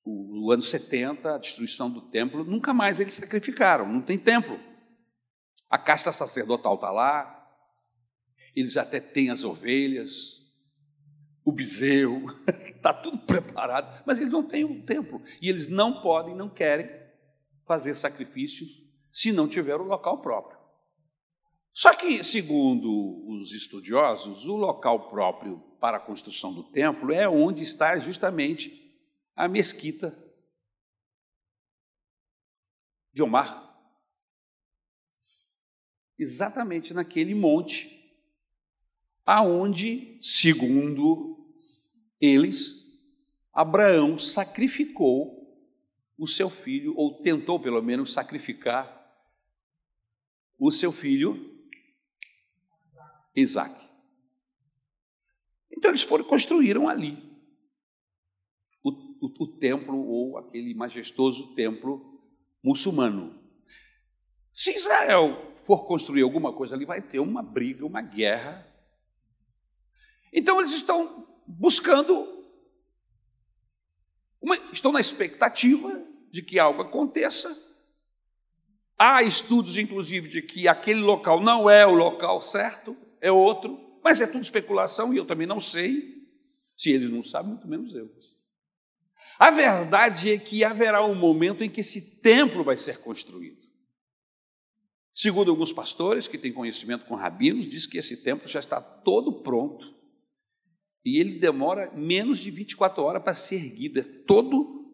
o, 0.05 0.47
o 0.47 0.51
ano 0.51 0.63
70, 0.63 1.35
a 1.35 1.39
destruição 1.39 1.91
do 1.91 2.01
templo, 2.01 2.45
nunca 2.45 2.75
mais 2.75 3.01
eles 3.01 3.15
sacrificaram, 3.15 3.91
não 3.91 4.03
tem 4.03 4.19
templo. 4.19 4.59
A 5.71 5.79
casta 5.79 6.11
sacerdotal 6.11 6.75
está 6.75 6.91
lá, 6.91 7.39
eles 8.55 8.77
até 8.77 9.01
têm 9.01 9.31
as 9.31 9.45
ovelhas, 9.45 10.42
o 11.45 11.53
bezerro, 11.53 12.27
está 12.49 12.93
tudo 12.95 13.19
preparado, 13.19 14.03
mas 14.07 14.21
eles 14.21 14.33
não 14.33 14.45
têm 14.45 14.65
um 14.65 14.81
templo. 14.83 15.23
E 15.41 15.49
eles 15.49 15.67
não 15.67 16.01
podem, 16.01 16.35
não 16.35 16.49
querem 16.49 16.89
fazer 17.67 17.95
sacrifícios 17.95 18.83
se 19.11 19.33
não 19.33 19.49
tiver 19.49 19.77
o 19.77 19.85
local 19.85 20.21
próprio. 20.21 20.59
Só 21.73 21.95
que, 21.95 22.23
segundo 22.23 23.27
os 23.29 23.53
estudiosos, 23.53 24.47
o 24.47 24.57
local 24.57 25.09
próprio 25.09 25.59
para 25.81 25.97
a 25.97 26.01
construção 26.01 26.53
do 26.53 26.65
templo 26.65 27.13
é 27.13 27.29
onde 27.29 27.63
está 27.63 27.99
justamente 27.99 28.81
a 29.35 29.49
mesquita 29.49 30.17
de 33.13 33.23
Omar. 33.23 33.71
Exatamente 36.19 36.95
naquele 36.95 37.35
monte 37.35 38.01
aonde, 39.25 40.19
segundo 40.21 41.32
eles, 42.23 42.89
Abraão 43.53 44.17
sacrificou 44.17 45.43
o 46.17 46.27
seu 46.27 46.49
filho, 46.49 46.95
ou 46.97 47.21
tentou 47.21 47.59
pelo 47.59 47.83
menos 47.83 48.13
sacrificar 48.13 49.01
o 50.57 50.71
seu 50.71 50.93
filho 50.93 51.51
Isaac. 53.35 53.75
Então 55.77 55.91
eles 55.91 56.03
foram 56.03 56.25
construíram 56.25 56.89
ali 56.89 57.19
o, 58.85 58.91
o, 58.91 59.45
o 59.45 59.59
templo 59.59 59.99
ou 60.07 60.39
aquele 60.39 60.73
majestoso 60.75 61.55
templo 61.55 62.23
muçulmano. 62.63 63.43
Se 64.53 64.71
Israel 64.71 65.57
for 65.65 65.87
construir 65.89 66.23
alguma 66.23 66.53
coisa 66.53 66.77
ali, 66.77 66.85
vai 66.85 67.03
ter 67.03 67.19
uma 67.19 67.43
briga, 67.43 67.85
uma 67.85 68.01
guerra 68.01 68.71
então 70.33 70.59
eles 70.59 70.73
estão 70.73 71.27
buscando, 71.47 72.45
uma, 74.41 74.57
estão 74.73 74.93
na 74.93 75.01
expectativa 75.01 76.03
de 76.31 76.43
que 76.43 76.59
algo 76.59 76.83
aconteça. 76.83 77.57
Há 78.99 79.23
estudos, 79.23 79.77
inclusive, 79.79 80.29
de 80.29 80.43
que 80.43 80.69
aquele 80.69 81.01
local 81.01 81.41
não 81.41 81.69
é 81.69 81.87
o 81.87 81.95
local 81.95 82.41
certo, 82.41 82.97
é 83.21 83.31
outro, 83.31 83.79
mas 84.03 84.21
é 84.21 84.27
tudo 84.27 84.43
especulação 84.43 85.13
e 85.13 85.17
eu 85.17 85.25
também 85.25 85.47
não 85.47 85.61
sei. 85.61 86.23
Se 86.77 86.91
eles 86.91 87.11
não 87.11 87.23
sabem, 87.23 87.51
muito 87.51 87.69
menos 87.69 87.95
eu. 87.95 88.11
A 89.39 89.51
verdade 89.51 90.33
é 90.33 90.39
que 90.39 90.65
haverá 90.65 91.05
um 91.05 91.15
momento 91.15 91.65
em 91.65 91.71
que 91.71 91.81
esse 91.81 92.21
templo 92.21 92.63
vai 92.65 92.77
ser 92.77 92.99
construído. 92.99 93.63
Segundo 95.13 95.51
alguns 95.51 95.73
pastores 95.73 96.27
que 96.27 96.39
têm 96.39 96.53
conhecimento 96.53 97.05
com 97.05 97.15
rabinos, 97.15 97.69
diz 97.69 97.87
que 97.87 97.99
esse 97.99 98.17
templo 98.17 98.49
já 98.49 98.61
está 98.61 98.81
todo 98.81 99.43
pronto 99.43 100.02
e 101.05 101.19
ele 101.19 101.39
demora 101.39 101.91
menos 101.93 102.39
de 102.39 102.51
24 102.51 103.03
horas 103.03 103.23
para 103.23 103.35
ser 103.35 103.57
erguido, 103.57 104.01
é 104.01 104.03
todo 104.03 104.93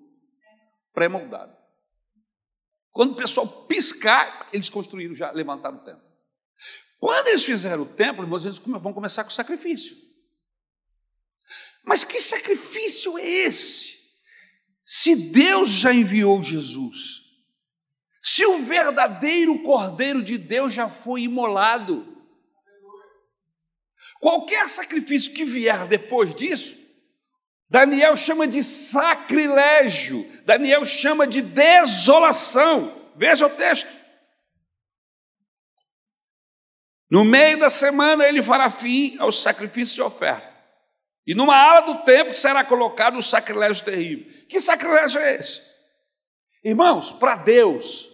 pré-moldado. 0.92 1.56
Quando 2.90 3.12
o 3.12 3.16
pessoal 3.16 3.46
piscar, 3.66 4.48
eles 4.52 4.68
construíram, 4.68 5.14
já 5.14 5.30
levantaram 5.30 5.76
o 5.76 5.84
templo. 5.84 6.02
Quando 6.98 7.28
eles 7.28 7.44
fizeram 7.44 7.82
o 7.82 7.86
templo, 7.86 8.24
irmãos, 8.24 8.44
eles 8.44 8.58
vão 8.58 8.92
começar 8.92 9.22
com 9.22 9.30
o 9.30 9.32
sacrifício. 9.32 9.96
Mas 11.84 12.04
que 12.04 12.20
sacrifício 12.20 13.16
é 13.18 13.26
esse? 13.26 13.98
Se 14.84 15.14
Deus 15.30 15.68
já 15.68 15.92
enviou 15.92 16.42
Jesus, 16.42 17.22
se 18.22 18.44
o 18.44 18.58
verdadeiro 18.58 19.62
Cordeiro 19.62 20.22
de 20.22 20.36
Deus 20.36 20.74
já 20.74 20.88
foi 20.88 21.22
imolado, 21.22 22.17
Qualquer 24.20 24.68
sacrifício 24.68 25.32
que 25.32 25.44
vier 25.44 25.86
depois 25.86 26.34
disso, 26.34 26.76
Daniel 27.70 28.16
chama 28.16 28.46
de 28.46 28.62
sacrilégio, 28.62 30.26
Daniel 30.44 30.86
chama 30.86 31.26
de 31.26 31.42
desolação. 31.42 33.10
Veja 33.14 33.46
o 33.46 33.50
texto. 33.50 33.88
No 37.10 37.24
meio 37.24 37.58
da 37.58 37.68
semana 37.68 38.26
ele 38.26 38.42
fará 38.42 38.70
fim 38.70 39.16
aos 39.18 39.42
sacrifícios 39.42 39.94
de 39.94 40.02
oferta. 40.02 40.48
E 41.26 41.34
numa 41.34 41.56
ala 41.56 41.80
do 41.82 42.04
templo 42.04 42.34
será 42.34 42.64
colocado 42.64 43.18
o 43.18 43.22
sacrilégio 43.22 43.84
terrível. 43.84 44.26
Que 44.48 44.60
sacrilégio 44.60 45.20
é 45.20 45.36
esse? 45.36 45.60
Irmãos, 46.64 47.12
para 47.12 47.36
Deus, 47.36 48.10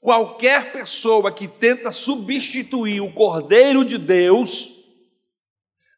qualquer 0.00 0.70
pessoa 0.72 1.32
que 1.32 1.48
tenta 1.48 1.90
substituir 1.90 3.00
o 3.00 3.12
Cordeiro 3.12 3.84
de 3.84 3.96
Deus, 3.96 4.77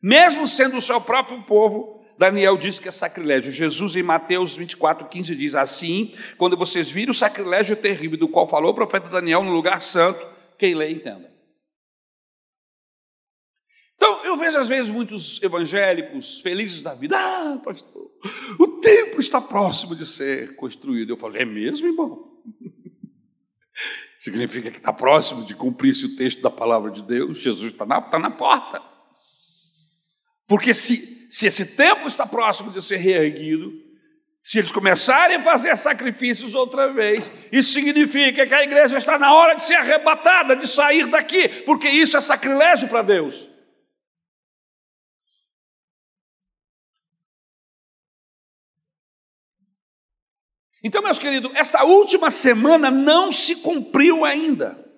mesmo 0.02 0.46
sendo 0.46 0.76
o 0.76 0.80
seu 0.80 1.00
próprio 1.00 1.42
povo, 1.42 2.00
Daniel 2.20 2.58
diz 2.58 2.78
que 2.78 2.86
é 2.86 2.90
sacrilégio. 2.90 3.50
Jesus, 3.50 3.96
em 3.96 4.02
Mateus 4.02 4.54
24, 4.54 5.08
15, 5.08 5.34
diz 5.34 5.54
assim: 5.54 6.14
Quando 6.36 6.56
vocês 6.56 6.90
virem 6.90 7.10
o 7.10 7.14
sacrilégio 7.14 7.74
terrível 7.74 8.18
do 8.18 8.28
qual 8.28 8.46
falou 8.46 8.72
o 8.72 8.74
profeta 8.74 9.08
Daniel 9.08 9.42
no 9.42 9.50
lugar 9.50 9.80
santo, 9.80 10.26
quem 10.58 10.74
lê, 10.74 10.90
entenda. 10.90 11.30
Então, 13.96 14.24
eu 14.24 14.36
vejo 14.36 14.58
às 14.58 14.68
vezes 14.68 14.90
muitos 14.90 15.42
evangélicos 15.42 16.40
felizes 16.40 16.82
da 16.82 16.94
vida. 16.94 17.18
Ah, 17.18 17.58
pastor, 17.62 18.10
o 18.58 18.66
templo 18.80 19.20
está 19.20 19.40
próximo 19.40 19.94
de 19.94 20.04
ser 20.04 20.56
construído. 20.56 21.10
Eu 21.10 21.16
falo, 21.16 21.36
é 21.36 21.44
mesmo, 21.44 21.86
irmão? 21.86 22.38
Significa 24.18 24.70
que 24.70 24.78
está 24.78 24.92
próximo 24.92 25.44
de 25.44 25.54
cumprir-se 25.54 26.04
o 26.04 26.16
texto 26.16 26.42
da 26.42 26.50
palavra 26.50 26.90
de 26.90 27.02
Deus. 27.02 27.38
Jesus 27.38 27.72
está 27.72 27.86
na, 27.86 27.98
está 27.98 28.18
na 28.18 28.30
porta. 28.30 28.89
Porque 30.50 30.74
se, 30.74 31.28
se 31.30 31.46
esse 31.46 31.64
templo 31.64 32.08
está 32.08 32.26
próximo 32.26 32.72
de 32.72 32.82
ser 32.82 32.96
reerguido, 32.96 33.72
se 34.42 34.58
eles 34.58 34.72
começarem 34.72 35.36
a 35.36 35.44
fazer 35.44 35.76
sacrifícios 35.76 36.56
outra 36.56 36.92
vez, 36.92 37.30
isso 37.52 37.72
significa 37.72 38.44
que 38.44 38.52
a 38.52 38.64
igreja 38.64 38.98
está 38.98 39.16
na 39.16 39.32
hora 39.32 39.54
de 39.54 39.62
ser 39.62 39.76
arrebatada, 39.76 40.56
de 40.56 40.66
sair 40.66 41.06
daqui, 41.06 41.48
porque 41.62 41.88
isso 41.88 42.16
é 42.16 42.20
sacrilégio 42.20 42.88
para 42.88 43.02
Deus. 43.02 43.48
Então, 50.82 51.00
meus 51.00 51.20
queridos, 51.20 51.52
esta 51.54 51.84
última 51.84 52.28
semana 52.28 52.90
não 52.90 53.30
se 53.30 53.54
cumpriu 53.54 54.24
ainda. 54.24 54.89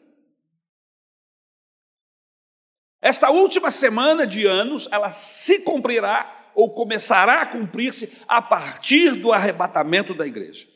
Esta 3.12 3.30
última 3.30 3.70
semana 3.70 4.26
de 4.26 4.46
anos, 4.46 4.88
ela 4.90 5.12
se 5.12 5.58
cumprirá 5.58 6.50
ou 6.54 6.70
começará 6.70 7.42
a 7.42 7.46
cumprir-se 7.46 8.10
a 8.26 8.40
partir 8.40 9.16
do 9.16 9.32
arrebatamento 9.32 10.14
da 10.14 10.26
igreja. 10.26 10.66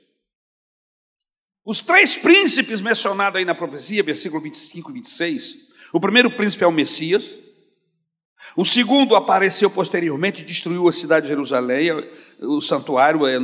Os 1.65 1.81
três 1.81 2.15
príncipes 2.15 2.83
mencionados 2.83 3.39
aí 3.39 3.45
na 3.47 3.55
profecia, 3.55 4.03
versículo 4.03 4.43
25 4.43 4.91
e 4.91 4.93
26, 4.93 5.55
o 5.95 5.99
primeiro 5.99 6.31
príncipe 6.31 6.63
é 6.63 6.67
o 6.67 6.73
Messias, 6.73 7.39
o 8.55 8.67
segundo 8.67 9.17
apareceu 9.17 9.71
posteriormente, 9.71 10.45
destruiu 10.45 10.87
a 10.87 10.93
cidade 10.93 11.23
de 11.23 11.29
Jerusalém, 11.29 11.89
o 12.39 12.61
santuário, 12.61 13.27
é, 13.27 13.39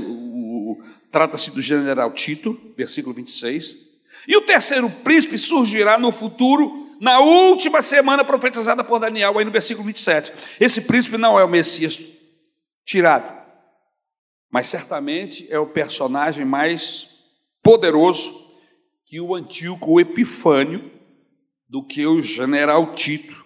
trata-se 1.10 1.50
do 1.50 1.62
general 1.62 2.12
Tito, 2.12 2.60
versículo 2.76 3.14
26. 3.14 3.74
E 4.28 4.36
o 4.36 4.42
terceiro 4.42 4.90
príncipe 5.02 5.38
surgirá 5.38 5.98
no 5.98 6.12
futuro, 6.12 6.91
na 7.02 7.18
última 7.18 7.82
semana 7.82 8.24
profetizada 8.24 8.84
por 8.84 9.00
Daniel, 9.00 9.36
aí 9.36 9.44
no 9.44 9.50
versículo 9.50 9.84
27. 9.84 10.32
Esse 10.60 10.82
príncipe 10.82 11.18
não 11.18 11.36
é 11.36 11.44
o 11.44 11.48
Messias 11.48 12.00
tirado, 12.84 13.44
mas 14.48 14.68
certamente 14.68 15.52
é 15.52 15.58
o 15.58 15.66
personagem 15.66 16.44
mais 16.44 17.24
poderoso 17.60 18.32
que 19.04 19.20
o 19.20 19.34
Antíoco 19.34 20.00
Epifânio 20.00 20.92
do 21.68 21.82
que 21.84 22.06
o 22.06 22.22
general 22.22 22.92
Tito. 22.92 23.44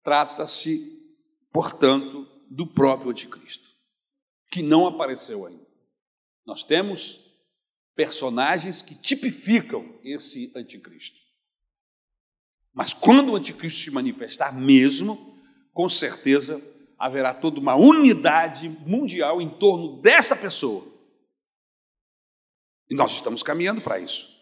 Trata-se, 0.00 1.12
portanto, 1.52 2.28
do 2.48 2.64
próprio 2.64 3.10
anticristo, 3.10 3.70
que 4.52 4.62
não 4.62 4.86
apareceu 4.86 5.46
ainda. 5.46 5.66
Nós 6.46 6.62
temos 6.62 7.28
personagens 7.96 8.82
que 8.82 8.94
tipificam 8.94 9.98
esse 10.04 10.52
anticristo. 10.54 11.23
Mas 12.74 12.92
quando 12.92 13.32
o 13.32 13.36
anticristo 13.36 13.80
se 13.80 13.90
manifestar 13.90 14.52
mesmo, 14.52 15.38
com 15.72 15.88
certeza 15.88 16.60
haverá 16.98 17.32
toda 17.32 17.60
uma 17.60 17.74
unidade 17.74 18.68
mundial 18.86 19.40
em 19.40 19.48
torno 19.48 20.00
desta 20.00 20.34
pessoa. 20.34 20.86
E 22.90 22.94
nós 22.94 23.12
estamos 23.12 23.42
caminhando 23.42 23.80
para 23.80 23.98
isso. 23.98 24.34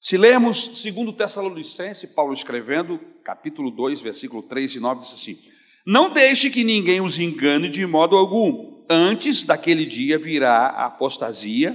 Se 0.00 0.16
lermos 0.16 0.80
segundo 0.80 1.12
Tessalonicense, 1.12 2.08
Paulo 2.08 2.32
escrevendo, 2.32 2.98
capítulo 3.22 3.70
2, 3.70 4.00
versículo 4.00 4.42
3 4.42 4.76
e 4.76 4.80
9, 4.80 5.02
diz 5.02 5.12
assim: 5.12 5.38
Não 5.86 6.12
deixe 6.12 6.50
que 6.50 6.64
ninguém 6.64 7.00
os 7.00 7.18
engane 7.18 7.68
de 7.68 7.86
modo 7.86 8.16
algum. 8.16 8.84
Antes 8.90 9.44
daquele 9.44 9.86
dia 9.86 10.18
virá 10.18 10.66
a 10.66 10.86
apostasia, 10.86 11.70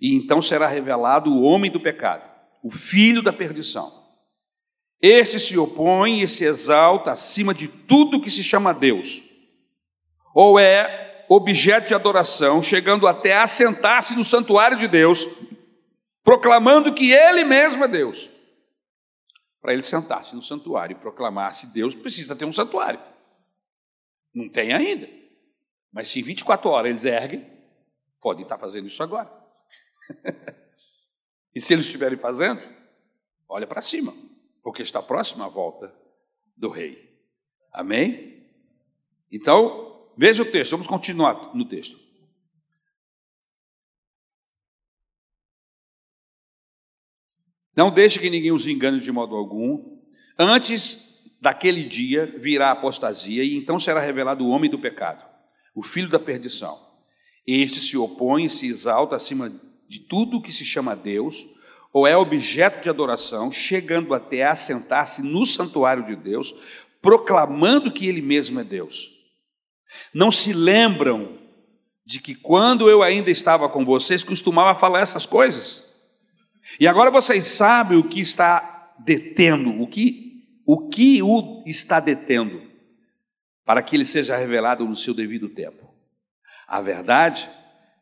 e 0.00 0.14
então 0.14 0.42
será 0.42 0.66
revelado 0.66 1.30
o 1.30 1.42
homem 1.42 1.70
do 1.70 1.80
pecado, 1.80 2.28
o 2.62 2.70
filho 2.70 3.22
da 3.22 3.32
perdição. 3.32 3.92
Este 5.00 5.38
se 5.38 5.56
opõe 5.56 6.20
e 6.20 6.28
se 6.28 6.44
exalta 6.44 7.12
acima 7.12 7.54
de 7.54 7.68
tudo 7.68 8.20
que 8.20 8.30
se 8.30 8.44
chama 8.44 8.74
Deus, 8.74 9.22
ou 10.34 10.58
é 10.58 11.24
objeto 11.28 11.88
de 11.88 11.94
adoração, 11.94 12.62
chegando 12.62 13.06
até 13.06 13.36
a 13.36 13.46
sentar-se 13.46 14.14
no 14.14 14.24
santuário 14.24 14.76
de 14.76 14.88
Deus 14.88 15.26
proclamando 16.22 16.94
que 16.94 17.12
ele 17.12 17.44
mesmo 17.44 17.84
é 17.84 17.88
Deus. 17.88 18.30
Para 19.60 19.72
ele 19.72 19.82
sentar-se 19.82 20.34
no 20.34 20.42
santuário 20.42 20.96
e 20.96 21.00
proclamar-se 21.00 21.66
Deus, 21.66 21.94
precisa 21.94 22.34
ter 22.34 22.44
um 22.44 22.52
santuário. 22.52 23.00
Não 24.34 24.48
tem 24.48 24.72
ainda. 24.72 25.08
Mas 25.92 26.08
se 26.08 26.20
em 26.20 26.22
24 26.22 26.70
horas 26.70 26.90
eles 26.90 27.04
erguem, 27.04 27.46
podem 28.20 28.42
estar 28.42 28.58
fazendo 28.58 28.86
isso 28.86 29.02
agora. 29.02 29.30
e 31.54 31.60
se 31.60 31.72
eles 31.72 31.84
estiverem 31.84 32.18
fazendo, 32.18 32.60
olha 33.48 33.66
para 33.66 33.80
cima, 33.80 34.14
porque 34.62 34.82
está 34.82 35.02
próxima 35.02 35.46
a 35.46 35.48
volta 35.48 35.94
do 36.56 36.68
rei. 36.68 37.18
Amém? 37.72 38.46
Então, 39.30 40.10
veja 40.16 40.42
o 40.42 40.50
texto, 40.50 40.72
vamos 40.72 40.86
continuar 40.86 41.54
no 41.54 41.64
texto. 41.64 41.98
Não 47.76 47.90
deixe 47.90 48.18
que 48.18 48.28
ninguém 48.28 48.52
os 48.52 48.66
engane 48.66 49.00
de 49.00 49.10
modo 49.10 49.34
algum. 49.34 49.98
Antes 50.38 51.10
daquele 51.40 51.84
dia 51.84 52.26
virá 52.38 52.68
a 52.68 52.72
apostasia, 52.72 53.42
e 53.42 53.56
então 53.56 53.78
será 53.78 54.00
revelado 54.00 54.44
o 54.44 54.50
homem 54.50 54.70
do 54.70 54.78
pecado, 54.78 55.24
o 55.74 55.82
filho 55.82 56.08
da 56.08 56.18
perdição. 56.18 56.78
Este 57.46 57.80
se 57.80 57.96
opõe 57.96 58.48
se 58.48 58.66
exalta 58.66 59.16
acima 59.16 59.50
de 59.90 59.98
tudo 59.98 60.40
que 60.40 60.52
se 60.52 60.64
chama 60.64 60.94
Deus, 60.94 61.48
ou 61.92 62.06
é 62.06 62.16
objeto 62.16 62.80
de 62.80 62.88
adoração, 62.88 63.50
chegando 63.50 64.14
até 64.14 64.44
a 64.44 64.54
sentar-se 64.54 65.20
no 65.20 65.44
santuário 65.44 66.06
de 66.06 66.14
Deus, 66.14 66.54
proclamando 67.02 67.90
que 67.90 68.06
ele 68.06 68.22
mesmo 68.22 68.60
é 68.60 68.62
Deus. 68.62 69.10
Não 70.14 70.30
se 70.30 70.52
lembram 70.52 71.36
de 72.06 72.20
que 72.20 72.36
quando 72.36 72.88
eu 72.88 73.02
ainda 73.02 73.32
estava 73.32 73.68
com 73.68 73.84
vocês, 73.84 74.22
costumava 74.22 74.78
falar 74.78 75.00
essas 75.00 75.26
coisas? 75.26 75.92
E 76.78 76.86
agora 76.86 77.10
vocês 77.10 77.46
sabem 77.46 77.98
o 77.98 78.08
que 78.08 78.20
está 78.20 78.94
detendo, 79.00 79.82
o 79.82 79.88
que 79.88 80.30
o 80.64 80.88
que 80.88 81.20
o 81.20 81.64
está 81.66 81.98
detendo, 81.98 82.62
para 83.64 83.82
que 83.82 83.96
ele 83.96 84.04
seja 84.04 84.36
revelado 84.36 84.84
no 84.84 84.94
seu 84.94 85.12
devido 85.12 85.48
tempo. 85.48 85.92
A 86.68 86.80
verdade 86.80 87.50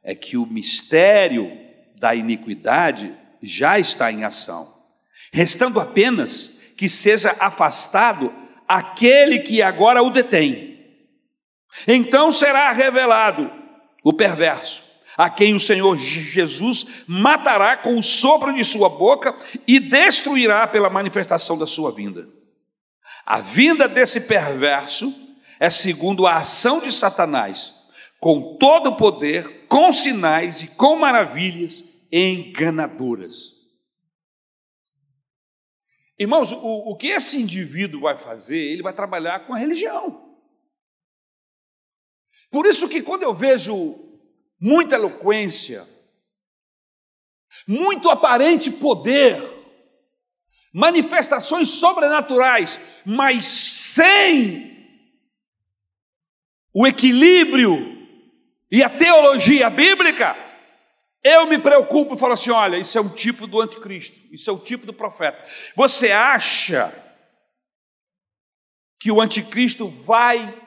é 0.02 0.14
que 0.14 0.36
o 0.36 0.44
mistério 0.44 1.66
da 1.98 2.14
iniquidade 2.14 3.14
já 3.42 3.78
está 3.78 4.10
em 4.10 4.24
ação, 4.24 4.72
restando 5.32 5.80
apenas 5.80 6.58
que 6.76 6.88
seja 6.88 7.34
afastado 7.38 8.32
aquele 8.66 9.40
que 9.40 9.62
agora 9.62 10.02
o 10.02 10.10
detém. 10.10 10.78
Então 11.86 12.30
será 12.30 12.70
revelado 12.72 13.50
o 14.02 14.12
perverso, 14.12 14.84
a 15.16 15.28
quem 15.28 15.54
o 15.54 15.60
Senhor 15.60 15.96
Jesus 15.96 17.04
matará 17.06 17.76
com 17.76 17.96
o 17.96 18.02
sopro 18.02 18.54
de 18.54 18.64
sua 18.64 18.88
boca 18.88 19.36
e 19.66 19.80
destruirá 19.80 20.66
pela 20.66 20.88
manifestação 20.88 21.58
da 21.58 21.66
sua 21.66 21.90
vinda. 21.90 22.28
A 23.26 23.40
vinda 23.40 23.88
desse 23.88 24.22
perverso 24.22 25.12
é 25.58 25.68
segundo 25.68 26.26
a 26.26 26.36
ação 26.36 26.80
de 26.80 26.92
Satanás, 26.92 27.74
com 28.20 28.56
todo 28.56 28.90
o 28.90 28.96
poder, 28.96 29.57
com 29.68 29.92
sinais 29.92 30.62
e 30.62 30.68
com 30.68 30.96
maravilhas 30.96 31.84
enganadoras. 32.10 33.58
Irmãos, 36.18 36.52
o, 36.52 36.90
o 36.90 36.96
que 36.96 37.08
esse 37.08 37.38
indivíduo 37.40 38.00
vai 38.00 38.16
fazer? 38.16 38.58
Ele 38.58 38.82
vai 38.82 38.92
trabalhar 38.92 39.46
com 39.46 39.54
a 39.54 39.58
religião. 39.58 40.36
Por 42.50 42.66
isso 42.66 42.88
que 42.88 43.02
quando 43.02 43.22
eu 43.22 43.34
vejo 43.34 43.96
muita 44.58 44.96
eloquência, 44.96 45.86
muito 47.66 48.10
aparente 48.10 48.70
poder, 48.70 49.40
manifestações 50.72 51.68
sobrenaturais, 51.68 52.80
mas 53.04 53.44
sem 53.44 54.68
o 56.72 56.86
equilíbrio 56.86 57.97
e 58.70 58.82
a 58.82 58.90
teologia 58.90 59.70
bíblica, 59.70 60.36
eu 61.22 61.46
me 61.46 61.58
preocupo 61.58 62.14
e 62.14 62.18
falo 62.18 62.34
assim: 62.34 62.50
olha, 62.50 62.76
isso 62.76 62.96
é 62.98 63.00
um 63.00 63.08
tipo 63.08 63.46
do 63.46 63.60
anticristo, 63.60 64.18
isso 64.32 64.48
é 64.48 64.52
o 64.52 64.58
tipo 64.58 64.86
do 64.86 64.92
profeta. 64.92 65.42
Você 65.74 66.12
acha 66.12 66.92
que 69.00 69.10
o 69.10 69.20
anticristo 69.20 69.88
vai 69.88 70.60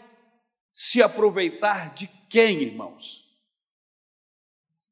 se 0.72 1.02
aproveitar 1.04 1.94
de 1.94 2.10
quem, 2.30 2.62
irmãos? 2.62 3.32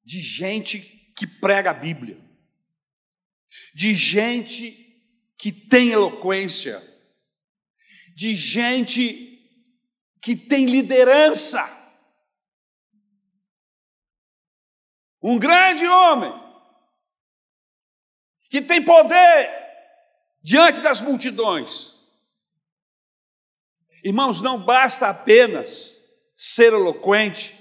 de 0.10 0.22
gente 0.22 0.80
que 1.16 1.28
prega 1.28 1.70
a 1.70 1.74
Bíblia, 1.74 2.20
de 3.76 3.94
gente 3.94 5.00
que 5.38 5.52
tem 5.52 5.92
eloquência, 5.92 6.82
de 8.16 8.34
gente 8.34 9.40
que 10.20 10.36
tem 10.36 10.66
liderança. 10.66 11.62
Um 15.22 15.38
grande 15.38 15.86
homem 15.86 16.34
que 18.50 18.62
tem 18.62 18.84
poder 18.84 19.50
diante 20.42 20.82
das 20.82 21.02
multidões. 21.02 21.94
Irmãos, 24.04 24.42
não 24.42 24.60
basta 24.60 25.08
apenas 25.08 25.98
ser 26.36 26.72
eloquente, 26.74 27.56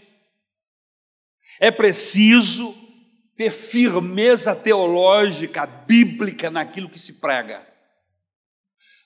é 1.58 1.70
preciso 1.70 2.72
ter 3.36 3.50
firmeza 3.50 4.54
teológica, 4.54 5.66
bíblica 5.66 6.50
naquilo 6.50 6.88
que 6.88 6.98
se 6.98 7.20
prega. 7.20 7.66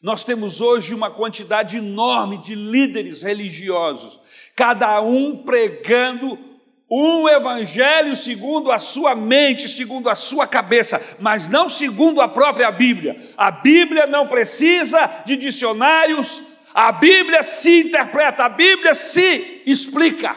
Nós 0.03 0.25
temos 0.25 0.61
hoje 0.61 0.95
uma 0.95 1.11
quantidade 1.11 1.79
enorme 1.79 2.39
de 2.39 2.55
líderes 2.55 3.23
religiosos, 3.23 4.21
cada 4.55 5.01
um 5.01 5.45
pregando 5.45 6.52
um 6.95 7.27
evangelho 7.27 8.15
segundo 8.15 8.71
a 8.71 8.79
sua 8.79 9.15
mente, 9.15 9.67
segundo 9.67 10.11
a 10.11 10.15
sua 10.15 10.47
cabeça, 10.47 11.01
mas 11.19 11.49
não 11.49 11.67
segundo 11.67 12.21
a 12.21 12.29
própria 12.29 12.71
Bíblia. 12.71 13.17
A 13.35 13.51
Bíblia 13.51 14.07
não 14.07 14.29
precisa 14.29 15.11
de 15.25 15.35
dicionários, 15.39 16.45
a 16.75 16.93
Bíblia 16.93 17.43
se 17.43 17.81
interpreta, 17.85 18.45
a 18.45 18.49
Bíblia 18.51 18.93
se 18.93 19.63
explica. 19.65 20.37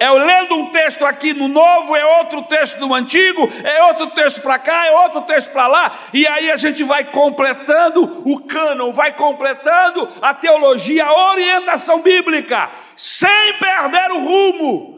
Eu 0.00 0.18
lendo 0.18 0.56
um 0.56 0.70
texto 0.72 1.06
aqui 1.06 1.32
no 1.32 1.46
novo, 1.46 1.94
é 1.94 2.04
outro 2.18 2.42
texto 2.42 2.80
no 2.80 2.92
antigo, 2.92 3.48
é 3.62 3.84
outro 3.84 4.08
texto 4.08 4.42
para 4.42 4.58
cá, 4.58 4.86
é 4.86 4.90
outro 4.90 5.22
texto 5.22 5.52
para 5.52 5.68
lá, 5.68 5.96
e 6.12 6.26
aí 6.26 6.50
a 6.50 6.56
gente 6.56 6.82
vai 6.82 7.04
completando 7.04 8.24
o 8.26 8.40
cânon, 8.40 8.92
vai 8.92 9.12
completando 9.12 10.08
a 10.20 10.34
teologia, 10.34 11.04
a 11.04 11.30
orientação 11.30 12.00
bíblica, 12.00 12.72
sem 12.96 13.52
perder 13.60 14.10
o 14.10 14.24
rumo. 14.24 14.93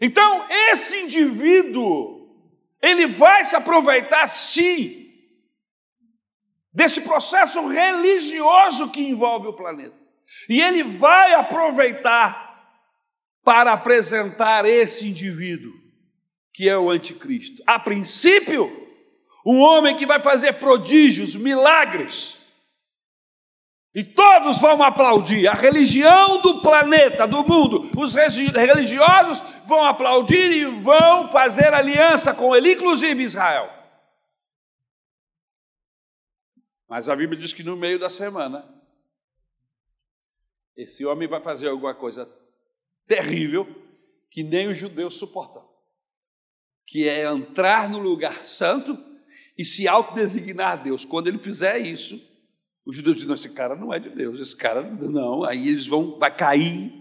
Então, 0.00 0.46
esse 0.50 1.02
indivíduo, 1.02 2.28
ele 2.82 3.06
vai 3.06 3.44
se 3.44 3.56
aproveitar 3.56 4.28
sim 4.28 5.12
desse 6.72 7.02
processo 7.02 7.66
religioso 7.68 8.90
que 8.90 9.00
envolve 9.00 9.48
o 9.48 9.52
planeta. 9.52 9.96
E 10.48 10.60
ele 10.60 10.82
vai 10.82 11.34
aproveitar 11.34 12.44
para 13.44 13.72
apresentar 13.72 14.64
esse 14.64 15.06
indivíduo, 15.08 15.72
que 16.52 16.68
é 16.68 16.76
o 16.76 16.90
anticristo. 16.90 17.62
A 17.66 17.78
princípio, 17.78 18.84
um 19.46 19.60
homem 19.60 19.96
que 19.96 20.06
vai 20.06 20.20
fazer 20.20 20.54
prodígios, 20.54 21.36
milagres, 21.36 22.33
e 23.94 24.02
todos 24.02 24.60
vão 24.60 24.82
aplaudir. 24.82 25.46
A 25.46 25.54
religião 25.54 26.40
do 26.42 26.60
planeta, 26.60 27.26
do 27.28 27.44
mundo, 27.44 27.88
os 27.96 28.14
religiosos 28.14 29.40
vão 29.66 29.84
aplaudir 29.84 30.50
e 30.50 30.64
vão 30.64 31.30
fazer 31.30 31.72
aliança 31.72 32.34
com 32.34 32.56
ele, 32.56 32.72
inclusive 32.72 33.22
Israel. 33.22 33.70
Mas 36.88 37.08
a 37.08 37.14
Bíblia 37.14 37.38
diz 37.38 37.52
que 37.52 37.62
no 37.62 37.76
meio 37.76 37.98
da 37.98 38.10
semana, 38.10 38.68
esse 40.76 41.04
homem 41.06 41.28
vai 41.28 41.40
fazer 41.40 41.68
alguma 41.68 41.94
coisa 41.94 42.28
terrível 43.06 43.66
que 44.28 44.42
nem 44.42 44.66
os 44.66 44.76
judeus 44.76 45.14
suportam, 45.14 45.64
que 46.84 47.08
é 47.08 47.24
entrar 47.30 47.88
no 47.88 48.00
lugar 48.00 48.42
santo 48.42 48.98
e 49.56 49.64
se 49.64 49.86
autodesignar 49.86 50.82
Deus. 50.82 51.04
Quando 51.04 51.28
ele 51.28 51.38
fizer 51.38 51.78
isso, 51.78 52.33
os 52.84 52.96
judeus 52.96 53.16
dizem: 53.16 53.34
esse 53.34 53.48
cara 53.50 53.74
não 53.74 53.92
é 53.92 53.98
de 53.98 54.10
Deus, 54.10 54.38
esse 54.40 54.56
cara 54.56 54.82
não. 54.82 55.44
Aí 55.44 55.68
eles 55.68 55.86
vão, 55.86 56.18
vai 56.18 56.34
cair 56.34 56.92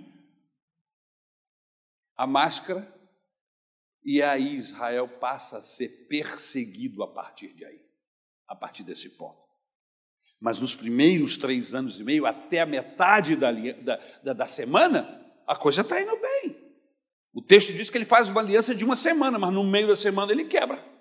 a 2.16 2.26
máscara 2.26 2.88
e 4.04 4.22
aí 4.22 4.56
Israel 4.56 5.08
passa 5.08 5.58
a 5.58 5.62
ser 5.62 6.08
perseguido 6.08 7.04
a 7.04 7.08
partir 7.08 7.54
de 7.54 7.66
aí, 7.66 7.82
a 8.48 8.56
partir 8.56 8.84
desse 8.84 9.10
ponto. 9.12 9.42
Mas 10.40 10.60
nos 10.60 10.76
primeiros 10.76 11.38
três 11.38 11.74
anos 11.74 12.00
e 12.00 12.04
meio, 12.04 12.26
até 12.26 12.60
a 12.60 12.66
metade 12.66 13.36
da, 13.36 13.50
da, 14.22 14.34
da 14.34 14.46
semana, 14.46 15.22
a 15.48 15.56
coisa 15.56 15.82
está 15.82 16.02
indo 16.02 16.18
bem. 16.18 16.62
O 17.34 17.42
texto 17.42 17.72
diz 17.72 17.90
que 17.90 17.98
ele 17.98 18.06
faz 18.06 18.28
uma 18.28 18.42
aliança 18.42 18.76
de 18.76 18.84
uma 18.84 18.96
semana, 18.96 19.40
mas 19.40 19.54
no 19.54 19.64
meio 19.64 19.88
da 19.88 19.96
semana 19.96 20.32
ele 20.34 20.46
quebra. 20.46 20.93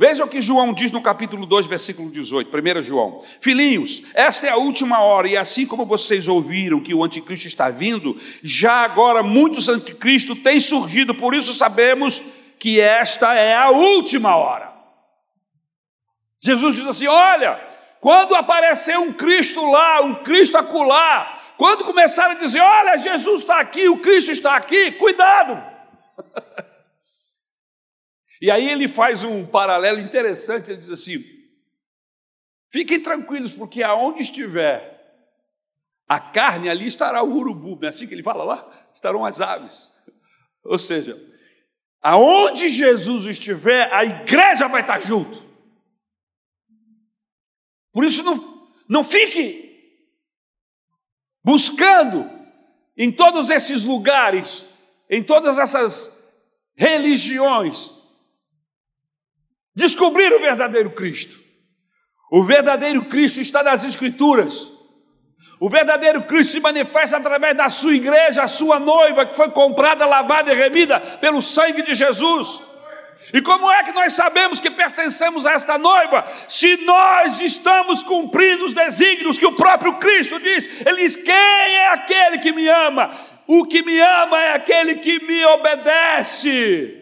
Veja 0.00 0.24
o 0.24 0.28
que 0.28 0.40
João 0.40 0.72
diz 0.72 0.90
no 0.90 1.02
capítulo 1.02 1.44
2, 1.44 1.66
versículo 1.66 2.10
18, 2.10 2.50
1 2.50 2.82
João. 2.82 3.22
Filhinhos, 3.38 4.02
esta 4.14 4.46
é 4.46 4.48
a 4.48 4.56
última 4.56 5.02
hora, 5.02 5.28
e 5.28 5.36
assim 5.36 5.66
como 5.66 5.84
vocês 5.84 6.26
ouviram 6.26 6.80
que 6.80 6.94
o 6.94 7.04
anticristo 7.04 7.46
está 7.46 7.68
vindo, 7.68 8.16
já 8.42 8.76
agora 8.82 9.22
muitos 9.22 9.68
anticristos 9.68 10.38
têm 10.38 10.58
surgido, 10.58 11.14
por 11.14 11.34
isso 11.34 11.52
sabemos 11.52 12.22
que 12.58 12.80
esta 12.80 13.34
é 13.34 13.54
a 13.54 13.68
última 13.68 14.34
hora. 14.36 14.72
Jesus 16.42 16.76
diz 16.76 16.86
assim: 16.86 17.06
olha, 17.06 17.60
quando 18.00 18.34
aparecer 18.34 18.98
um 18.98 19.12
Cristo 19.12 19.70
lá, 19.70 20.00
um 20.00 20.22
Cristo 20.22 20.56
acolá, 20.56 21.42
quando 21.58 21.84
começaram 21.84 22.30
a 22.30 22.38
dizer: 22.38 22.62
Olha, 22.62 22.96
Jesus 22.96 23.42
está 23.42 23.60
aqui, 23.60 23.86
o 23.90 23.98
Cristo 23.98 24.32
está 24.32 24.56
aqui, 24.56 24.92
cuidado! 24.92 25.62
e 28.40 28.50
aí 28.50 28.68
ele 28.68 28.88
faz 28.88 29.22
um 29.22 29.44
paralelo 29.44 30.00
interessante: 30.00 30.70
ele 30.70 30.78
diz 30.78 30.90
assim: 30.90 31.24
Fiquem 32.70 33.00
tranquilos, 33.00 33.52
porque 33.52 33.82
aonde 33.82 34.20
estiver 34.20 34.98
a 36.08 36.18
carne, 36.18 36.68
ali 36.68 36.86
estará 36.86 37.22
o 37.22 37.36
urubu, 37.36 37.78
é 37.84 37.88
assim 37.88 38.06
que 38.06 38.14
ele 38.14 38.22
fala 38.22 38.42
lá? 38.42 38.88
Estarão 38.92 39.24
as 39.24 39.40
aves. 39.40 39.92
Ou 40.64 40.78
seja, 40.78 41.16
aonde 42.00 42.68
Jesus 42.68 43.26
estiver, 43.26 43.92
a 43.92 44.04
igreja 44.04 44.68
vai 44.68 44.80
estar 44.80 45.00
junto. 45.00 45.44
Por 47.92 48.04
isso, 48.04 48.22
não, 48.22 48.68
não 48.88 49.04
fique 49.04 49.70
buscando 51.44 52.28
em 52.96 53.10
todos 53.10 53.50
esses 53.50 53.84
lugares, 53.84 54.66
em 55.08 55.22
todas 55.22 55.58
essas 55.58 56.28
religiões, 56.74 57.99
descobrir 59.80 60.32
o 60.32 60.40
verdadeiro 60.40 60.90
Cristo. 60.90 61.36
O 62.30 62.44
verdadeiro 62.44 63.04
Cristo 63.06 63.40
está 63.40 63.62
nas 63.62 63.82
Escrituras. 63.82 64.70
O 65.58 65.68
verdadeiro 65.68 66.22
Cristo 66.22 66.52
se 66.52 66.60
manifesta 66.60 67.16
através 67.16 67.56
da 67.56 67.68
sua 67.68 67.94
igreja, 67.94 68.42
a 68.42 68.48
sua 68.48 68.78
noiva, 68.78 69.26
que 69.26 69.36
foi 69.36 69.50
comprada, 69.50 70.06
lavada 70.06 70.52
e 70.52 70.54
remida 70.54 71.00
pelo 71.00 71.42
sangue 71.42 71.82
de 71.82 71.94
Jesus. 71.94 72.62
E 73.32 73.42
como 73.42 73.70
é 73.70 73.82
que 73.84 73.92
nós 73.92 74.14
sabemos 74.14 74.58
que 74.58 74.70
pertencemos 74.70 75.44
a 75.44 75.52
esta 75.52 75.76
noiva? 75.76 76.24
Se 76.48 76.78
nós 76.78 77.40
estamos 77.40 78.02
cumprindo 78.02 78.64
os 78.64 78.72
desígnios 78.72 79.38
que 79.38 79.46
o 79.46 79.52
próprio 79.52 79.98
Cristo 79.98 80.38
diz. 80.40 80.66
Ele 80.86 81.02
diz: 81.02 81.16
Quem 81.16 81.34
é 81.34 81.92
aquele 81.92 82.38
que 82.38 82.52
me 82.52 82.66
ama? 82.68 83.10
O 83.46 83.66
que 83.66 83.82
me 83.82 84.00
ama 84.00 84.38
é 84.38 84.54
aquele 84.54 84.96
que 84.96 85.20
me 85.26 85.44
obedece. 85.44 86.99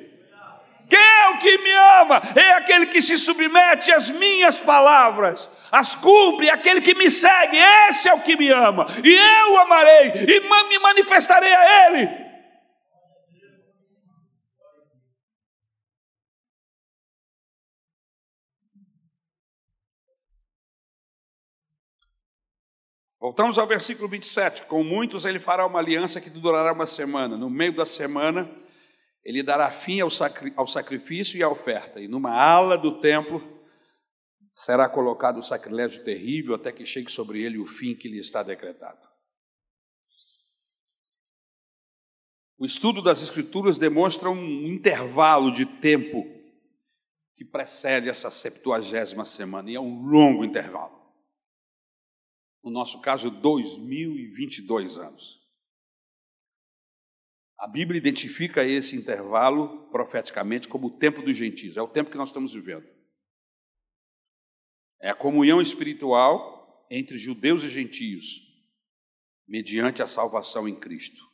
Quem 0.89 0.99
é 0.99 1.29
o 1.31 1.39
que 1.39 1.59
me 1.59 1.73
ama? 2.01 2.23
É 2.35 2.53
aquele 2.53 2.87
que 2.87 3.03
se 3.03 3.17
submete 3.17 3.93
às 3.93 4.11
minhas 4.11 4.61
palavras, 4.61 5.51
as 5.71 5.95
cumpre, 5.95 6.49
aquele 6.51 6.81
que 6.81 6.95
me 6.95 7.11
segue, 7.11 7.59
esse 7.89 8.09
é 8.09 8.15
o 8.15 8.21
que 8.21 8.37
me 8.37 8.51
ama, 8.51 8.87
e 9.05 9.15
eu 9.15 9.53
o 9.55 9.59
amarei, 9.59 10.13
e 10.27 10.41
me 10.69 10.79
manifestarei 10.79 11.55
a 11.55 11.87
Ele. 11.87 12.29
Voltamos 23.21 23.59
ao 23.59 23.67
versículo 23.67 24.09
27. 24.09 24.63
Com 24.63 24.83
muitos 24.83 25.25
ele 25.25 25.39
fará 25.39 25.67
uma 25.67 25.81
aliança 25.81 26.21
que 26.21 26.31
durará 26.31 26.73
uma 26.73 26.87
semana. 26.87 27.37
No 27.37 27.51
meio 27.51 27.75
da 27.75 27.85
semana, 27.85 28.49
ele 29.29 29.43
dará 29.43 29.71
fim 29.71 30.01
ao, 30.01 30.11
sacri 30.11 30.53
ao 30.57 30.67
sacrifício 30.67 31.39
e 31.39 31.43
à 31.43 31.49
oferta. 31.49 32.01
E 32.01 32.09
numa 32.09 32.31
ala 32.31 32.79
do 32.79 33.01
templo 33.01 33.43
será 34.53 34.89
colocado 34.89 35.39
o 35.39 35.43
sacrilégio 35.43 36.03
terrível 36.05 36.55
até 36.55 36.73
que 36.73 36.87
chegue 36.87 37.11
sobre 37.11 37.43
ele 37.43 37.59
o 37.59 37.67
fim 37.67 37.95
que 37.95 38.09
lhe 38.09 38.19
está 38.19 38.43
decretado. 38.43 39.07
O 42.57 42.65
estudo 42.65 43.03
das 43.03 43.23
Escrituras 43.23 43.79
demonstra 43.79 44.31
um 44.31 44.67
intervalo 44.67 45.53
de 45.53 45.65
tempo 45.65 46.25
que 47.37 47.45
precede 47.45 48.09
essa 48.09 48.31
septuagésima 48.31 49.25
semana, 49.25 49.71
e 49.71 49.77
é 49.77 49.81
um 49.81 50.03
longo 50.03 50.45
intervalo 50.45 50.99
no 52.69 52.71
nosso 52.71 53.01
caso, 53.01 53.31
2022 53.31 54.99
anos. 54.99 55.38
A 57.59 57.67
Bíblia 57.67 57.99
identifica 57.99 58.65
esse 58.65 58.95
intervalo 58.95 59.89
profeticamente 59.91 60.69
como 60.69 60.87
o 60.87 60.99
tempo 60.99 61.21
dos 61.23 61.37
gentios, 61.37 61.77
é 61.77 61.83
o 61.83 61.89
tempo 61.89 62.11
que 62.11 62.17
nós 62.17 62.29
estamos 62.29 62.53
vivendo. 62.53 62.89
É 65.01 65.11
a 65.11 65.15
comunhão 65.15 65.61
espiritual 65.61 66.87
entre 66.91 67.19
judeus 67.19 67.65
e 67.65 67.69
gentios, 67.69 68.47
mediante 69.47 70.03
a 70.03 70.07
salvação 70.07 70.69
em 70.69 70.75
Cristo. 70.75 71.27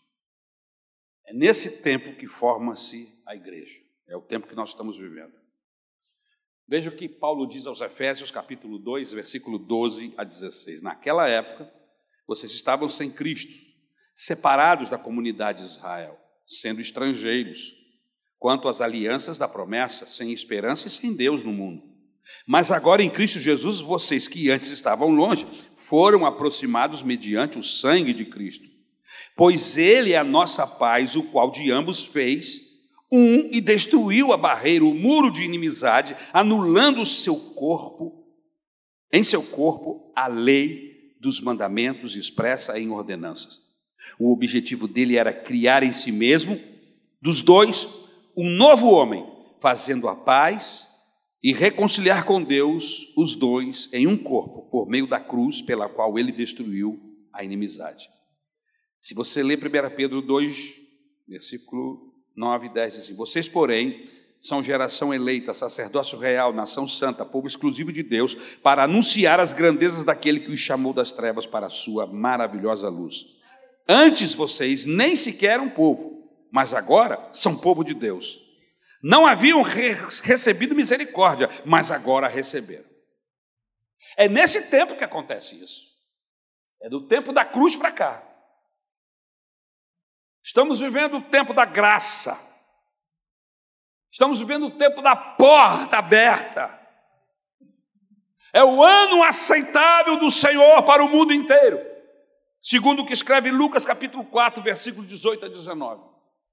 É 1.26 1.34
nesse 1.34 1.82
tempo 1.82 2.16
que 2.16 2.26
forma-se 2.26 3.22
a 3.26 3.36
igreja, 3.36 3.78
é 4.06 4.16
o 4.16 4.22
tempo 4.22 4.46
que 4.46 4.54
nós 4.54 4.70
estamos 4.70 4.96
vivendo. 4.96 5.34
Veja 6.66 6.90
o 6.90 6.96
que 6.96 7.06
Paulo 7.06 7.46
diz 7.46 7.66
aos 7.66 7.82
Efésios, 7.82 8.30
capítulo 8.30 8.78
2, 8.78 9.12
versículo 9.12 9.58
12 9.58 10.14
a 10.16 10.24
16. 10.24 10.80
Naquela 10.80 11.28
época, 11.28 11.70
vocês 12.26 12.52
estavam 12.52 12.88
sem 12.88 13.10
Cristo, 13.10 13.73
separados 14.14 14.88
da 14.88 14.98
comunidade 14.98 15.62
de 15.62 15.68
Israel, 15.68 16.18
sendo 16.46 16.80
estrangeiros, 16.80 17.74
quanto 18.38 18.68
às 18.68 18.80
alianças 18.80 19.38
da 19.38 19.48
promessa, 19.48 20.06
sem 20.06 20.32
esperança 20.32 20.86
e 20.86 20.90
sem 20.90 21.14
Deus 21.14 21.42
no 21.42 21.52
mundo. 21.52 21.82
Mas 22.46 22.70
agora 22.70 23.02
em 23.02 23.10
Cristo 23.10 23.38
Jesus, 23.38 23.80
vocês 23.80 24.28
que 24.28 24.50
antes 24.50 24.70
estavam 24.70 25.10
longe, 25.10 25.46
foram 25.74 26.24
aproximados 26.24 27.02
mediante 27.02 27.58
o 27.58 27.62
sangue 27.62 28.14
de 28.14 28.24
Cristo. 28.24 28.68
Pois 29.36 29.76
Ele 29.76 30.12
é 30.12 30.18
a 30.18 30.24
nossa 30.24 30.66
paz, 30.66 31.16
o 31.16 31.24
qual 31.24 31.50
de 31.50 31.70
ambos 31.70 32.02
fez 32.02 32.74
um 33.10 33.48
e 33.52 33.60
destruiu 33.60 34.32
a 34.32 34.36
barreira, 34.36 34.84
o 34.84 34.94
muro 34.94 35.30
de 35.30 35.44
inimizade, 35.44 36.16
anulando 36.32 37.00
o 37.00 37.06
seu 37.06 37.36
corpo, 37.36 38.24
em 39.12 39.22
seu 39.22 39.42
corpo, 39.42 40.12
a 40.16 40.26
lei 40.26 41.14
dos 41.20 41.40
mandamentos 41.40 42.16
expressa 42.16 42.78
em 42.78 42.90
ordenanças. 42.90 43.63
O 44.18 44.32
objetivo 44.32 44.86
dele 44.86 45.16
era 45.16 45.32
criar 45.32 45.82
em 45.82 45.92
si 45.92 46.12
mesmo, 46.12 46.60
dos 47.20 47.42
dois, 47.42 47.88
um 48.36 48.50
novo 48.50 48.90
homem, 48.90 49.26
fazendo 49.60 50.08
a 50.08 50.14
paz 50.14 50.88
e 51.42 51.52
reconciliar 51.52 52.24
com 52.24 52.42
Deus 52.42 53.12
os 53.16 53.34
dois 53.34 53.88
em 53.92 54.06
um 54.06 54.16
corpo, 54.16 54.68
por 54.70 54.88
meio 54.88 55.06
da 55.06 55.20
cruz 55.20 55.60
pela 55.60 55.88
qual 55.88 56.18
ele 56.18 56.32
destruiu 56.32 56.98
a 57.32 57.44
inimizade. 57.44 58.08
Se 59.00 59.14
você 59.14 59.42
ler 59.42 59.58
1 59.58 59.94
Pedro 59.96 60.22
2, 60.22 60.74
versículo 61.28 62.14
9 62.36 62.66
e 62.66 62.72
10 62.72 62.92
diz 62.92 63.02
assim: 63.02 63.14
Vocês, 63.14 63.48
porém, 63.48 64.08
são 64.40 64.62
geração 64.62 65.12
eleita, 65.12 65.52
sacerdócio 65.52 66.18
real, 66.18 66.52
nação 66.52 66.86
santa, 66.86 67.24
povo 67.24 67.46
exclusivo 67.46 67.92
de 67.92 68.02
Deus, 68.02 68.34
para 68.62 68.84
anunciar 68.84 69.40
as 69.40 69.52
grandezas 69.52 70.04
daquele 70.04 70.40
que 70.40 70.50
os 70.50 70.58
chamou 70.58 70.92
das 70.92 71.12
trevas 71.12 71.46
para 71.46 71.66
a 71.66 71.70
sua 71.70 72.06
maravilhosa 72.06 72.88
luz. 72.88 73.26
Antes 73.88 74.32
vocês 74.34 74.86
nem 74.86 75.14
sequer 75.14 75.54
eram 75.54 75.68
povo, 75.70 76.14
mas 76.50 76.72
agora 76.72 77.28
são 77.32 77.56
povo 77.56 77.84
de 77.84 77.94
Deus. 77.94 78.40
Não 79.02 79.26
haviam 79.26 79.60
re 79.60 79.90
recebido 80.22 80.74
misericórdia, 80.74 81.48
mas 81.64 81.90
agora 81.90 82.26
receberam. 82.26 82.88
É 84.16 84.28
nesse 84.28 84.70
tempo 84.70 84.96
que 84.96 85.04
acontece 85.04 85.62
isso. 85.62 85.92
É 86.80 86.88
do 86.88 87.06
tempo 87.06 87.32
da 87.32 87.44
cruz 87.44 87.76
para 87.76 87.92
cá. 87.92 88.22
Estamos 90.42 90.80
vivendo 90.80 91.18
o 91.18 91.22
tempo 91.22 91.52
da 91.52 91.64
graça. 91.64 92.52
Estamos 94.10 94.38
vivendo 94.38 94.66
o 94.66 94.76
tempo 94.76 95.02
da 95.02 95.16
porta 95.16 95.98
aberta. 95.98 96.80
É 98.52 98.62
o 98.62 98.82
ano 98.82 99.22
aceitável 99.22 100.16
do 100.16 100.30
Senhor 100.30 100.82
para 100.84 101.04
o 101.04 101.08
mundo 101.08 101.32
inteiro. 101.32 101.93
Segundo 102.66 103.02
o 103.02 103.04
que 103.04 103.12
escreve 103.12 103.50
Lucas 103.50 103.84
capítulo 103.84 104.24
4, 104.24 104.62
versículos 104.62 105.06
18 105.06 105.44
a 105.44 105.48
19. 105.50 106.00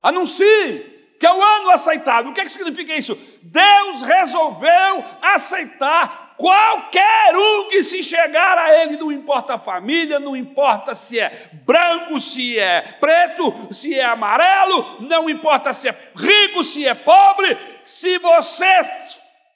Anuncie 0.03 0.99
que 1.17 1.25
é 1.25 1.33
o 1.33 1.41
ano 1.41 1.69
aceitável. 1.69 2.31
O 2.31 2.33
que, 2.33 2.41
é 2.41 2.43
que 2.43 2.51
significa 2.51 2.93
isso? 2.93 3.17
Deus 3.41 4.01
resolveu 4.01 5.05
aceitar 5.21 6.35
qualquer 6.35 7.33
um 7.33 7.69
que 7.69 7.81
se 7.81 8.03
chegar 8.03 8.57
a 8.57 8.81
Ele, 8.81 8.97
não 8.97 9.09
importa 9.09 9.53
a 9.53 9.59
família, 9.59 10.19
não 10.19 10.35
importa 10.35 10.93
se 10.93 11.17
é 11.17 11.49
branco, 11.63 12.19
se 12.19 12.59
é 12.59 12.81
preto, 12.99 13.71
se 13.71 13.97
é 13.97 14.03
amarelo, 14.03 14.97
não 14.99 15.29
importa 15.29 15.71
se 15.71 15.87
é 15.87 15.97
rico, 16.13 16.61
se 16.61 16.85
é 16.85 16.93
pobre, 16.93 17.57
se 17.85 18.17
você 18.17 18.81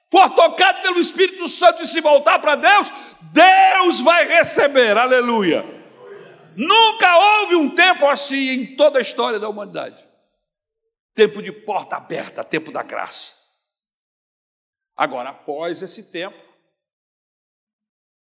for 0.10 0.30
tocado 0.30 0.84
pelo 0.84 1.02
Espírito 1.02 1.50
Santo 1.50 1.82
e 1.82 1.86
se 1.86 2.00
voltar 2.00 2.40
para 2.40 2.56
Deus, 2.56 2.94
Deus 3.34 4.00
vai 4.00 4.26
receber, 4.26 4.98
aleluia. 4.98 5.75
Nunca 6.56 7.18
houve 7.18 7.56
um 7.56 7.74
tempo 7.74 8.08
assim 8.08 8.50
em 8.50 8.76
toda 8.76 9.00
a 9.00 9.02
história 9.02 9.40
da 9.40 9.50
humanidade 9.50 10.06
tempo 11.16 11.42
de 11.42 11.52
porta 11.52 11.96
aberta, 11.96 12.44
tempo 12.44 12.72
da 12.72 12.84
graça. 12.84 13.34
Agora, 14.96 15.30
após 15.30 15.82
esse 15.82 16.12
tempo, 16.12 16.38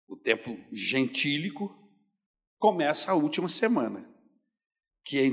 o 0.07 0.17
tempo 0.17 0.51
gentílico, 0.71 1.75
começa 2.59 3.11
a 3.11 3.15
última 3.15 3.49
semana, 3.49 4.07
que 5.05 5.19
é 5.19 5.25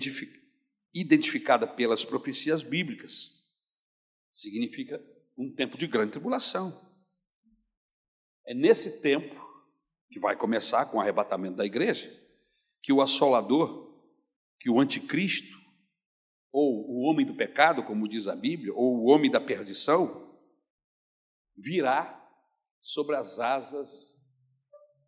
identificada 0.93 1.67
pelas 1.67 2.05
profecias 2.05 2.63
bíblicas. 2.63 3.45
Significa 4.31 5.03
um 5.37 5.53
tempo 5.53 5.77
de 5.77 5.85
grande 5.85 6.13
tribulação. 6.13 6.89
É 8.45 8.53
nesse 8.53 9.01
tempo, 9.01 9.35
que 10.09 10.19
vai 10.19 10.35
começar 10.35 10.85
com 10.87 10.97
o 10.97 11.01
arrebatamento 11.01 11.57
da 11.57 11.65
igreja, 11.65 12.09
que 12.82 12.93
o 12.93 13.01
assolador, 13.01 13.89
que 14.59 14.69
o 14.69 14.80
anticristo, 14.80 15.57
ou 16.51 16.89
o 16.89 17.01
homem 17.01 17.25
do 17.25 17.36
pecado, 17.36 17.84
como 17.84 18.07
diz 18.07 18.27
a 18.27 18.36
Bíblia, 18.36 18.73
ou 18.73 18.97
o 18.97 19.05
homem 19.09 19.30
da 19.30 19.39
perdição, 19.39 20.38
virá 21.55 22.15
sobre 22.82 23.15
as 23.15 23.39
asas 23.39 24.17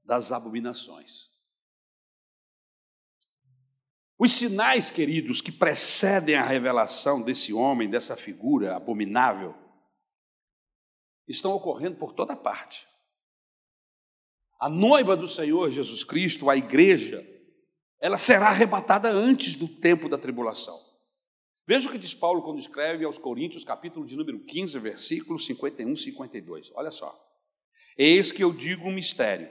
das 0.03 0.31
abominações. 0.31 1.31
Os 4.19 4.33
sinais, 4.33 4.91
queridos, 4.91 5.41
que 5.41 5.51
precedem 5.51 6.35
a 6.35 6.45
revelação 6.45 7.21
desse 7.23 7.51
homem, 7.51 7.89
dessa 7.89 8.15
figura 8.15 8.75
abominável, 8.75 9.55
estão 11.27 11.53
ocorrendo 11.53 11.97
por 11.97 12.13
toda 12.13 12.35
parte. 12.35 12.87
A 14.59 14.69
noiva 14.69 15.17
do 15.17 15.25
Senhor 15.25 15.71
Jesus 15.71 16.03
Cristo, 16.03 16.51
a 16.51 16.55
igreja, 16.55 17.27
ela 18.01 18.17
será 18.17 18.47
arrebatada 18.47 19.11
antes 19.11 19.55
do 19.55 19.67
tempo 19.67 20.09
da 20.09 20.17
tribulação. 20.17 20.77
Veja 21.67 21.87
o 21.87 21.91
que 21.91 21.99
diz 21.99 22.15
Paulo 22.15 22.41
quando 22.41 22.57
escreve 22.57 23.05
aos 23.05 23.19
Coríntios, 23.19 23.63
capítulo 23.63 24.05
de 24.05 24.17
número 24.17 24.39
15, 24.39 24.79
versículo 24.79 25.39
51 25.39 25.93
e 25.93 25.97
52. 25.97 26.71
Olha 26.73 26.89
só. 26.89 27.15
Eis 27.95 28.31
que 28.31 28.43
eu 28.43 28.51
digo 28.51 28.89
um 28.89 28.93
mistério: 28.93 29.47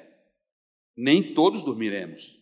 nem 0.96 1.32
todos 1.32 1.62
dormiremos, 1.62 2.36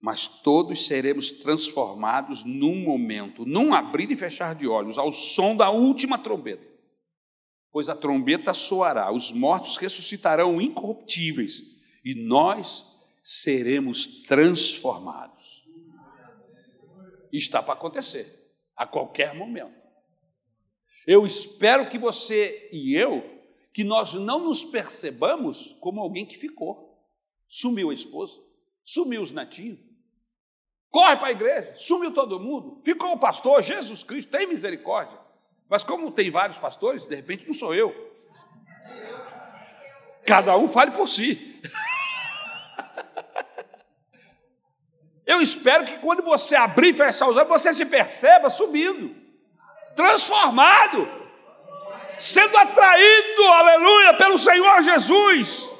mas 0.00 0.26
todos 0.26 0.86
seremos 0.86 1.30
transformados 1.30 2.42
num 2.42 2.82
momento, 2.82 3.44
num 3.44 3.74
abrir 3.74 4.10
e 4.10 4.16
fechar 4.16 4.54
de 4.54 4.66
olhos, 4.66 4.96
ao 4.96 5.12
som 5.12 5.54
da 5.54 5.70
última 5.70 6.18
trombeta. 6.18 6.66
Pois 7.70 7.90
a 7.90 7.94
trombeta 7.94 8.54
soará, 8.54 9.12
os 9.12 9.30
mortos 9.30 9.76
ressuscitarão 9.76 10.58
incorruptíveis 10.62 11.62
e 12.02 12.14
nós 12.14 12.95
seremos 13.26 14.22
transformados. 14.22 15.68
Está 17.32 17.60
para 17.60 17.74
acontecer 17.74 18.54
a 18.76 18.86
qualquer 18.86 19.34
momento. 19.34 19.74
Eu 21.04 21.26
espero 21.26 21.88
que 21.88 21.98
você 21.98 22.68
e 22.70 22.94
eu, 22.94 23.42
que 23.72 23.82
nós 23.82 24.14
não 24.14 24.44
nos 24.44 24.64
percebamos 24.64 25.76
como 25.80 26.00
alguém 26.00 26.24
que 26.24 26.38
ficou. 26.38 27.04
Sumiu 27.48 27.90
a 27.90 27.94
esposa, 27.94 28.36
sumiu 28.84 29.22
os 29.22 29.32
netinhos, 29.32 29.80
corre 30.88 31.16
para 31.16 31.26
a 31.26 31.32
igreja, 31.32 31.74
sumiu 31.74 32.14
todo 32.14 32.38
mundo, 32.38 32.80
ficou 32.84 33.12
o 33.12 33.18
pastor, 33.18 33.60
Jesus 33.60 34.04
Cristo, 34.04 34.30
tem 34.30 34.46
misericórdia. 34.46 35.18
Mas 35.68 35.82
como 35.82 36.12
tem 36.12 36.30
vários 36.30 36.58
pastores, 36.58 37.04
de 37.04 37.16
repente 37.16 37.44
não 37.44 37.52
sou 37.52 37.74
eu. 37.74 37.92
Cada 40.24 40.56
um 40.56 40.68
fale 40.68 40.92
por 40.92 41.08
si. 41.08 41.60
Eu 45.26 45.40
espero 45.40 45.84
que 45.84 45.98
quando 45.98 46.22
você 46.22 46.54
abrir 46.54 46.90
e 46.90 46.92
fechar 46.92 47.28
os 47.28 47.36
olhos, 47.36 47.48
você 47.48 47.72
se 47.74 47.84
perceba 47.84 48.48
subindo, 48.48 49.14
transformado, 49.96 51.08
sendo 52.16 52.56
atraído, 52.56 53.42
aleluia, 53.42 54.14
pelo 54.14 54.38
Senhor 54.38 54.80
Jesus. 54.82 55.72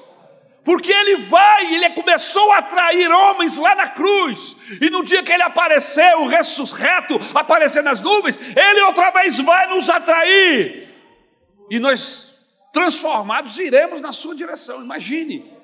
Porque 0.65 0.93
ele 0.93 1.19
vai, 1.29 1.75
ele 1.75 1.91
começou 1.91 2.51
a 2.51 2.59
atrair 2.59 3.09
homens 3.09 3.57
lá 3.57 3.77
na 3.77 3.89
cruz, 3.89 4.57
e 4.81 4.91
no 4.91 5.05
dia 5.05 5.23
que 5.23 5.33
ele 5.33 5.45
apareceu, 5.45 6.27
ressurreto, 6.27 7.21
aparecer 7.33 7.85
nas 7.85 8.01
nuvens, 8.01 8.37
ele 8.37 8.81
outra 8.83 9.13
vez 9.13 9.39
vai 9.39 9.69
nos 9.69 9.89
atrair, 9.89 10.93
e 11.71 11.79
nós, 11.79 12.37
transformados, 12.73 13.61
iremos 13.61 14.01
na 14.01 14.11
sua 14.11 14.35
direção. 14.35 14.83
Imagine, 14.83 15.56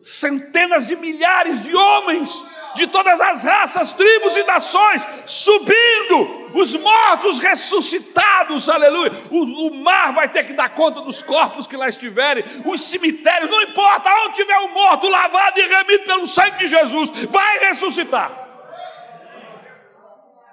centenas 0.00 0.86
de 0.86 0.94
milhares 0.96 1.62
de 1.62 1.74
homens 1.74 2.44
de 2.74 2.86
todas 2.86 3.20
as 3.20 3.42
raças, 3.42 3.92
tribos 3.92 4.36
e 4.36 4.44
nações 4.44 5.02
subindo, 5.24 6.50
os 6.54 6.76
mortos 6.76 7.38
ressuscitados, 7.38 8.68
aleluia. 8.68 9.12
O, 9.30 9.68
o, 9.68 9.74
mar 9.74 10.12
vai 10.12 10.28
ter 10.28 10.44
que 10.46 10.52
dar 10.52 10.68
conta 10.68 11.00
dos 11.00 11.22
corpos 11.22 11.66
que 11.66 11.76
lá 11.76 11.88
estiverem, 11.88 12.44
os 12.64 12.82
cemitérios, 12.82 13.50
não 13.50 13.62
importa 13.62 14.10
onde 14.24 14.36
tiver 14.36 14.58
um 14.60 14.72
morto, 14.72 15.08
lavado 15.08 15.58
e 15.58 15.66
remido 15.66 16.04
pelo 16.04 16.26
sangue 16.26 16.58
de 16.58 16.66
Jesus, 16.66 17.10
vai 17.30 17.58
ressuscitar. 17.60 18.44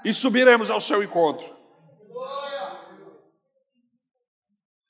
E 0.04 0.14
subiremos 0.14 0.70
ao 0.70 0.80
seu 0.80 1.04
encontro. 1.04 1.54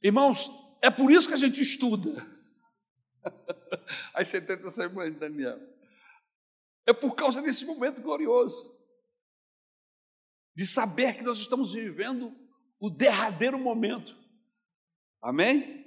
Irmãos, 0.02 0.50
é 0.82 0.90
por 0.90 1.12
isso 1.12 1.28
que 1.28 1.34
a 1.34 1.38
gente 1.38 1.62
estuda. 1.62 2.33
As 4.14 4.28
70 4.28 4.70
semanas, 4.70 5.20
Daniel. 5.20 5.60
É 6.86 6.94
por 6.94 7.16
causa 7.16 7.42
desse 7.42 7.66
momento 7.66 8.02
glorioso. 8.02 8.74
De 10.56 10.66
saber 10.66 11.16
que 11.18 11.24
nós 11.24 11.40
estamos 11.40 11.74
vivendo 11.74 12.36
o 12.80 12.90
derradeiro 12.90 13.58
momento. 13.58 14.16
Amém? 15.22 15.84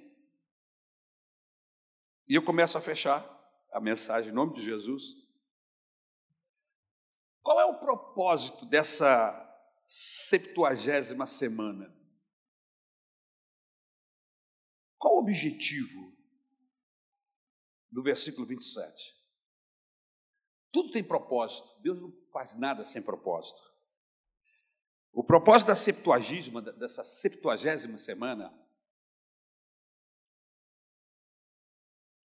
E 2.29 2.35
eu 2.35 2.45
começo 2.45 2.77
a 2.77 2.81
fechar 2.81 3.25
a 3.73 3.81
mensagem 3.81 4.31
em 4.31 4.35
nome 4.35 4.55
de 4.55 4.63
Jesus. 4.63 5.15
Qual 7.43 7.61
é 7.61 7.65
o 7.65 7.79
propósito 7.79 8.67
dessa 8.67 9.43
septuagésima 9.87 11.27
semana? 11.27 11.95
Qual 14.99 15.17
o 15.17 15.21
objetivo 15.21 16.16
do 17.91 18.03
versículo 18.03 18.47
27. 18.47 19.15
Tudo 20.71 20.91
tem 20.91 21.03
propósito. 21.03 21.81
Deus 21.81 22.01
não 22.01 22.13
faz 22.33 22.55
nada 22.57 22.85
sem 22.85 23.03
propósito. 23.03 23.61
O 25.13 25.25
propósito 25.25 25.69
da 25.69 25.75
septuagésima, 25.75 26.61
dessa 26.61 27.03
septuagésima 27.03 27.97
semana, 27.97 28.53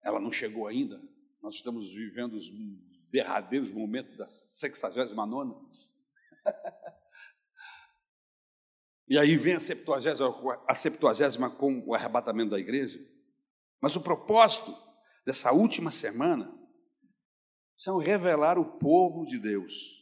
ela 0.02 0.20
não 0.20 0.32
chegou 0.32 0.68
ainda. 0.68 1.00
Nós 1.42 1.56
estamos 1.56 1.94
vivendo 1.94 2.34
os 2.34 2.50
derradeiros 3.10 3.72
momentos 3.72 4.18
da 4.18 4.28
sexagésima 4.28 5.26
nona. 5.26 5.56
E 9.08 9.18
aí 9.18 9.36
vem 9.36 9.56
a 9.56 9.60
septuagésima, 9.60 10.34
a 10.66 10.74
septuagésima 10.74 11.50
com 11.50 11.84
o 11.86 11.94
arrebatamento 11.94 12.52
da 12.52 12.60
igreja. 12.60 13.06
Mas 13.82 13.96
o 13.96 14.02
propósito 14.02 14.76
dessa 15.26 15.52
última 15.52 15.92
semana 15.92 16.52
são 17.76 17.98
revelar 17.98 18.60
o 18.60 18.78
povo 18.78 19.26
de 19.26 19.40
Deus. 19.40 20.02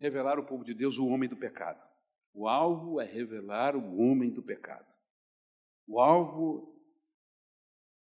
Revelar 0.00 0.38
o 0.38 0.46
povo 0.46 0.64
de 0.64 0.74
Deus, 0.74 0.98
o 0.98 1.08
homem 1.08 1.28
do 1.28 1.36
pecado. 1.36 1.82
O 2.32 2.46
alvo 2.46 3.00
é 3.00 3.04
revelar 3.04 3.74
o 3.74 3.98
homem 3.98 4.30
do 4.30 4.42
pecado. 4.42 4.86
O 5.86 6.00
alvo 6.00 6.78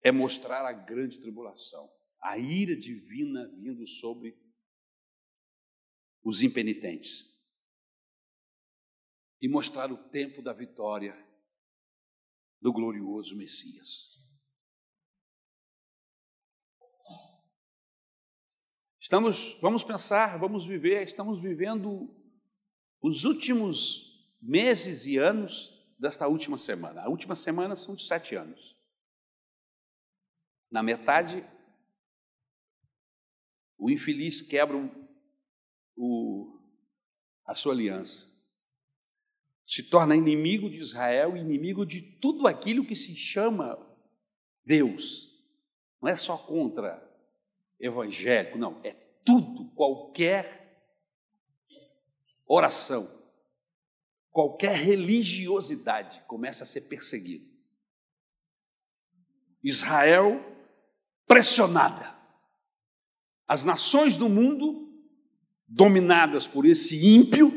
é 0.01 0.11
mostrar 0.11 0.65
a 0.65 0.73
grande 0.73 1.19
tribulação, 1.19 1.89
a 2.19 2.38
ira 2.38 2.75
divina 2.75 3.47
vindo 3.57 3.88
sobre 3.88 4.38
os 6.23 6.43
impenitentes 6.43 7.38
e 9.41 9.47
mostrar 9.47 9.91
o 9.91 10.09
tempo 10.09 10.41
da 10.41 10.51
vitória 10.51 11.15
do 12.59 12.73
glorioso 12.73 13.38
Messias. 13.38 14.16
Estamos, 19.08 19.58
vamos 19.62 19.86
pensar, 19.86 20.38
vamos 20.38 20.66
viver, 20.66 21.01
estamos 21.01 21.39
vivendo 21.39 22.14
os 23.01 23.24
últimos 23.24 24.22
meses 24.41 25.08
e 25.08 25.16
anos 25.16 25.82
desta 25.97 26.28
última 26.28 26.58
semana. 26.58 27.03
A 27.03 27.10
última 27.10 27.34
semana 27.34 27.74
são 27.74 27.95
de 27.95 28.03
sete 28.03 28.36
anos. 28.36 28.76
Na 30.70 30.84
metade, 30.84 31.41
o 33.78 33.89
infeliz 33.89 34.41
quebra 34.41 34.76
o, 35.95 36.60
a 37.45 37.55
sua 37.55 37.72
aliança 37.72 38.28
se 39.66 39.84
torna 39.84 40.18
inimigo 40.18 40.70
de 40.70 40.80
Israel, 40.80 41.38
inimigo 41.38 41.86
de 41.86 42.01
tudo 42.01 42.45
aquilo 42.45 42.86
que 42.86 42.95
se 42.95 43.16
chama 43.16 43.80
Deus. 44.66 45.34
Não 46.01 46.10
é 46.10 46.16
só 46.18 46.38
contra 46.38 47.07
evangélico, 47.80 48.57
não, 48.57 48.80
é 48.84 48.91
tudo, 49.23 49.65
qualquer 49.71 50.67
oração, 52.45 53.09
qualquer 54.32 54.75
religiosidade 54.75 56.21
começa 56.28 56.63
a 56.63 56.67
ser 56.67 56.82
perseguido. 56.82 57.45
Israel 59.63 60.41
pressionada. 61.28 62.15
As 63.47 63.63
nações 63.63 64.17
do 64.17 64.30
mundo 64.30 64.88
dominadas 65.67 66.47
por 66.47 66.65
esse 66.65 67.05
ímpio, 67.05 67.51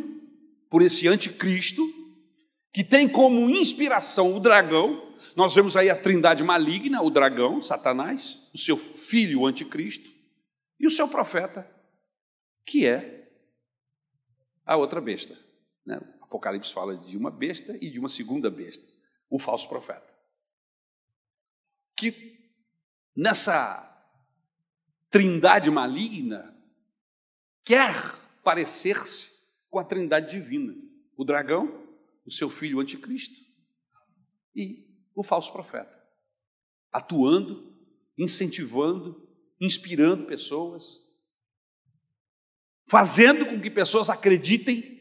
por 0.69 0.83
esse 0.83 1.07
anticristo, 1.07 1.83
que 2.73 2.83
tem 2.83 3.09
como 3.09 3.49
inspiração 3.49 4.37
o 4.37 4.41
dragão. 4.41 5.10
Nós 5.37 5.55
vemos 5.55 5.77
aí 5.77 5.91
a 5.91 5.97
trindade 5.97 6.43
maligna, 6.43 7.03
o 7.03 7.11
dragão, 7.11 7.63
Satanás, 7.63 8.49
o 8.53 8.59
seu 8.59 8.77
filho, 8.77 9.41
o 9.41 9.47
anticristo, 9.47 10.11
e 10.79 10.87
o 10.87 10.91
seu 10.91 11.07
profeta, 11.07 11.71
que 12.65 12.87
é 12.87 13.31
a 14.65 14.77
outra 14.77 15.01
besta. 15.01 15.39
Né? 15.85 16.01
Apocalipse 16.21 16.73
fala 16.73 16.97
de 16.97 17.17
uma 17.17 17.31
besta 17.31 17.77
e 17.81 17.91
de 17.91 17.99
uma 17.99 18.09
segunda 18.09 18.51
besta, 18.51 18.87
o 19.29 19.39
falso 19.39 19.69
profeta. 19.69 20.11
Que 21.97 22.39
nessa 23.15 23.87
trindade 25.11 25.71
maligna 25.71 26.57
quer 27.65 27.93
parecer-se 28.43 29.41
com 29.69 29.79
a 29.79 29.85
trindade 29.85 30.31
divina. 30.31 30.75
O 31.17 31.25
dragão, 31.25 31.87
o 32.25 32.31
seu 32.31 32.49
filho 32.49 32.79
o 32.79 32.81
anticristo 32.81 33.41
e 34.55 34.90
o 35.21 35.25
falso 35.25 35.53
profeta, 35.53 35.93
atuando, 36.93 37.77
incentivando, 38.19 39.29
inspirando 39.61 40.25
pessoas, 40.25 41.03
fazendo 42.89 43.47
com 43.47 43.61
que 43.61 43.71
pessoas 43.71 44.09
acreditem 44.09 44.99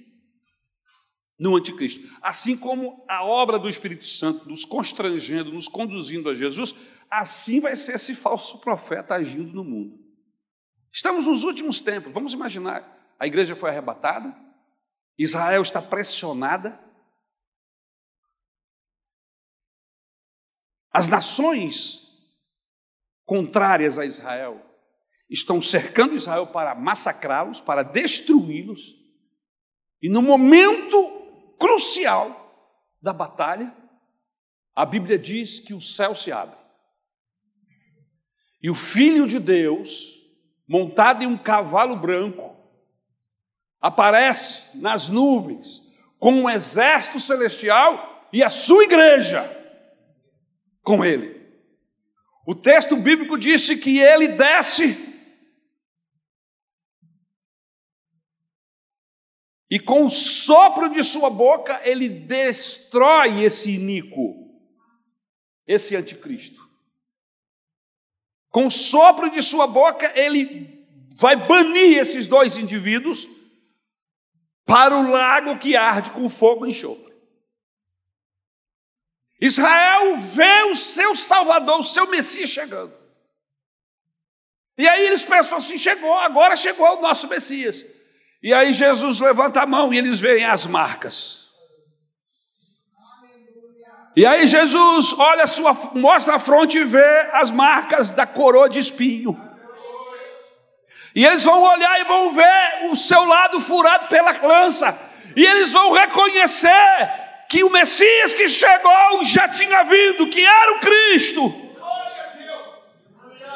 no 1.40 1.56
anticristo. 1.56 2.08
Assim 2.22 2.58
como 2.58 3.06
a 3.08 3.24
obra 3.24 3.58
do 3.58 3.70
Espírito 3.70 4.06
Santo 4.06 4.48
nos 4.48 4.66
constrangendo, 4.66 5.54
nos 5.54 5.70
conduzindo 5.70 6.30
a 6.30 6.36
Jesus, 6.36 6.76
assim 7.10 7.60
vai 7.60 7.76
ser 7.76 7.96
esse 7.96 8.14
falso 8.14 8.60
profeta 8.60 9.16
agindo 9.16 9.54
no 9.54 9.64
mundo. 9.64 9.98
Estamos 10.92 11.26
nos 11.26 11.44
últimos 11.44 11.80
tempos, 11.80 12.12
vamos 12.12 12.34
imaginar, 12.34 13.16
a 13.18 13.26
igreja 13.26 13.56
foi 13.56 13.70
arrebatada, 13.70 14.36
Israel 15.18 15.62
está 15.62 15.82
pressionada, 15.82 16.80
As 20.92 21.08
nações 21.08 22.08
contrárias 23.26 24.00
a 24.00 24.06
Israel 24.06 24.66
estão 25.30 25.62
cercando 25.62 26.16
Israel 26.16 26.48
para 26.48 26.74
massacrá-los, 26.74 27.62
para 27.62 27.84
destruí-los. 27.84 28.96
E 30.02 30.10
no 30.10 30.22
momento 30.22 31.56
crucial 31.60 32.36
da 33.02 33.14
batalha, 33.14 33.72
a 34.76 34.86
Bíblia 34.86 35.20
diz 35.20 35.60
que 35.60 35.74
o 35.74 35.82
céu 35.82 36.16
se 36.16 36.32
abre. 36.32 36.58
E 38.62 38.70
o 38.70 38.76
Filho 38.76 39.28
de 39.28 39.40
Deus, 39.40 40.16
montado 40.68 41.24
em 41.24 41.28
um 41.28 41.38
cavalo 41.38 41.96
branco, 41.96 42.58
aparece 43.80 44.78
nas 44.78 45.08
nuvens 45.08 45.82
com 46.18 46.34
um 46.34 46.50
exército 46.50 47.20
celestial 47.20 48.28
e 48.34 48.44
a 48.44 48.50
sua 48.50 48.84
igreja 48.84 49.59
com 50.90 51.06
ele. 51.06 51.40
O 52.48 52.56
texto 52.56 52.96
bíblico 52.96 53.38
disse 53.38 53.78
que 53.78 54.00
ele 54.00 54.30
desce 54.30 54.98
e 59.70 59.80
com 59.80 60.06
o 60.06 60.10
sopro 60.10 60.90
de 60.90 61.04
sua 61.04 61.30
boca 61.30 61.80
ele 61.84 62.10
destrói 62.10 63.44
esse 63.44 63.76
iníquo, 63.76 64.50
esse 65.68 65.96
anticristo. 65.96 66.68
Com 68.50 68.66
o 68.66 68.72
sopro 68.72 69.30
de 69.30 69.44
sua 69.44 69.68
boca 69.68 70.12
ele 70.20 70.88
vai 71.14 71.36
banir 71.48 72.00
esses 72.00 72.26
dois 72.26 72.58
indivíduos 72.58 73.30
para 74.66 74.98
o 74.98 75.08
lago 75.08 75.60
que 75.60 75.78
arde 75.78 76.10
com 76.10 76.28
fogo 76.28 76.66
e 76.66 76.70
enxofre. 76.70 77.09
Israel 79.40 80.18
vê 80.18 80.64
o 80.64 80.76
seu 80.76 81.16
Salvador, 81.16 81.80
o 81.80 81.84
seu 81.84 82.08
Messias 82.08 82.50
chegando. 82.50 82.94
E 84.78 84.88
aí 84.88 85.06
eles 85.08 85.24
pensam 85.24 85.58
assim: 85.58 85.78
chegou, 85.78 86.18
agora 86.18 86.56
chegou 86.56 86.98
o 86.98 87.02
nosso 87.02 87.28
Messias. 87.28 87.86
E 88.42 88.54
aí 88.54 88.72
Jesus 88.72 89.20
levanta 89.20 89.62
a 89.62 89.66
mão 89.66 89.94
e 89.94 89.98
eles 89.98 90.20
veem 90.20 90.46
as 90.46 90.66
marcas. 90.66 91.50
E 94.16 94.26
aí 94.26 94.48
Jesus 94.48 95.14
olha 95.18 95.48
sua, 95.48 95.74
mostra 95.94 96.36
a 96.36 96.40
fronte 96.40 96.78
e 96.78 96.84
vê 96.84 97.30
as 97.34 97.52
marcas 97.52 98.10
da 98.10 98.26
coroa 98.26 98.68
de 98.68 98.80
espinho. 98.80 99.40
E 101.16 101.26
eles 101.26 101.44
vão 101.44 101.62
olhar 101.62 102.00
e 102.00 102.04
vão 102.04 102.30
ver 102.32 102.92
o 102.92 102.96
seu 102.96 103.24
lado 103.24 103.60
furado 103.60 104.08
pela 104.08 104.32
lança. 104.32 104.98
E 105.36 105.46
eles 105.46 105.72
vão 105.72 105.92
reconhecer 105.92 107.29
que 107.50 107.64
o 107.64 107.70
Messias 107.70 108.36
que 108.36 108.48
chegou 108.48 109.24
já 109.24 109.50
tinha 109.50 109.84
vindo, 109.84 110.30
que 110.30 110.46
era 110.46 110.74
o 110.74 110.80
Cristo. 110.80 111.42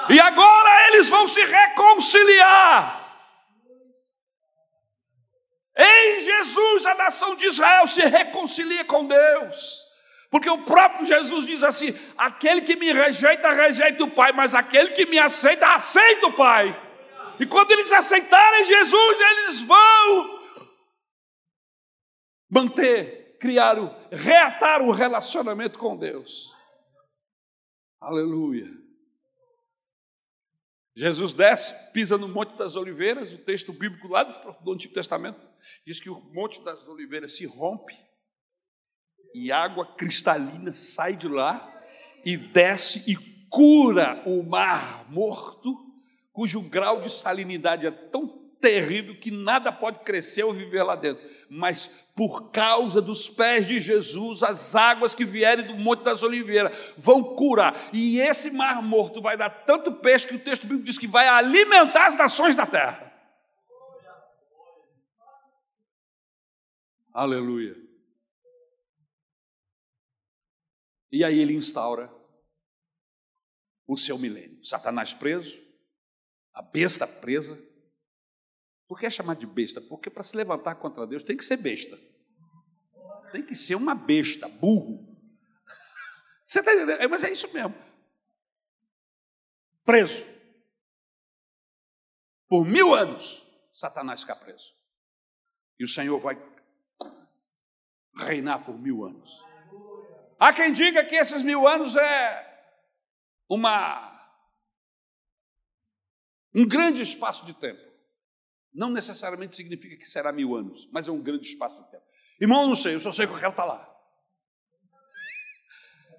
E 0.10 0.20
agora 0.20 0.88
eles 0.88 1.08
vão 1.10 1.28
se 1.28 1.46
reconciliar. 1.46 3.02
Em 5.78 6.20
Jesus, 6.20 6.86
a 6.88 6.96
nação 6.96 7.36
de 7.36 7.46
Israel 7.46 7.88
se 7.88 8.02
reconcilia 8.02 8.84
com 8.84 9.06
Deus. 9.06 9.84
Porque 10.32 10.50
o 10.50 10.64
próprio 10.64 11.06
Jesus 11.06 11.46
diz 11.46 11.64
assim: 11.64 11.96
aquele 12.18 12.62
que 12.62 12.76
me 12.76 12.92
rejeita, 12.92 13.52
rejeita 13.52 14.04
o 14.04 14.12
Pai, 14.12 14.32
mas 14.32 14.56
aquele 14.56 14.90
que 14.90 15.06
me 15.06 15.20
aceita, 15.20 15.68
aceita 15.68 16.26
o 16.26 16.34
Pai. 16.34 16.76
E 17.40 17.46
quando 17.46 17.72
eles 17.72 17.92
aceitarem 17.92 18.66
Jesus, 18.66 19.20
eles 19.20 19.62
vão 19.62 20.40
manter 22.50 23.23
criar, 23.44 23.78
o, 23.78 23.94
reatar 24.10 24.82
o 24.82 24.92
relacionamento 24.92 25.78
com 25.78 25.98
Deus. 25.98 26.56
Aleluia. 28.00 28.72
Jesus 30.96 31.34
desce, 31.34 31.74
pisa 31.92 32.18
no 32.18 32.30
Monte 32.30 32.58
das 32.58 32.78
Oliveiras, 32.78 33.34
o 33.34 33.38
texto 33.38 33.74
bíblico 33.74 34.08
lá 34.08 34.24
do, 34.24 34.72
Antigo 34.72 34.94
Testamento 34.94 35.46
diz 35.86 36.00
que 36.00 36.10
o 36.10 36.22
Monte 36.34 36.64
das 36.64 36.88
Oliveiras 36.88 37.36
se 37.36 37.46
rompe 37.46 37.94
e 39.36 39.52
água 39.52 39.94
cristalina 39.94 40.72
sai 40.72 41.18
de 41.18 41.28
lá 41.28 41.70
e 42.24 42.38
desce 42.38 43.04
e 43.12 43.18
cura 43.50 44.24
o 44.26 44.42
mar 44.42 45.12
morto, 45.12 45.76
cujo 46.32 46.62
grau 46.62 47.02
de 47.02 47.12
salinidade 47.12 47.86
é 47.88 47.92
tão 47.92 48.42
terrível 48.62 49.20
que 49.20 49.30
nada 49.30 49.70
pode 49.74 50.00
crescer 50.00 50.44
ou 50.44 50.54
viver 50.54 50.84
lá 50.84 50.96
dentro. 50.96 51.22
Mas 51.50 52.03
por 52.16 52.52
causa 52.52 53.02
dos 53.02 53.28
pés 53.28 53.66
de 53.66 53.80
Jesus, 53.80 54.44
as 54.44 54.76
águas 54.76 55.16
que 55.16 55.26
vierem 55.26 55.66
do 55.66 55.76
Monte 55.76 56.04
das 56.04 56.22
Oliveiras 56.22 56.94
vão 56.96 57.36
curar. 57.36 57.90
E 57.92 58.20
esse 58.20 58.52
mar 58.52 58.84
morto 58.84 59.22
vai 59.22 59.36
dar 59.36 59.50
tanto 59.50 59.92
peixe 59.92 60.28
que 60.28 60.36
o 60.36 60.40
texto 60.40 60.64
bíblico 60.64 60.86
diz 60.86 60.98
que 60.98 61.08
vai 61.08 61.28
alimentar 61.28 62.08
as 62.08 62.16
nações 62.16 62.56
da 62.56 62.68
terra. 62.68 63.12
Aleluia. 67.12 67.76
E 71.12 71.24
aí 71.24 71.40
ele 71.40 71.54
instaura 71.54 72.12
o 73.88 73.96
seu 73.96 74.18
milênio. 74.18 74.64
Satanás 74.66 75.14
preso, 75.14 75.62
a 76.54 76.62
besta 76.62 77.08
presa. 77.08 77.73
Por 78.94 79.00
que 79.00 79.08
é 79.08 79.10
chamado 79.10 79.40
de 79.40 79.48
besta? 79.48 79.82
Porque 79.82 80.08
para 80.08 80.22
se 80.22 80.38
levantar 80.38 80.76
contra 80.76 81.08
Deus 81.08 81.24
tem 81.24 81.36
que 81.36 81.44
ser 81.44 81.58
besta. 81.58 82.00
Tem 83.32 83.42
que 83.44 83.56
ser 83.56 83.74
uma 83.74 83.96
besta, 83.96 84.48
burro. 84.48 85.18
Você 86.46 86.60
está 86.60 86.76
entendendo? 86.76 87.02
É, 87.02 87.08
mas 87.08 87.24
é 87.24 87.32
isso 87.32 87.52
mesmo. 87.52 87.74
Preso. 89.84 90.24
Por 92.48 92.64
mil 92.66 92.94
anos, 92.94 93.44
Satanás 93.74 94.22
fica 94.22 94.36
preso. 94.36 94.76
E 95.80 95.84
o 95.84 95.88
Senhor 95.88 96.20
vai 96.20 96.40
reinar 98.16 98.64
por 98.64 98.78
mil 98.78 99.04
anos. 99.04 99.44
Há 100.38 100.54
quem 100.54 100.72
diga 100.72 101.04
que 101.04 101.16
esses 101.16 101.42
mil 101.42 101.68
anos 101.68 101.96
é 101.96 102.72
uma 103.50 104.12
um 106.54 106.68
grande 106.68 107.02
espaço 107.02 107.44
de 107.44 107.56
tempo. 107.56 107.93
Não 108.74 108.90
necessariamente 108.90 109.56
significa 109.56 109.96
que 109.96 110.06
será 110.06 110.32
mil 110.32 110.56
anos, 110.56 110.90
mas 110.92 111.08
é 111.08 111.12
um 111.12 111.22
grande 111.22 111.48
espaço 111.48 111.82
de 111.84 111.92
tempo. 111.92 112.04
Irmão, 112.42 112.68
não 112.68 112.76
sei, 112.76 112.96
eu 112.96 113.00
só 113.00 113.12
sei 113.12 113.28
que 113.28 113.34
eu 113.34 113.40
quero 113.40 113.52
estar 113.52 113.66
lá. 113.66 113.90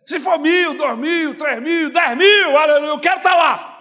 Se 0.07 0.21
for 0.21 0.39
mil, 0.39 0.77
dois 0.77 0.99
mil, 0.99 1.37
três 1.37 1.63
mil, 1.63 1.93
dez 1.93 2.17
mil, 2.17 2.57
aleluia, 2.57 2.91
eu 2.91 3.01
quero 3.01 3.17
estar 3.17 3.35
lá. 3.35 3.75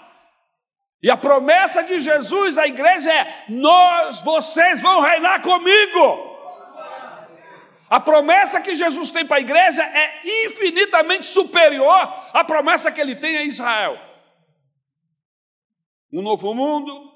E 1.01 1.11
a 1.11 1.17
promessa 1.17 1.83
de 1.83 1.99
Jesus 1.99 2.57
à 2.57 2.65
igreja 2.65 3.13
é: 3.13 3.45
nós, 3.49 4.21
vocês 4.21 4.81
vão 4.81 5.01
reinar 5.01 5.41
comigo. 5.41 6.31
A 7.89 7.99
promessa 7.99 8.61
que 8.61 8.73
Jesus 8.73 9.11
tem 9.11 9.25
para 9.25 9.37
a 9.37 9.41
igreja 9.41 9.83
é 9.83 10.21
infinitamente 10.45 11.25
superior 11.25 12.01
à 12.33 12.43
promessa 12.43 12.91
que 12.91 12.99
ele 12.99 13.15
tem 13.15 13.37
a 13.37 13.43
Israel. 13.43 13.99
Um 16.11 16.21
novo 16.21 16.53
mundo, 16.55 17.12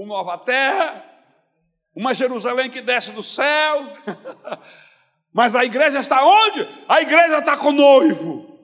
uma 0.00 0.16
nova 0.16 0.38
terra, 0.38 1.04
uma 1.94 2.12
Jerusalém 2.12 2.70
que 2.70 2.82
desce 2.82 3.12
do 3.12 3.22
céu. 3.22 3.92
Mas 5.32 5.54
a 5.54 5.64
igreja 5.64 5.98
está 5.98 6.24
onde? 6.24 6.68
A 6.88 7.00
igreja 7.00 7.38
está 7.38 7.56
com 7.56 7.68
o 7.68 7.72
noivo. 7.72 8.56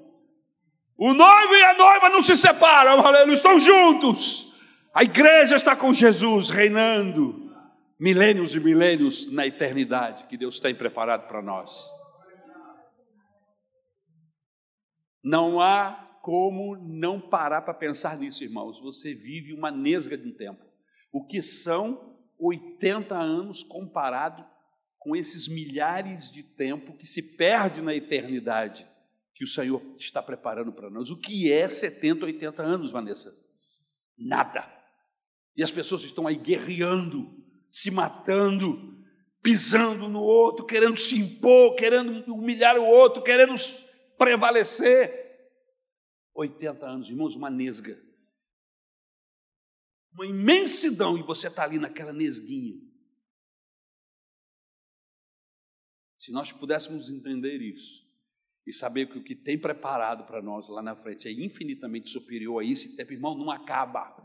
O 0.97 1.13
noivo 1.15 1.55
e 1.55 1.63
a 1.65 1.75
noiva 1.75 2.09
não 2.11 2.23
se 2.23 2.37
separam, 2.37 3.01
aleluia, 3.01 3.35
estão 3.35 3.59
juntos. 3.59 4.53
A 4.95 5.03
igreja 5.03 5.57
está 5.57 5.75
com 5.75 5.93
Jesus 5.93 6.51
reinando 6.51 7.51
milênios 7.99 8.55
e 8.55 8.61
milênios 8.61 9.31
na 9.33 9.47
eternidade 9.47 10.25
que 10.27 10.37
Deus 10.37 10.61
tem 10.61 10.75
preparado 10.75 11.27
para 11.29 11.43
nós. 11.43 11.91
Não 15.25 15.61
há 15.61 16.19
como 16.21 16.77
não 16.77 17.21
parar 17.21 17.63
para 17.63 17.75
pensar 17.75 18.17
nisso, 18.19 18.45
irmãos. 18.45 18.81
Você 18.81 19.15
vive 19.15 19.53
uma 19.53 19.71
nesga 19.71 20.17
de 20.17 20.29
um 20.29 20.33
tempo. 20.33 20.72
O 21.13 21.25
que 21.25 21.43
são 21.43 22.19
80 22.39 23.15
anos 23.15 23.63
comparado 23.63 24.45
com 24.99 25.15
esses 25.15 25.47
milhares 25.47 26.33
de 26.33 26.43
tempo 26.43 26.97
que 26.97 27.07
se 27.07 27.37
perde 27.37 27.83
na 27.83 27.95
eternidade 27.95 28.89
que 29.35 29.45
o 29.45 29.49
Senhor 29.49 29.83
está 29.99 30.23
preparando 30.23 30.73
para 30.73 30.91
nós. 30.91 31.11
O 31.11 31.17
que 31.17 31.53
é 31.53 31.69
70, 31.69 32.25
80 32.27 32.63
anos, 32.63 32.91
Vanessa? 32.91 33.33
Nada. 34.17 34.69
E 35.57 35.63
as 35.63 35.71
pessoas 35.71 36.03
estão 36.03 36.27
aí 36.27 36.37
guerreando 36.37 37.43
se 37.73 37.91
matando, 37.91 39.03
pisando 39.43 40.07
no 40.07 40.21
outro, 40.21 40.67
querendo 40.67 40.99
se 40.99 41.19
impor, 41.19 41.75
querendo 41.75 42.35
humilhar 42.35 42.77
o 42.77 42.85
outro, 42.85 43.23
querendo 43.23 43.55
prevalecer. 44.19 45.11
80 46.35 46.87
anos, 46.87 47.09
irmãos, 47.09 47.35
uma 47.35 47.49
nesga. 47.49 47.99
Uma 50.13 50.27
imensidão, 50.27 51.17
e 51.17 51.23
você 51.23 51.49
está 51.49 51.65
ali 51.65 51.79
naquela 51.79 52.13
nesguinha. 52.13 52.79
Se 56.19 56.31
nós 56.31 56.53
pudéssemos 56.53 57.11
entender 57.11 57.61
isso 57.61 58.07
e 58.67 58.73
saber 58.73 59.07
que 59.07 59.19
o 59.19 59.25
que 59.25 59.35
tem 59.35 59.59
preparado 59.59 60.25
para 60.25 60.41
nós 60.41 60.69
lá 60.69 60.81
na 60.81 60.95
frente 60.95 61.27
é 61.27 61.33
infinitamente 61.33 62.11
superior 62.11 62.63
a 62.63 62.65
isso, 62.65 62.95
tempo, 62.97 63.13
irmão, 63.13 63.37
não 63.37 63.51
acaba. 63.51 64.23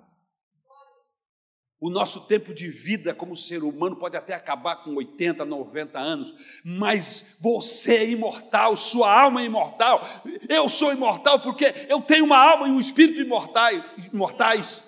O 1.80 1.92
nosso 1.92 2.28
tempo 2.28 2.56
de 2.56 2.70
vida 2.70 3.14
como 3.14 3.36
ser 3.36 3.64
humano 3.64 3.96
pode 3.96 4.18
até 4.18 4.34
acabar 4.34 4.78
com 4.78 4.96
80, 4.96 5.46
90 5.46 6.00
anos, 6.00 6.62
mas 6.66 7.38
você 7.40 7.98
é 7.98 8.10
imortal, 8.10 8.76
sua 8.76 9.22
alma 9.22 9.42
é 9.42 9.46
imortal. 9.46 10.02
Eu 10.50 10.68
sou 10.70 10.92
imortal 10.92 11.40
porque 11.40 11.66
eu 11.88 12.02
tenho 12.02 12.26
uma 12.26 12.38
alma 12.38 12.68
e 12.68 12.72
um 12.72 12.80
espírito 12.80 13.22
imortais. 13.22 14.84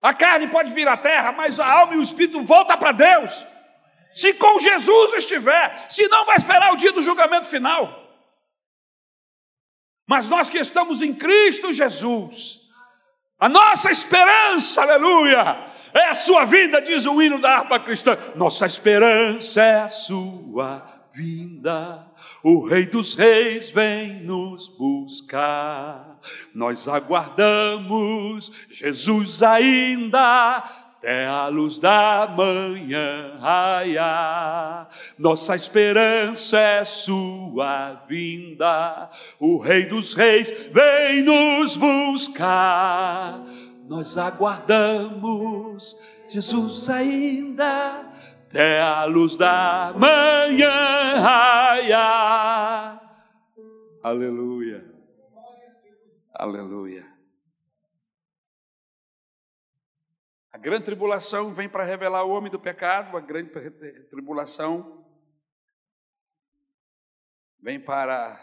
A 0.00 0.14
carne 0.14 0.48
pode 0.48 0.72
vir 0.72 0.86
à 0.86 0.96
terra, 0.96 1.32
mas 1.32 1.58
a 1.58 1.66
alma 1.66 1.94
e 1.94 1.98
o 1.98 2.02
espírito 2.02 2.40
voltam 2.42 2.78
para 2.78 2.92
Deus. 2.92 3.44
Se 4.12 4.32
com 4.34 4.58
Jesus 4.58 5.12
estiver, 5.14 5.86
se 5.88 6.08
não 6.08 6.24
vai 6.24 6.36
esperar 6.36 6.72
o 6.72 6.76
dia 6.76 6.92
do 6.92 7.02
julgamento 7.02 7.48
final. 7.48 8.06
Mas 10.06 10.28
nós 10.28 10.48
que 10.48 10.58
estamos 10.58 11.02
em 11.02 11.14
Cristo 11.14 11.72
Jesus, 11.72 12.60
a 13.38 13.48
nossa 13.48 13.90
esperança, 13.90 14.82
aleluia, 14.82 15.66
é 15.92 16.06
a 16.06 16.14
sua 16.14 16.44
vida, 16.44 16.80
diz 16.80 17.06
o 17.06 17.20
hino 17.20 17.40
da 17.40 17.58
harpa 17.58 17.78
cristã. 17.78 18.16
Nossa 18.34 18.66
esperança 18.66 19.62
é 19.62 19.80
a 19.80 19.88
sua 19.88 20.82
vinda. 21.12 22.06
O 22.42 22.64
Rei 22.64 22.86
dos 22.86 23.14
Reis 23.14 23.70
vem 23.70 24.22
nos 24.22 24.68
buscar. 24.68 26.18
Nós 26.54 26.86
aguardamos 26.88 28.50
Jesus 28.68 29.42
ainda 29.42 30.62
até 30.98 31.26
a 31.26 31.46
luz 31.46 31.78
da 31.78 32.34
manhã 32.36 33.38
raiar. 33.40 34.88
Nossa 35.16 35.54
esperança 35.54 36.58
é 36.58 36.84
sua 36.84 38.04
vinda, 38.08 39.08
o 39.38 39.58
Rei 39.58 39.86
dos 39.86 40.12
Reis 40.14 40.52
vem 40.72 41.22
nos 41.22 41.76
buscar. 41.76 43.44
Nós 43.88 44.18
aguardamos 44.18 45.96
Jesus 46.28 46.90
ainda 46.90 48.07
até 48.48 48.80
a 48.80 49.04
luz 49.04 49.36
da 49.36 49.92
manhã 49.92 51.20
raiar. 51.20 52.98
Aleluia. 54.02 54.90
Aleluia. 56.32 57.06
A 60.50 60.56
grande 60.56 60.86
tribulação 60.86 61.52
vem 61.52 61.68
para 61.68 61.84
revelar 61.84 62.24
o 62.24 62.30
homem 62.30 62.50
do 62.50 62.58
pecado, 62.58 63.18
a 63.18 63.20
grande 63.20 63.50
tribulação 64.08 65.06
vem 67.60 67.78
para 67.78 68.40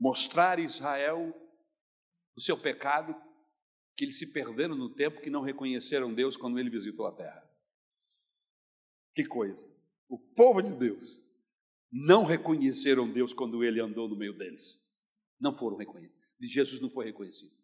mostrar 0.00 0.58
a 0.58 0.62
Israel 0.62 1.32
o 2.34 2.40
seu 2.40 2.58
pecado, 2.58 3.14
que 3.96 4.04
eles 4.04 4.18
se 4.18 4.32
perderam 4.32 4.74
no 4.74 4.88
tempo 4.88 5.20
que 5.20 5.30
não 5.30 5.42
reconheceram 5.42 6.12
Deus 6.12 6.36
quando 6.36 6.58
ele 6.58 6.70
visitou 6.70 7.06
a 7.06 7.12
terra. 7.12 7.48
Que 9.14 9.24
coisa! 9.24 9.70
O 10.08 10.18
povo 10.18 10.62
de 10.62 10.74
Deus 10.74 11.28
não 11.90 12.24
reconheceram 12.24 13.10
Deus 13.10 13.32
quando 13.32 13.62
ele 13.62 13.80
andou 13.80 14.08
no 14.08 14.16
meio 14.16 14.36
deles. 14.36 14.90
Não 15.38 15.56
foram 15.56 15.76
reconhecidos. 15.76 16.22
Jesus 16.40 16.80
não 16.80 16.88
foi 16.88 17.04
reconhecido 17.04 17.62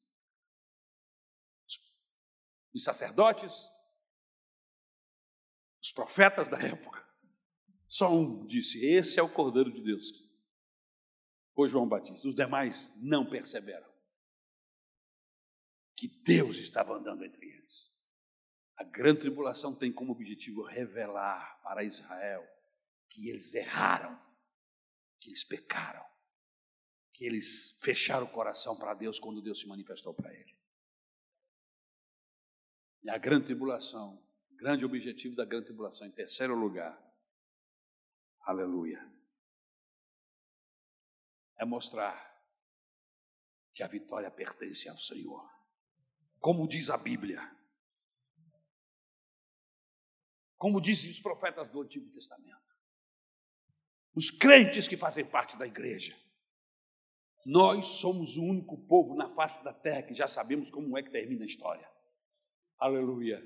os 2.79 2.85
sacerdotes, 2.85 3.71
os 5.83 5.93
profetas 5.93 6.49
da 6.49 6.59
época. 6.59 7.07
Só 7.87 8.13
um 8.15 8.47
disse: 8.47 8.85
Esse 8.85 9.19
é 9.19 9.23
o 9.23 9.29
Cordeiro 9.29 9.73
de 9.73 9.83
Deus. 9.83 10.13
Foi 11.55 11.69
João 11.69 11.89
Batista. 11.89 12.29
Os 12.29 12.35
demais 12.35 12.95
não 13.03 13.29
perceberam 13.29 13.89
que 15.99 16.07
Deus 16.07 16.59
estava 16.59 16.95
andando 16.95 17.25
entre 17.25 17.45
eles. 17.45 17.93
A 18.77 18.85
grande 18.85 19.19
tribulação 19.19 19.77
tem 19.77 19.93
como 19.93 20.13
objetivo 20.13 20.63
revelar 20.63 21.61
para 21.61 21.83
Israel 21.83 22.49
que 23.11 23.29
eles 23.29 23.53
erraram, 23.53 24.17
que 25.19 25.31
eles 25.31 25.43
pecaram, 25.43 26.07
que 27.13 27.25
eles 27.25 27.77
fecharam 27.81 28.27
o 28.27 28.31
coração 28.31 28.79
para 28.79 28.95
Deus 28.95 29.19
quando 29.19 29.43
Deus 29.43 29.59
se 29.59 29.67
manifestou 29.67 30.15
para 30.15 30.33
ele. 30.33 30.57
E 33.03 33.11
a 33.11 33.19
grande 33.19 33.47
tribulação, 33.47 34.25
grande 34.53 34.85
objetivo 34.85 35.35
da 35.35 35.45
grande 35.45 35.67
tribulação, 35.67 36.07
em 36.07 36.13
terceiro 36.13 36.55
lugar, 36.55 36.97
aleluia, 38.43 39.05
é 41.59 41.65
mostrar 41.65 42.25
que 43.75 43.83
a 43.83 43.89
vitória 43.89 44.31
pertence 44.31 44.89
ao 44.89 44.97
Senhor. 44.97 45.58
Como 46.41 46.69
diz 46.69 46.91
a 46.91 46.97
Bíblia, 46.97 47.41
como 50.57 50.81
dizem 50.81 51.11
os 51.11 51.21
profetas 51.21 51.69
do 51.69 51.81
Antigo 51.81 52.11
Testamento, 52.11 52.77
os 54.15 54.31
crentes 54.31 54.89
que 54.89 54.97
fazem 54.97 55.25
parte 55.25 55.57
da 55.57 55.67
igreja, 55.67 56.17
nós 57.47 57.87
somos 57.87 58.37
o 58.37 58.43
único 58.43 58.77
povo 58.77 59.15
na 59.15 59.29
face 59.29 59.63
da 59.63 59.73
terra 59.73 60.03
que 60.03 60.15
já 60.15 60.27
sabemos 60.27 60.71
como 60.71 60.99
é 60.99 61.03
que 61.03 61.11
termina 61.11 61.45
a 61.45 61.47
história. 61.47 61.89
Aleluia. 62.79 63.43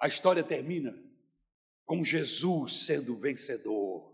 A 0.00 0.06
história 0.06 0.42
termina 0.42 0.98
com 1.84 2.02
Jesus 2.02 2.84
sendo 2.86 3.16
vencedor 3.16 4.12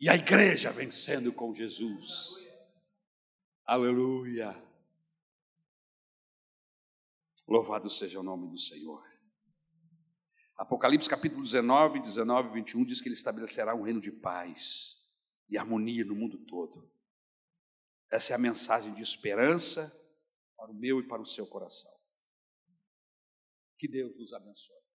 e 0.00 0.08
a 0.08 0.14
igreja 0.14 0.70
vencendo 0.70 1.32
com 1.32 1.52
Jesus. 1.52 2.50
Aleluia. 3.66 4.67
Louvado 7.48 7.88
seja 7.88 8.20
o 8.20 8.22
nome 8.22 8.46
do 8.46 8.58
Senhor. 8.58 9.02
Apocalipse 10.54 11.08
capítulo 11.08 11.42
19, 11.42 11.98
19 12.00 12.50
e 12.50 12.52
21 12.52 12.84
diz 12.84 13.00
que 13.00 13.08
ele 13.08 13.14
estabelecerá 13.14 13.74
um 13.74 13.82
reino 13.82 14.02
de 14.02 14.12
paz 14.12 14.98
e 15.48 15.56
harmonia 15.56 16.04
no 16.04 16.14
mundo 16.14 16.44
todo. 16.44 16.92
Essa 18.10 18.34
é 18.34 18.36
a 18.36 18.38
mensagem 18.38 18.92
de 18.92 19.00
esperança 19.00 19.90
para 20.58 20.70
o 20.70 20.74
meu 20.74 21.00
e 21.00 21.08
para 21.08 21.22
o 21.22 21.26
seu 21.26 21.46
coração. 21.46 21.90
Que 23.78 23.88
Deus 23.88 24.14
nos 24.18 24.34
abençoe. 24.34 24.87